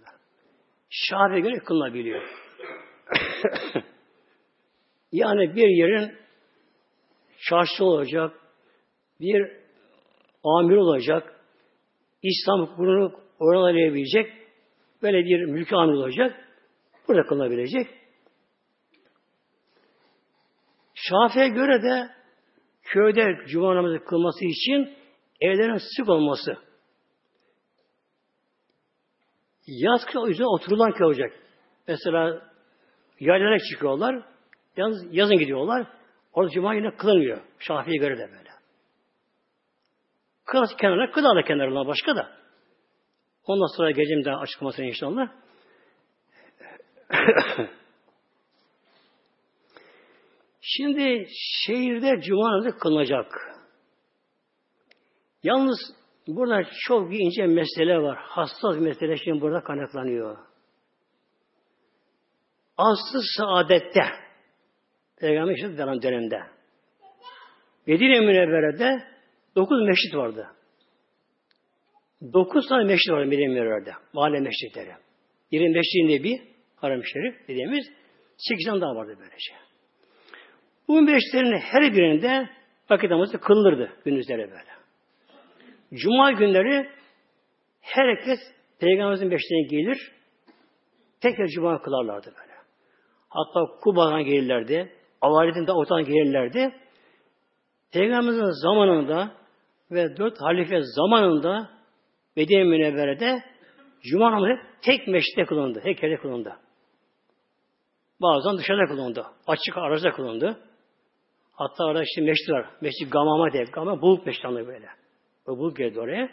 Şafi'ye 0.89 1.39
göre 1.39 1.59
kılınabiliyor. 1.59 2.21
yani 5.11 5.55
bir 5.55 5.67
yerin 5.67 6.24
çarşı 7.49 7.83
olacak, 7.85 8.39
bir 9.19 9.51
amir 10.43 10.75
olacak, 10.75 11.41
İslam 12.23 12.61
hukukunu 12.61 13.13
oralayabilecek, 13.39 14.33
böyle 15.01 15.25
bir 15.25 15.45
mülkü 15.45 15.75
amir 15.75 15.93
olacak, 15.93 16.49
burada 17.07 17.27
kılınabilecek. 17.27 17.87
Şafi'ye 20.93 21.47
göre 21.47 21.83
de 21.83 22.09
köyde 22.83 23.37
cuma 23.47 23.75
namazı 23.75 23.99
kılması 24.05 24.45
için 24.45 24.97
evlerin 25.41 25.77
sık 25.97 26.09
olması. 26.09 26.57
Yaz 29.67 30.01
yüzüne 30.27 30.47
oturulan 30.47 30.91
köy 30.91 31.07
olacak. 31.07 31.31
Mesela 31.87 32.51
yaylarak 33.19 33.61
çıkıyorlar. 33.71 34.23
Yalnız 34.77 35.15
yazın 35.15 35.37
gidiyorlar. 35.37 35.87
Orada 36.35 36.51
cuma 36.51 36.73
yine 36.73 36.95
kılınmıyor. 36.95 37.41
Şafii'ye 37.59 37.97
göre 37.97 38.17
de 38.17 38.31
böyle. 38.31 38.49
Kılas 40.45 40.69
kenarına, 40.81 41.11
kıla 41.11 41.35
da 41.35 41.43
kenarına 41.43 41.87
başka 41.87 42.15
da. 42.15 42.31
Ondan 43.45 43.77
sonra 43.77 43.91
geleceğim 43.91 44.25
daha 44.25 44.37
açıklamasını 44.37 44.85
inşallah. 44.85 45.27
Şimdi 50.61 51.27
şehirde 51.65 52.21
cuma 52.21 52.51
namazı 52.51 52.77
kılınacak. 52.77 53.55
Yalnız 55.43 55.79
burada 56.27 56.63
çok 56.87 57.11
bir 57.11 57.19
ince 57.19 57.47
mesele 57.47 58.01
var. 58.01 58.17
Hassas 58.17 58.77
mesele 58.79 59.17
şimdi 59.17 59.41
burada 59.41 59.63
kaynaklanıyor. 59.63 60.37
Aslı 62.77 63.19
saadette 63.37 64.24
Peygamber 65.19 65.55
işte 65.55 65.77
dönemde. 65.77 66.43
Medine 67.87 68.19
Münevvere'de 68.19 69.03
dokuz 69.55 69.81
meşrit 69.87 70.15
vardı. 70.15 70.47
Dokuz 72.33 72.67
tane 72.69 72.83
meşrit 72.83 73.11
vardı 73.11 73.25
Medine 73.25 73.47
Münevvere'de. 73.47 73.93
Mahalle 74.13 74.39
meşritleri. 74.39 74.91
Biri 75.51 75.69
meşriğinde 75.69 76.23
bir 76.23 76.41
haram 76.75 77.03
şerif 77.03 77.47
dediğimiz 77.47 77.85
sekiz 78.37 78.65
tane 78.65 78.81
daha 78.81 78.95
vardı 78.95 79.15
böylece. 79.19 79.53
Bu 80.87 81.01
meşritlerin 81.01 81.57
her 81.57 81.93
birinde 81.93 82.49
vakit 82.89 83.09
namazı 83.11 83.39
kılınırdı 83.39 83.91
gündüzleri 84.05 84.41
böyle. 84.41 84.75
Cuma 85.93 86.31
günleri 86.31 86.89
herkes 87.81 88.39
Peygamberimizin 88.79 89.27
meşriğine 89.27 89.67
gelir 89.67 90.11
tekrar 91.21 91.47
cuma 91.47 91.81
kılarlardı 91.81 92.25
böyle. 92.25 92.53
Hatta 93.29 93.79
Kuba'dan 93.81 94.23
gelirlerdi. 94.23 94.94
Avalet'in 95.21 95.67
de 95.67 95.71
ortadan 95.71 96.05
gelirlerdi. 96.05 96.75
Peygamberimizin 97.93 98.61
zamanında 98.61 99.31
ve 99.91 100.17
dört 100.17 100.41
halife 100.41 100.81
zamanında 100.81 101.69
Medine 102.35 102.63
Münevvere'de 102.63 103.43
Cuma 104.01 104.31
namazı 104.31 104.61
tek 104.81 105.07
meşritte 105.07 105.45
kılındı. 105.45 105.81
Heykelde 105.83 106.17
kılındı. 106.17 106.55
Bazen 108.21 108.57
dışarıda 108.57 108.85
kılındı. 108.85 109.25
Açık 109.47 109.77
arazide 109.77 110.11
kılındı. 110.11 110.59
Hatta 111.53 111.85
orada 111.85 112.03
işte 112.03 112.21
meşrit 112.21 112.49
var. 112.49 112.69
Meşrit 112.81 113.11
Gamama 113.11 113.53
diye. 113.53 113.63
Gamama 113.63 114.01
bulut 114.01 114.25
meşrit 114.25 114.43
böyle. 114.43 114.87
O 115.47 115.57
bulut 115.57 115.77
geldi 115.77 115.99
oraya. 115.99 116.29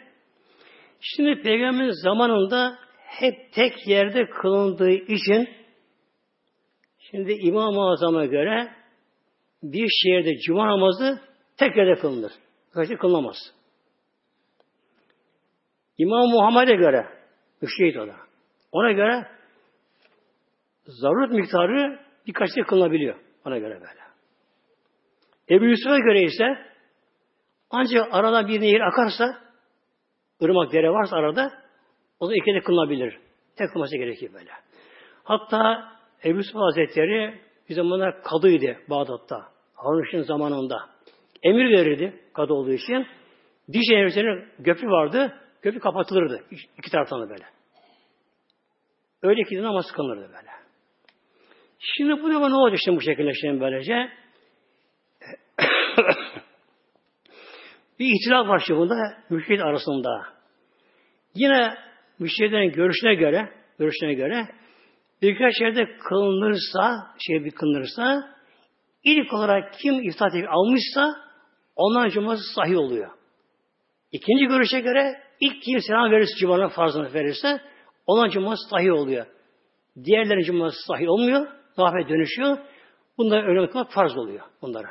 Şimdi 0.99 1.41
Peygamberin 1.41 2.03
zamanında 2.03 2.79
hep 2.97 3.53
tek 3.53 3.87
yerde 3.87 4.29
kılındığı 4.29 4.91
için 4.91 5.49
Şimdi 7.15 7.31
İmam-ı 7.31 7.91
Azam'a 7.91 8.25
göre 8.25 8.73
bir 9.63 9.87
şehirde 10.03 10.37
cuma 10.39 10.67
namazı 10.67 11.21
tek 11.57 11.77
yerde 11.77 12.01
kılınır. 12.01 12.31
Kaçı 12.73 12.97
kılınamaz. 12.97 13.37
İmam 15.97 16.29
Muhammed'e 16.29 16.75
göre 16.75 17.07
müştehit 17.61 17.97
o 17.97 18.07
da. 18.07 18.15
Ona 18.71 18.91
göre 18.91 19.27
zaruret 20.85 21.31
miktarı 21.31 21.99
birkaç 22.27 22.53
şey 22.55 22.63
kılınabiliyor. 22.63 23.15
Ona 23.45 23.57
göre 23.57 23.73
böyle. 23.73 24.03
Ebu 25.49 25.65
Yusuf'a 25.65 25.97
göre 25.97 26.23
ise 26.23 26.45
ancak 27.69 28.13
arada 28.13 28.47
bir 28.47 28.61
nehir 28.61 28.81
akarsa 28.81 29.37
ırmak 30.43 30.73
dere 30.73 30.89
varsa 30.89 31.15
arada 31.15 31.51
o 32.19 32.29
da 32.29 32.33
ikide 32.35 32.61
kılınabilir. 32.61 33.19
Tek 33.55 33.71
kılması 33.73 33.97
gerekir 33.97 34.33
böyle. 34.33 34.51
Hatta 35.23 35.93
Ebu 36.25 36.37
Yusuf 36.37 36.55
Hazretleri 36.55 37.39
bir 37.69 37.75
zamanlar 37.75 38.23
kadıydı 38.23 38.77
Bağdat'ta. 38.89 39.53
Harun 39.75 40.21
zamanında. 40.21 40.89
Emir 41.43 41.77
verirdi 41.77 42.21
kadı 42.33 42.53
olduğu 42.53 42.73
için. 42.73 43.07
Diş 43.73 43.91
evresinin 43.91 44.45
göpü 44.59 44.87
vardı. 44.87 45.39
Göpü 45.61 45.79
kapatılırdı. 45.79 46.43
iki 46.77 46.91
taraftan 46.91 47.21
da 47.21 47.29
böyle. 47.29 47.45
Öyle 49.23 49.41
iki 49.41 49.61
namaz 49.61 49.85
kılınırdı 49.95 50.27
böyle. 50.27 50.49
Şimdi 51.79 52.23
bu 52.23 52.29
ne 52.29 52.55
olacak 52.55 52.79
şimdi 52.85 52.97
bu 52.97 53.01
şekilde 53.01 53.33
şimdi 53.33 53.61
böylece? 53.61 53.93
bir 57.99 58.13
ihtilaf 58.13 58.47
var 58.47 58.63
şu 58.67 58.77
bunda 58.77 58.95
müşrik 59.29 59.61
arasında. 59.61 60.25
Yine 61.35 61.73
müşriklerin 62.19 62.71
görüşüne 62.71 63.15
göre 63.15 63.49
görüşüne 63.79 64.13
göre 64.13 64.47
birkaç 65.21 65.61
yerde 65.61 65.97
kılınırsa 65.97 67.07
şey 67.27 67.45
bir 67.45 67.51
kılınırsa 67.51 68.33
ilk 69.03 69.33
olarak 69.33 69.73
kim 69.73 70.09
iftar 70.09 70.43
almışsa 70.43 71.15
ondan 71.75 72.09
cuması 72.09 72.43
sahih 72.55 72.77
oluyor. 72.77 73.11
İkinci 74.11 74.45
görüşe 74.45 74.79
göre 74.79 75.21
ilk 75.39 75.61
kim 75.61 75.81
selam 75.81 76.11
verirse 76.11 76.35
cumanın 76.39 76.67
farzını 76.67 77.13
verirse 77.13 77.61
ondan 78.07 78.29
cuması 78.29 78.69
sahih 78.69 78.93
oluyor. 78.93 79.25
Diğerlerin 80.03 80.43
cuması 80.43 80.77
sahih 80.87 81.09
olmuyor. 81.09 81.47
Nafile 81.77 82.09
dönüşüyor. 82.09 82.57
Bunları 83.17 83.47
öyle 83.47 83.69
kılmak 83.69 83.91
farz 83.91 84.17
oluyor 84.17 84.41
bunlara. 84.61 84.89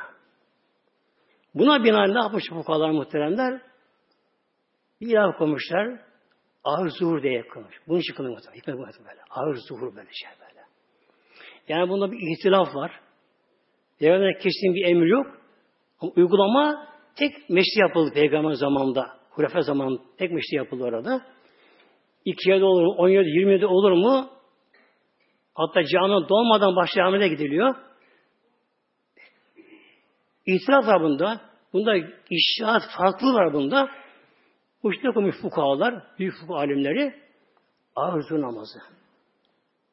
Buna 1.53 1.83
binaen 1.83 2.13
ne 2.13 2.19
yapmış 2.19 2.43
bu 2.51 2.63
kadar 2.63 2.89
muhteremler? 2.89 3.61
Bir 5.01 5.07
ilah 5.07 5.37
koymuşlar. 5.37 5.99
Ağır 6.63 6.89
zuhur 6.89 7.23
diye 7.23 7.47
kılmış. 7.47 7.75
Bunun 7.87 7.99
için 7.99 8.13
kılıyor 8.13 8.33
muhtemelen. 8.33 8.61
Hikmet 8.61 8.75
muhtemelen 8.75 9.07
böyle. 9.07 9.21
Ağır 9.29 9.55
zuhur 9.55 9.95
böyle 9.95 10.09
şey 10.11 10.29
böyle. 10.39 10.61
Yani 11.67 11.89
bunda 11.89 12.11
bir 12.11 12.17
ihtilaf 12.17 12.75
var. 12.75 12.91
Peygamber'den 13.99 14.39
kesin 14.39 14.75
bir 14.75 14.85
emir 14.85 15.07
yok. 15.07 15.25
Ama 15.99 16.11
uygulama 16.15 16.87
tek 17.15 17.49
meşri 17.49 17.79
yapıldı 17.79 18.13
peygamber 18.13 18.53
zamanında. 18.53 19.17
Hurefe 19.29 19.61
zamanında 19.61 20.01
tek 20.17 20.31
meşri 20.31 20.55
yapıldı 20.55 20.83
orada. 20.83 21.25
İki 22.25 22.49
yerde 22.49 22.65
olur 22.65 22.83
mu? 22.83 22.95
On 22.97 23.09
yedi, 23.09 23.29
yirmi 23.29 23.51
yedi 23.53 23.65
olur 23.65 23.91
mu? 23.91 24.29
Hatta 25.55 25.83
canın 25.83 26.29
dolmadan 26.29 26.75
başlayamına 26.75 27.27
gidiliyor. 27.27 27.75
İtiraf 30.45 30.87
var 30.87 31.01
bunda. 31.01 31.41
Bunda 31.73 31.95
işaret 32.29 32.83
farklı 32.97 33.33
var 33.33 33.53
bunda. 33.53 33.89
İşte 34.91 35.07
koymuş 35.13 35.35
fukahalar, 35.41 36.03
büyük 36.19 36.33
fukaha 36.41 36.59
alimleri 36.59 37.13
arzu 37.95 38.41
namazı. 38.41 38.79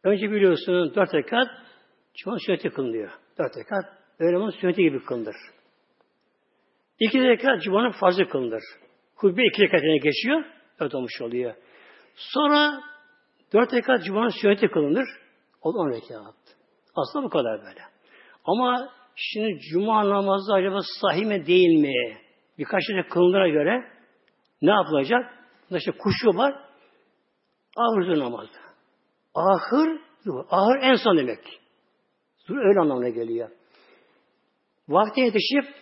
Önce 0.04 0.30
biliyorsun 0.30 0.94
dört 0.94 1.14
rekat 1.14 1.48
cuma 2.14 2.38
sünneti 2.38 2.70
kılınıyor. 2.70 3.10
Dört 3.38 3.56
rekat 3.56 3.84
öğle 4.18 4.34
namazı 4.34 4.56
sünneti 4.56 4.82
gibi 4.82 5.04
kılınır. 5.04 5.36
İki 7.00 7.22
rekat 7.22 7.62
cumanın 7.62 7.90
farzı 7.90 8.24
kılınır. 8.24 8.62
Hutbe 9.14 9.46
iki 9.46 9.62
rekatine 9.62 9.98
geçiyor. 9.98 10.44
Dört 10.80 10.94
olmuş 10.94 11.20
oluyor. 11.20 11.54
Sonra 12.16 12.80
dört 13.52 13.74
rekat 13.74 14.04
cumanın 14.04 14.40
sünneti 14.42 14.68
kılınır. 14.68 15.08
O 15.62 15.74
da 15.74 15.78
on 15.78 15.90
rekat. 15.90 16.34
Aslında 16.96 17.24
bu 17.24 17.30
kadar 17.30 17.60
böyle. 17.60 17.80
Ama 18.44 18.92
şimdi 19.14 19.58
cuma 19.72 20.08
namazı 20.08 20.54
acaba 20.54 20.78
sahih 21.00 21.26
mi 21.26 21.46
değil 21.46 21.80
mi? 21.80 22.16
Birkaç 22.58 22.82
tane 22.86 23.08
kılındıra 23.08 23.48
göre 23.48 23.99
ne 24.62 24.70
yapılacak? 24.70 25.34
Bunda 25.70 25.98
kuşu 25.98 26.38
var. 26.38 26.54
Ahır 27.76 28.18
namazı. 28.18 28.50
Ahır, 29.34 30.00
ahır 30.50 30.78
en 30.82 30.94
son 30.94 31.16
demek. 31.16 31.60
Öyle 32.48 32.80
anlamına 32.80 33.08
geliyor. 33.08 33.50
Vakti 34.88 35.20
yetişip 35.20 35.74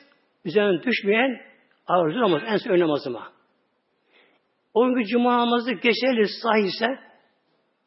üzerine 0.44 0.82
düşmeyen 0.82 1.40
ahır 1.86 2.20
namazı, 2.20 2.44
en 2.44 2.56
son 2.56 2.78
namazı 2.80 3.10
mı? 3.10 3.22
O 4.74 4.94
gün 4.94 5.04
cuma 5.04 5.38
namazı 5.38 5.72
geçerli 5.72 6.28
sahihse 6.42 6.98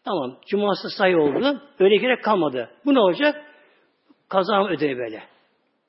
tamam 0.04 0.38
cuması 0.48 0.90
sahih 0.98 1.18
oldu. 1.18 1.62
Öyle 1.80 1.96
gerek 1.98 2.24
kalmadı. 2.24 2.70
Bu 2.86 2.94
ne 2.94 3.00
olacak? 3.00 3.46
Kaza 4.30 4.66
ödeniyor 4.68 5.00
böyle. 5.00 5.24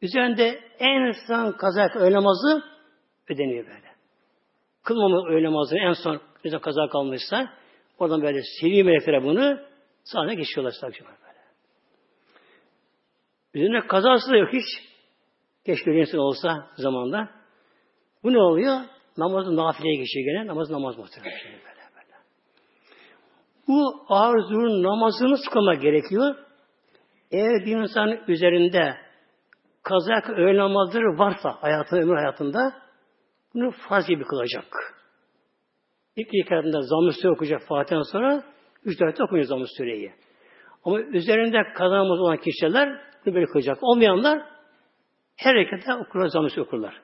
Üzerinde 0.03 0.61
en 0.79 1.13
son 1.27 1.53
kazak 1.53 1.97
öğle 1.97 2.15
namazı 2.15 2.63
ödeniyor 3.29 3.67
böyle. 3.67 3.92
Kılmama 4.85 5.29
öğle 5.29 5.47
namazını 5.47 5.79
en 5.79 5.93
son 5.93 6.21
bize 6.45 6.59
kaza 6.59 6.89
kalmışsa 6.89 7.53
oradan 7.99 8.23
böyle 8.23 8.43
seri 8.61 8.85
meleklere 8.85 9.23
bunu 9.23 9.59
sahne 10.05 10.35
geçiyorlar 10.35 10.73
sadece 10.81 11.05
böyle. 11.05 11.23
Üzerine 13.55 13.87
kazası 13.87 14.31
da 14.31 14.37
yok 14.37 14.49
hiç. 14.53 14.93
Keşke 15.67 15.91
bir 15.91 16.15
olsa 16.15 16.67
zamanda. 16.77 17.29
Bu 18.23 18.33
ne 18.33 18.39
oluyor? 18.39 18.81
Namazın 19.17 19.57
nafileye 19.57 19.97
geçiyor 19.97 20.25
gene. 20.27 20.47
Namaz 20.47 20.71
namaz 20.71 20.99
muhtemelen. 20.99 21.39
Böyle, 21.45 21.57
böyle. 21.57 22.17
Bu 23.69 24.05
ağır 24.09 24.41
zuhurun 24.41 24.83
namazını 24.83 25.39
sıkılmak 25.39 25.83
gerekiyor. 25.83 26.35
Eğer 27.31 27.67
bir 27.67 27.77
insanın 27.77 28.21
üzerinde 28.29 28.97
kazak 29.83 30.31
öğle 30.31 30.59
namazları 30.59 31.19
varsa 31.19 31.57
hayatı, 31.61 31.97
ömür 31.97 32.17
hayatında 32.17 32.82
bunu 33.55 33.71
farz 33.71 34.07
gibi 34.07 34.25
kılacak. 34.25 34.65
İlk 36.17 36.35
rekatında 36.35 36.83
zamm-ı 36.83 37.33
okuyacak 37.33 37.63
Fatiha'dan 37.69 38.13
sonra 38.13 38.45
üç 38.85 39.01
rekatı 39.01 39.25
okuyacak 39.25 39.49
zamm-ı. 39.49 40.13
Ama 40.85 41.01
üzerinde 41.01 41.73
kazanımız 41.75 42.21
olan 42.21 42.37
kişiler 42.37 43.01
bunu 43.27 43.35
böyle 43.35 43.47
kılacak. 43.47 43.79
Olmayanlar 43.83 44.43
her 45.37 45.55
rekatta 45.55 45.99
okurlar, 45.99 46.27
zamm-ı 46.27 46.63
okurlar. 46.63 47.03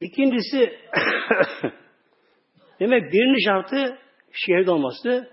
İkincisi 0.00 0.58
demek 2.80 3.12
birinci 3.12 3.44
şartı 3.44 3.98
şehirde 4.32 4.70
olması 4.70 5.30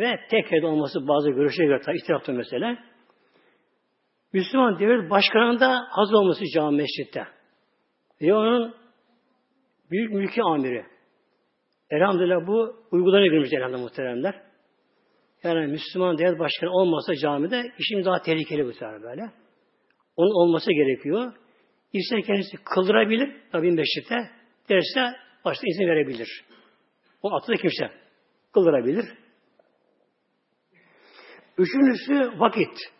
ve 0.00 0.20
tek 0.30 0.52
evde 0.52 0.66
olması 0.66 1.08
bazı 1.08 1.30
görüşlere 1.30 1.66
göre 1.66 1.80
tabi 1.80 1.96
ihtilafta 1.96 2.32
mesele. 2.32 2.78
Müslüman 4.34 4.78
devlet 4.78 5.10
başkanında 5.10 5.86
hazır 5.90 6.14
olması 6.14 6.44
cami 6.54 6.76
mescitte. 6.76 7.26
Ve 8.20 8.34
onun 8.34 8.74
büyük 9.90 10.12
mülki 10.12 10.42
amiri. 10.42 10.86
Elhamdülillah 11.90 12.46
bu 12.46 12.76
uygularına 12.90 13.26
girmiş 13.26 13.52
elhamdülillah 13.52 13.82
muhteremler. 13.82 14.42
Yani 15.42 15.66
Müslüman 15.66 16.18
devlet 16.18 16.38
başkanı 16.38 16.70
olmasa 16.70 17.14
camide 17.14 17.72
işin 17.78 18.04
daha 18.04 18.22
tehlikeli 18.22 18.66
bu 18.66 18.72
sefer 18.72 19.02
böyle. 19.02 19.22
Onun 20.16 20.30
olması 20.30 20.72
gerekiyor. 20.72 21.32
İster 21.92 22.22
kendisi 22.22 22.56
kıldırabilir 22.64 23.36
tabi 23.52 23.70
meşritte. 23.70 24.30
Derse 24.68 25.16
başta 25.44 25.62
izin 25.66 25.86
verebilir. 25.86 26.44
O 27.22 27.34
atıda 27.34 27.56
kimse 27.56 27.90
kıldırabilir. 28.52 29.04
Üçüncüsü 31.58 32.40
vakit. 32.40 32.93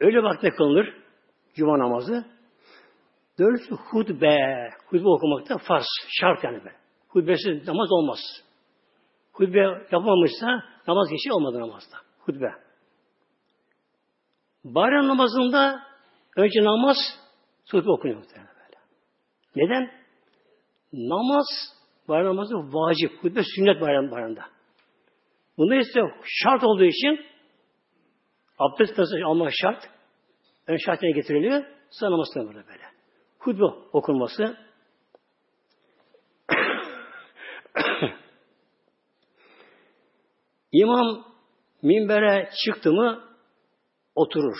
Öyle 0.00 0.22
vakitte 0.22 0.50
kılınır. 0.50 0.94
Cuma 1.54 1.78
namazı. 1.78 2.24
Dördüncüsü 3.38 3.74
hutbe. 3.74 4.36
Hutbe 4.86 5.08
okumakta 5.08 5.58
farz. 5.58 5.86
Şart 6.08 6.44
yani 6.44 6.64
be. 6.64 6.72
Hutbesiz 7.08 7.68
namaz 7.68 7.92
olmaz. 7.92 8.18
Hutbe 9.32 9.58
yapmamışsa 9.92 10.46
namaz 10.88 11.08
geçiyor 11.10 11.36
olmadı 11.36 11.60
namazda. 11.60 11.96
Hutbe. 12.18 12.52
Bayram 14.64 15.08
namazında 15.08 15.82
önce 16.36 16.64
namaz 16.64 16.96
hutbe 17.70 17.90
okunuyor 17.90 18.18
muhtemelen 18.18 18.54
böyle. 18.54 18.78
Neden? 19.56 19.90
Namaz 20.92 21.46
bayram 22.08 22.36
namazı 22.36 22.54
vacip. 22.54 23.24
Hutbe 23.24 23.40
sünnet 23.56 23.80
bayram 23.80 24.10
bayramda. 24.10 24.44
Bunda 25.58 25.74
ise 25.74 26.00
şart 26.24 26.64
olduğu 26.64 26.84
için 26.84 27.20
Abdest 28.58 28.98
nasıl 28.98 29.16
almak 29.16 29.52
şart. 29.52 29.90
Ön 30.66 30.76
şartına 30.76 31.10
getiriliyor. 31.10 31.64
Sonra 31.90 32.10
namaz 32.10 32.28
burada 32.36 32.66
böyle. 32.68 32.84
Hutbe 33.38 33.64
okunması. 33.92 34.56
İmam 40.72 41.24
minbere 41.82 42.50
çıktı 42.64 42.92
mı 42.92 43.24
oturur. 44.14 44.58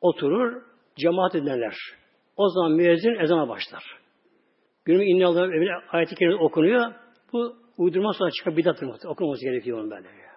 Oturur, 0.00 0.62
cemaat 0.96 1.34
ederler. 1.34 1.74
O 2.36 2.48
zaman 2.48 2.72
müezzin 2.72 3.20
ezana 3.20 3.48
başlar. 3.48 3.84
Günümüz 4.84 5.08
inne 5.08 5.26
Allah 5.26 5.48
ayet-i 5.88 6.36
okunuyor. 6.40 6.94
Bu 7.32 7.56
uydurma 7.76 8.12
sonra 8.12 8.30
çıkan 8.30 8.56
bidat 8.56 8.82
okunması 9.04 9.44
gerekiyor 9.44 9.78
onun 9.78 9.90
böyle. 9.90 10.27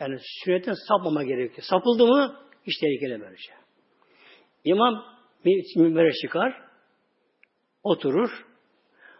Yani 0.00 0.18
sünnetten 0.44 0.74
sapmama 0.88 1.24
gerekiyor. 1.24 1.62
Sapıldı 1.70 2.06
mı 2.06 2.36
iş 2.66 2.74
tehlikeli 2.80 3.20
böylece. 3.20 3.52
İmam 4.64 5.04
minbere 5.76 6.12
çıkar, 6.12 6.62
oturur. 7.82 8.30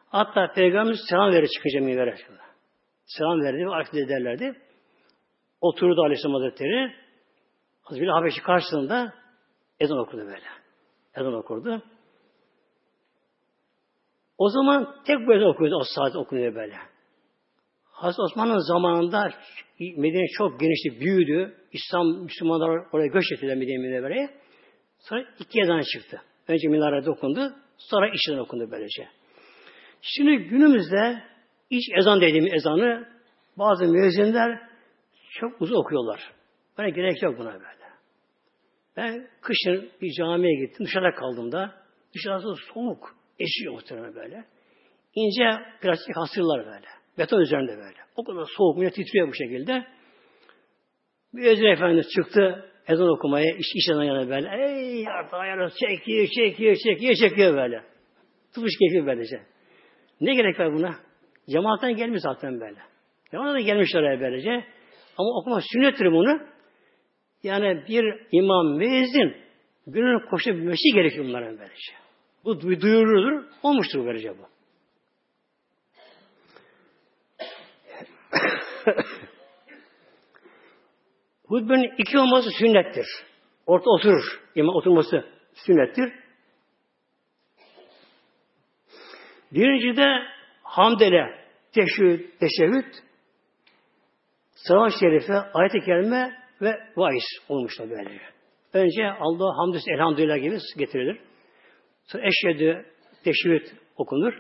Hatta 0.09 0.53
Peygamberimiz 0.53 1.01
selam 1.09 1.33
verir 1.33 1.49
çıkınca 1.49 1.81
minbere. 1.81 2.17
Selam 3.05 3.41
verdi 3.41 3.67
ve 3.67 3.71
hareket 3.71 3.95
ederlerdi. 3.95 4.61
Oturdu 5.61 6.03
Aleyhisselam 6.03 6.35
Hazretleri. 6.35 6.95
Hazreti 7.83 8.11
Habeşi 8.11 8.43
karşısında 8.43 9.15
ezan 9.81 9.99
okudu 9.99 10.21
böyle. 10.21 10.47
Ezan 11.15 11.35
okurdu. 11.35 11.83
O 14.39 14.49
zaman 14.49 15.03
tek 15.07 15.17
ezan 15.17 15.49
okuyordu. 15.49 15.77
O 15.77 15.85
saat 15.95 16.17
okunuyor 16.17 16.55
böyle. 16.55 16.77
Hazreti 18.01 18.23
Osman'ın 18.23 18.59
zamanında 18.59 19.31
Medine 19.81 20.27
çok 20.39 20.61
genişti, 20.61 21.01
büyüdü. 21.01 21.55
İslam, 21.73 22.07
Müslümanlar 22.23 22.87
oraya 22.93 23.07
göç 23.07 23.33
ettiler 23.33 23.57
Medine 23.57 23.79
Münevvere'ye. 23.79 24.31
Sonra 24.99 25.25
iki 25.39 25.61
ezan 25.61 25.83
çıktı. 25.93 26.23
Önce 26.49 26.69
minarede 26.69 27.11
okundu, 27.11 27.53
sonra 27.79 28.09
ezan 28.09 28.39
okundu 28.39 28.71
böylece. 28.71 29.09
Şimdi 30.03 30.37
günümüzde 30.37 31.23
iç 31.71 31.85
ezan 31.99 32.21
dediğimiz 32.21 32.55
ezanı 32.55 33.09
bazı 33.57 33.85
müezzinler 33.85 34.59
çok 35.31 35.61
uzun 35.61 35.77
okuyorlar. 35.77 36.33
Bana 36.79 36.89
gerek 36.89 37.23
yok 37.23 37.39
buna 37.39 37.53
böyle. 37.53 37.91
Ben 38.97 39.29
kışın 39.41 39.91
bir 40.03 40.13
camiye 40.19 40.67
gittim, 40.67 40.87
dışarıda 40.87 41.15
kaldım 41.15 41.53
da 41.53 41.75
dışarısı 42.15 42.55
soğuk, 42.75 43.17
esiyor 43.39 43.75
muhtemelen 43.75 44.15
böyle. 44.15 44.45
İnce 45.15 45.63
plastik 45.83 46.17
hasırlar 46.17 46.67
böyle. 46.67 47.00
Beton 47.19 47.41
üzerinde 47.41 47.77
böyle. 47.77 47.99
O 48.17 48.25
kadar 48.25 48.47
soğuk, 48.57 48.79
millet 48.79 48.95
titriyor 48.95 49.29
bu 49.29 49.35
şekilde. 49.35 49.87
Bir 51.35 51.45
Ezra 51.45 51.73
Efendimiz 51.73 52.07
çıktı 52.17 52.71
ezan 52.89 53.09
okumaya, 53.09 53.57
iş, 53.57 53.67
iş 53.75 53.89
ezan 53.91 54.03
yana 54.03 54.29
böyle. 54.29 54.49
Ey 54.49 55.09
artık 55.09 55.35
ayarı 55.35 55.71
çekiyor, 55.71 56.27
çekiyor, 56.27 56.77
çekiyor, 56.77 57.15
çekiyor 57.15 57.57
böyle. 57.57 57.85
Tıpış 58.55 58.73
keyfi 58.79 59.07
böylece. 59.07 59.41
Ne 60.21 60.35
gerek 60.35 60.61
var 60.61 60.73
buna? 60.73 60.95
Cemaatten 61.51 61.97
gelmiş 61.97 62.21
zaten 62.23 62.61
böyle. 62.61 62.79
Cemaatten 63.31 63.65
gelmişler 63.65 64.21
böylece. 64.21 64.65
Ama 65.19 65.41
okuma 65.41 65.61
sünnettir 65.73 66.13
bunu. 66.13 66.41
Yani 67.43 67.85
bir 67.89 68.05
imam 68.33 68.77
müezzin 68.77 69.37
günün 69.87 70.31
koşabilmesi 70.31 70.95
gerekiyor 70.95 71.25
bunların 71.25 71.59
böylece. 71.59 71.93
Bu 72.45 72.61
duyurulur, 72.61 73.45
olmuştur 73.63 74.07
böylece 74.07 74.39
bu. 74.39 74.43
Hutbenin 81.45 81.95
iki 81.99 82.19
olması 82.19 82.51
sünnettir. 82.59 83.07
Orta 83.67 83.91
oturur. 83.91 84.41
İmam 84.55 84.77
oturması 84.77 85.25
sünnettir. 85.55 86.13
Birinci 89.53 89.97
de 89.97 90.07
hamdele, 90.63 91.47
teşhüd, 91.73 92.21
teşehhüd, 92.41 92.95
salavat 94.53 94.93
şerife, 95.01 95.33
ayet-i 95.33 95.81
kerime 95.81 96.41
ve 96.61 96.75
vaiz 96.97 97.25
olmuşlar 97.49 97.91
böyle. 97.91 98.21
Önce 98.73 99.11
Allah 99.21 99.57
hamdü 99.59 99.79
elhamdülillah 99.95 100.37
gibi 100.37 100.59
getirilir. 100.77 101.21
Sonra 102.05 102.23
eşhedü, 102.27 102.87
teşhüd 103.25 103.67
okunur. 103.97 104.33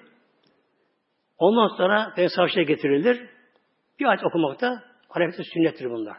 Ondan 1.38 1.76
sonra 1.76 2.12
Peygamber 2.16 2.62
getirilir. 2.62 3.28
Bir 4.00 4.04
ayet 4.04 4.24
okumakta 4.24 4.82
Arapçada 5.10 5.42
sünnettir 5.44 5.90
bunlar. 5.90 6.16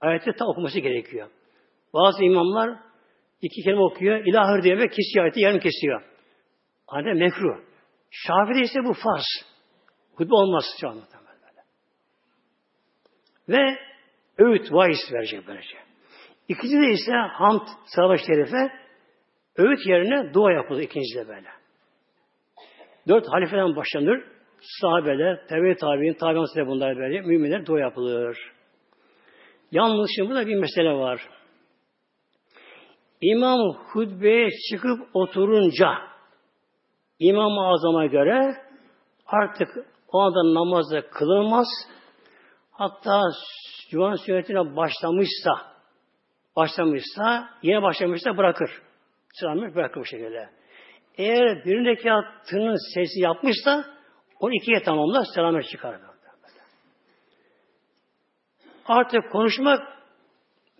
Ayeti 0.00 0.32
ta 0.32 0.46
okuması 0.46 0.80
gerekiyor. 0.80 1.28
Bazı 1.94 2.24
imamlar 2.24 2.78
iki 3.42 3.62
kelime 3.62 3.82
okuyor, 3.82 4.22
ilahır 4.26 4.62
diye 4.62 4.78
ve 4.78 4.88
kesiyor 4.88 5.24
ayeti 5.24 5.40
yarım 5.40 5.60
kesiyor. 5.60 6.02
Anne 6.88 7.12
mekruh. 7.12 7.56
Şafi'de 8.10 8.60
ise 8.60 8.78
bu 8.84 8.92
farz. 8.92 9.24
Hutbe 10.14 10.34
olmaz 10.34 10.64
şu 10.80 10.88
anda. 10.88 11.04
Ve 13.48 13.78
öğüt, 14.38 14.72
vaiz 14.72 15.12
verecek 15.12 15.46
böylece. 15.46 15.78
İkinci 16.48 16.76
de 16.80 16.90
ise 16.90 17.12
hamd, 17.12 17.68
savaş 17.86 18.20
şerife 18.20 18.72
öğüt 19.56 19.86
yerine 19.86 20.34
dua 20.34 20.52
yapılır 20.52 20.82
ikincide 20.82 21.28
böyle. 21.28 21.48
Dört 23.08 23.28
halifeden 23.28 23.76
başlanır 23.76 24.33
sahabeler, 24.80 25.46
tevbe 25.46 25.76
tabi'in, 25.76 26.14
tabi'in 26.14 26.66
bunlar 26.66 26.96
böyle, 26.96 27.20
müminler 27.20 27.66
dua 27.66 27.80
yapılır. 27.80 28.38
Yalnız 29.72 30.10
şimdi 30.16 30.28
burada 30.28 30.46
bir 30.46 30.54
mesele 30.54 30.92
var. 30.92 31.28
İmam 33.20 33.60
hutbeye 33.92 34.48
çıkıp 34.70 35.00
oturunca 35.14 35.88
İmam-ı 37.18 37.66
Azam'a 37.66 38.06
göre 38.06 38.56
artık 39.26 39.68
o 40.12 40.20
anda 40.20 40.54
namazda 40.54 41.10
kılınmaz. 41.10 41.68
Hatta 42.70 43.20
Yuvan 43.90 44.14
sünnetine 44.14 44.76
başlamışsa 44.76 45.50
başlamışsa, 46.56 47.48
yine 47.62 47.82
başlamışsa 47.82 48.36
bırakır. 48.36 48.70
Sıramır 49.32 49.74
bırakır 49.74 50.00
bu 50.00 50.04
şekilde. 50.04 50.48
Eğer 51.18 51.64
bir 51.64 51.84
rekatının 51.84 52.94
sesi 52.94 53.20
yapmışsa 53.20 53.93
onu 54.44 54.54
ikiye 54.54 54.82
tamamlar, 54.82 55.24
selamet 55.34 55.64
çıkar. 55.64 56.00
Artık 58.86 59.32
konuşmak 59.32 59.80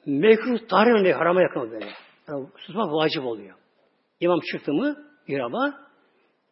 mekruh 0.06 0.68
tarihinde 0.68 1.12
harama 1.12 1.42
yakın 1.42 1.70
böyle. 1.70 1.88
Yani 2.28 2.46
susmak 2.56 2.92
vacip 2.92 3.24
oluyor. 3.24 3.56
İmam 4.20 4.40
çıktı 4.52 4.72
mı 4.72 4.96
iraba, 5.28 5.74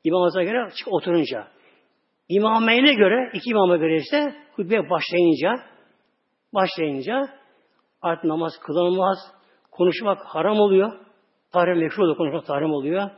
imamaza 0.04 0.42
göre 0.42 0.70
çık 0.76 0.92
oturunca. 0.92 1.48
İmameyne 2.28 2.94
göre, 2.94 3.30
iki 3.34 3.50
imama 3.50 3.76
göre 3.76 3.96
ise 3.96 4.34
hutbeye 4.56 4.90
başlayınca, 4.90 5.54
başlayınca 6.54 7.28
artık 8.02 8.24
namaz 8.24 8.52
kılınmaz, 8.66 9.18
konuşmak 9.70 10.18
haram 10.24 10.60
oluyor. 10.60 10.92
Tarih 11.52 11.80
mekruh 11.80 11.98
oluyor, 11.98 12.16
konuşmak 12.16 12.48
haram 12.48 12.72
oluyor. 12.72 13.10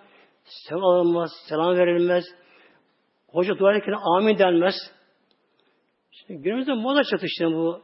Selam 0.44 0.84
alınmaz, 0.84 1.30
selam 1.48 1.76
verilmez, 1.76 2.24
Hoca 3.34 3.58
dua 3.58 3.72
ederken 3.72 3.94
amin 4.16 4.38
denmez. 4.38 4.74
İşte 6.12 6.34
günümüzde 6.34 6.72
moda 6.72 7.02
çatıştı 7.04 7.46
bu. 7.46 7.82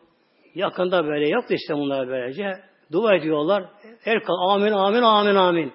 Yakında 0.55 1.05
böyle 1.05 1.29
yoktu 1.29 1.55
işte 1.55 1.75
bunlar 1.75 2.09
böylece. 2.09 2.63
Dua 2.93 3.15
ediyorlar. 3.15 3.65
Her 4.01 4.23
kal 4.23 4.35
amin 4.51 4.73
amin 4.73 5.03
amin 5.03 5.35
amin. 5.35 5.73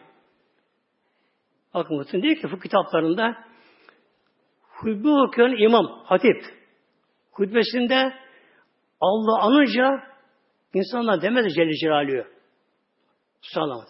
Bakın 1.74 2.00
bütün 2.00 2.22
diyor 2.22 2.36
ki 2.36 2.52
bu 2.52 2.60
kitaplarında 2.60 3.36
hutbe 4.62 5.10
okuyan 5.10 5.58
imam, 5.58 5.86
hatip 6.06 6.44
hutbesinde 7.32 8.14
Allah 9.02 9.42
anınca 9.42 10.04
insanlar 10.74 11.22
demez 11.22 11.56
Celle 11.56 11.74
Celaluhu. 11.74 12.28
Sallallahu 13.42 13.86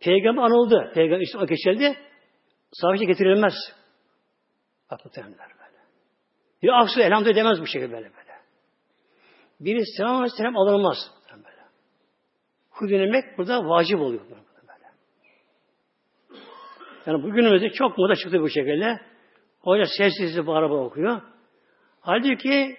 Peygamber 0.00 0.42
anıldı. 0.42 0.92
Peygamber 0.94 1.20
işte 1.20 1.38
geçildi. 1.48 1.96
Savaşa 2.80 3.04
getirilmez. 3.04 3.54
Bak 4.90 5.04
muhtemelenler 5.04 5.48
böyle. 5.48 5.78
Bir 6.62 6.80
aksu 6.80 7.00
elhamdülillah 7.00 7.36
demez 7.36 7.60
bu 7.60 7.66
şekilde 7.66 7.92
böyle 7.92 8.12
böyle. 8.16 8.34
Biri 9.60 9.86
selam 9.96 10.16
aleyhisselam 10.16 10.56
alınmaz. 10.56 10.96
Böyle. 11.32 11.62
Hudünemek 12.70 13.38
burada 13.38 13.68
vacip 13.68 14.00
oluyor. 14.00 14.22
Böyle. 14.30 14.40
Yani 17.06 17.22
bugünümüzde 17.22 17.70
çok 17.70 17.98
moda 17.98 18.14
çıktı 18.14 18.40
bu 18.40 18.48
şekilde. 18.48 19.00
Hoca 19.60 19.84
sessiz 19.98 20.46
bağıra 20.46 20.70
bağıra 20.70 20.84
okuyor. 20.84 21.22
Halbuki 22.00 22.76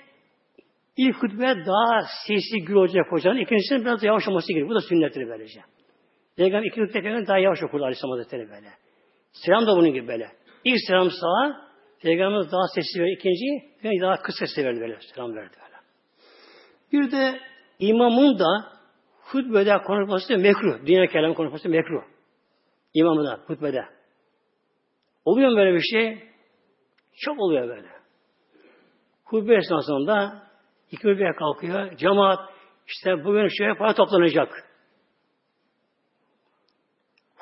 ilk 0.97 1.15
hutbe 1.15 1.65
daha 1.65 2.01
sesli 2.27 2.65
gül 2.65 2.75
olacak 2.75 3.05
hocanın. 3.09 3.37
İkincisinin 3.37 3.85
biraz 3.85 4.03
yavaş 4.03 4.27
olması 4.27 4.47
gerekiyor. 4.47 4.69
Bu 4.69 4.75
da 4.75 4.81
sünnettir 4.81 5.29
böylece. 5.29 5.61
Peygamber 6.37 6.67
iki 6.67 6.81
hutbe 6.81 7.27
daha 7.27 7.39
yavaş 7.39 7.63
okurdu 7.63 7.83
Aleyhisselam 7.83 8.11
Hazretleri 8.11 8.49
böyle. 8.49 8.84
Selam 9.43 9.67
da 9.67 9.71
bunun 9.77 9.93
gibi 9.93 10.07
böyle. 10.07 10.31
İlk 10.63 10.79
selam 10.87 11.09
sağa, 11.11 11.65
Peygamberimiz 12.01 12.51
daha 12.51 12.67
sesli 12.75 13.01
verdi. 13.01 13.11
İkinciyi 13.11 14.01
daha 14.01 14.21
kısa 14.21 14.45
sesli 14.45 14.65
verdi 14.65 14.79
böyle. 14.79 14.99
Selam 15.15 15.35
verdi 15.35 15.57
böyle. 15.61 15.75
Bir 16.91 17.11
de 17.11 17.39
imamın 17.79 18.39
da 18.39 18.71
hutbede 19.21 19.77
konuşması 19.77 20.37
mekruh. 20.37 20.85
Dünya 20.85 21.07
kelamı 21.07 21.33
konuşması 21.33 21.69
mekruh. 21.69 22.03
İmamı 22.93 23.25
da 23.25 23.39
hutbede. 23.47 23.85
Oluyor 25.25 25.49
mu 25.49 25.57
böyle 25.57 25.73
bir 25.73 25.81
şey? 25.81 26.23
Çok 27.15 27.39
oluyor 27.39 27.67
böyle. 27.69 27.87
Hutbe 29.23 29.55
esnasında 29.55 30.43
iki 30.91 31.09
hutbeye 31.09 31.31
kalkıyor. 31.39 31.97
Cemaat 31.97 32.39
işte 32.87 33.25
bugün 33.25 33.47
şöyle 33.57 33.77
para 33.77 33.93
toplanacak. 33.93 34.63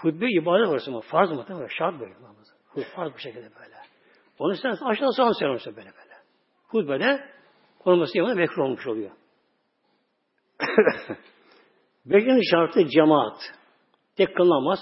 Hutbe 0.04 0.26
ibadet 0.32 0.68
orası 0.68 0.92
mı? 0.92 1.02
Farz 1.02 1.32
mı? 1.32 1.46
Tabii, 1.48 1.68
şart 1.70 2.00
böyle. 2.00 2.14
Farz 2.96 3.14
bu 3.14 3.20
şekilde 3.20 3.56
böyle. 3.56 3.76
Onu 4.40 4.56
sen 4.56 4.70
aşağıda 4.70 5.12
soğan 5.12 5.40
söylemişsin 5.40 5.76
böyle 5.76 5.90
böyle. 5.90 6.14
Hutbede 6.68 7.30
konulması 7.80 8.18
yanında 8.18 8.36
mekruh 8.36 8.64
olmuş 8.64 8.88
oluyor. 8.88 9.12
Beşinci 12.06 12.50
şartı 12.52 12.88
cemaat. 12.88 13.38
Tek 14.16 14.36
kılınamaz. 14.36 14.80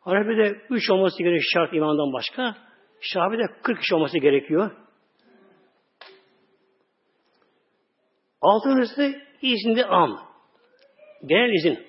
Hanefi'de 0.00 0.60
üç 0.70 0.90
olması 0.90 1.18
gerekiyor 1.18 1.50
şart 1.54 1.74
imandan 1.74 2.12
başka. 2.12 2.56
Şafi'de 3.00 3.42
kırk 3.62 3.80
kişi 3.80 3.94
olması 3.94 4.18
gerekiyor. 4.18 4.70
Altıncısı 8.40 9.22
izni 9.42 9.84
am. 9.84 10.20
Genel 11.26 11.50
izin. 11.52 11.86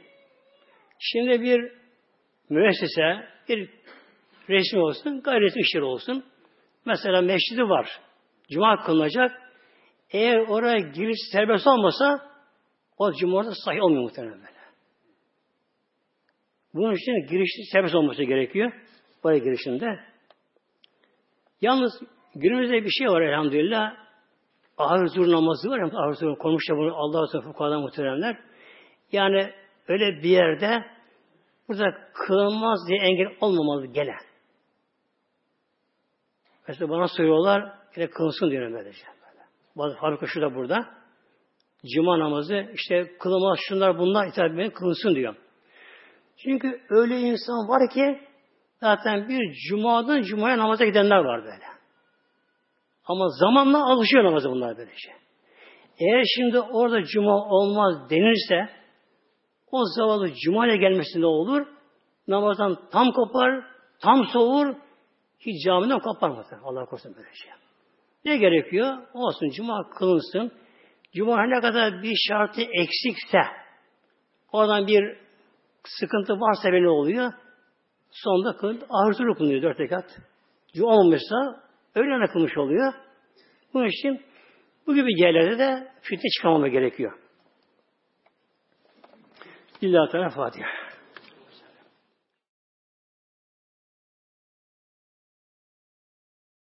Şimdi 1.00 1.42
bir 1.42 1.83
müessese, 2.54 3.28
bir 3.50 3.70
resmi 4.50 4.80
olsun, 4.80 5.22
gayri 5.22 5.42
resmi 5.42 5.62
işleri 5.62 5.84
olsun. 5.84 6.24
Mesela 6.86 7.22
mescidi 7.22 7.64
var. 7.64 8.00
Cuma 8.52 8.84
kılınacak. 8.84 9.42
Eğer 10.12 10.38
oraya 10.38 10.80
giriş 10.80 11.18
serbest 11.32 11.68
olmasa 11.68 12.34
o 12.98 13.14
cuma 13.14 13.38
orada 13.38 13.52
sahih 13.66 13.84
olmuyor 13.84 14.04
muhtemelen 14.04 14.38
böyle. 14.38 14.54
Bunun 16.74 16.94
için 16.94 17.28
giriş 17.30 17.50
serbest 17.72 17.96
olması 17.96 18.24
gerekiyor. 18.24 18.72
Buraya 19.24 19.38
girişinde. 19.38 20.00
Yalnız 21.62 21.92
günümüzde 22.36 22.84
bir 22.84 22.90
şey 22.90 23.08
var 23.08 23.22
elhamdülillah. 23.22 23.94
Ahir 24.78 25.08
zur 25.08 25.32
namazı 25.32 25.70
var. 25.70 25.80
Ahir 25.80 26.14
zur 26.14 26.38
konmuşlar 26.38 26.78
bunu 26.78 26.96
Allah'a 26.96 27.28
sınıfı 27.28 27.48
fukadan 27.48 27.82
muhteremler. 27.82 28.38
Yani 29.12 29.54
öyle 29.88 30.24
bir 30.24 30.30
yerde 30.30 30.86
burada 31.68 31.98
kılınmaz 32.14 32.80
diye 32.88 33.00
engel 33.00 33.28
olmamalı 33.42 33.86
gene. 33.86 34.16
Mesela 36.68 36.90
bana 36.90 37.08
söylüyorlar, 37.08 37.74
yine 37.96 38.10
kılınsın 38.10 38.52
diyor 38.52 38.72
böylece. 38.74 39.06
Böyle. 39.06 39.44
Bazı 39.76 39.96
fabrika 39.96 40.28
şurada 40.28 40.56
burada. 40.56 40.90
Cuma 41.96 42.20
namazı, 42.20 42.72
işte 42.74 43.18
kılınmaz 43.20 43.60
şunlar 43.70 43.98
bunlar 43.98 44.28
itaat 44.28 44.50
etmeyin, 44.50 44.72
kılınsın 44.72 45.16
diyor. 45.16 45.36
Çünkü 46.38 46.82
öyle 46.90 47.20
insan 47.20 47.70
var 47.70 47.90
ki 47.90 48.20
zaten 48.80 49.30
bir 49.30 49.54
cumadan 49.70 50.22
cumaya 50.22 50.58
namaza 50.58 50.86
gidenler 50.86 51.18
var 51.18 51.44
böyle. 51.44 51.66
Ama 53.06 53.30
zamanla 53.30 53.86
alışıyor 53.92 54.24
namaza 54.24 54.52
bunlar 54.52 54.78
böylece. 54.78 55.12
Eğer 56.00 56.24
şimdi 56.36 56.60
orada 56.60 57.04
cuma 57.04 57.36
olmaz 57.36 58.10
denirse 58.10 58.70
o 59.74 59.86
zavallı 59.86 60.34
cumaya 60.34 60.76
gelmesi 60.76 61.22
ne 61.22 61.26
olur? 61.26 61.68
Namazdan 62.28 62.78
tam 62.92 63.12
kopar, 63.12 63.64
tam 64.02 64.26
soğur, 64.34 64.76
hiç 65.40 65.66
camiden 65.66 66.00
kopar 66.00 66.30
mı? 66.30 66.44
Allah 66.64 66.86
korusun 66.86 67.16
böyle 67.16 67.28
şey. 67.34 67.52
Ne 68.26 68.38
gerekiyor? 68.38 68.98
Olsun 69.14 69.50
cuma 69.50 69.90
kılınsın. 69.90 70.52
Cuma 71.16 71.44
ne 71.44 71.62
kadar 71.62 72.04
bir 72.04 72.16
şartı 72.28 72.62
eksikse 72.62 73.40
oradan 74.52 74.88
bir 74.88 75.18
sıkıntı 75.84 76.34
varsa 76.34 76.70
ne 76.70 76.90
oluyor? 76.90 77.34
Sonunda 78.12 78.58
kılın, 78.58 78.82
arzulu 78.90 79.36
kılınıyor 79.36 79.62
dört 79.62 79.80
rekat. 79.80 80.06
Cuma 80.76 80.92
olmuşsa 80.92 81.64
öğlen 81.96 82.28
kılmış 82.28 82.58
oluyor. 82.58 82.94
Bunun 83.74 83.88
için 83.88 84.22
bu 84.88 84.96
gibi 84.96 85.22
yerlerde 85.22 85.58
de 85.58 85.92
fitne 86.02 86.30
çıkarmama 86.30 86.68
gerekiyor. 86.68 87.23
İlla 89.84 90.10
Teala 90.10 90.30
Fatiha. 90.30 90.83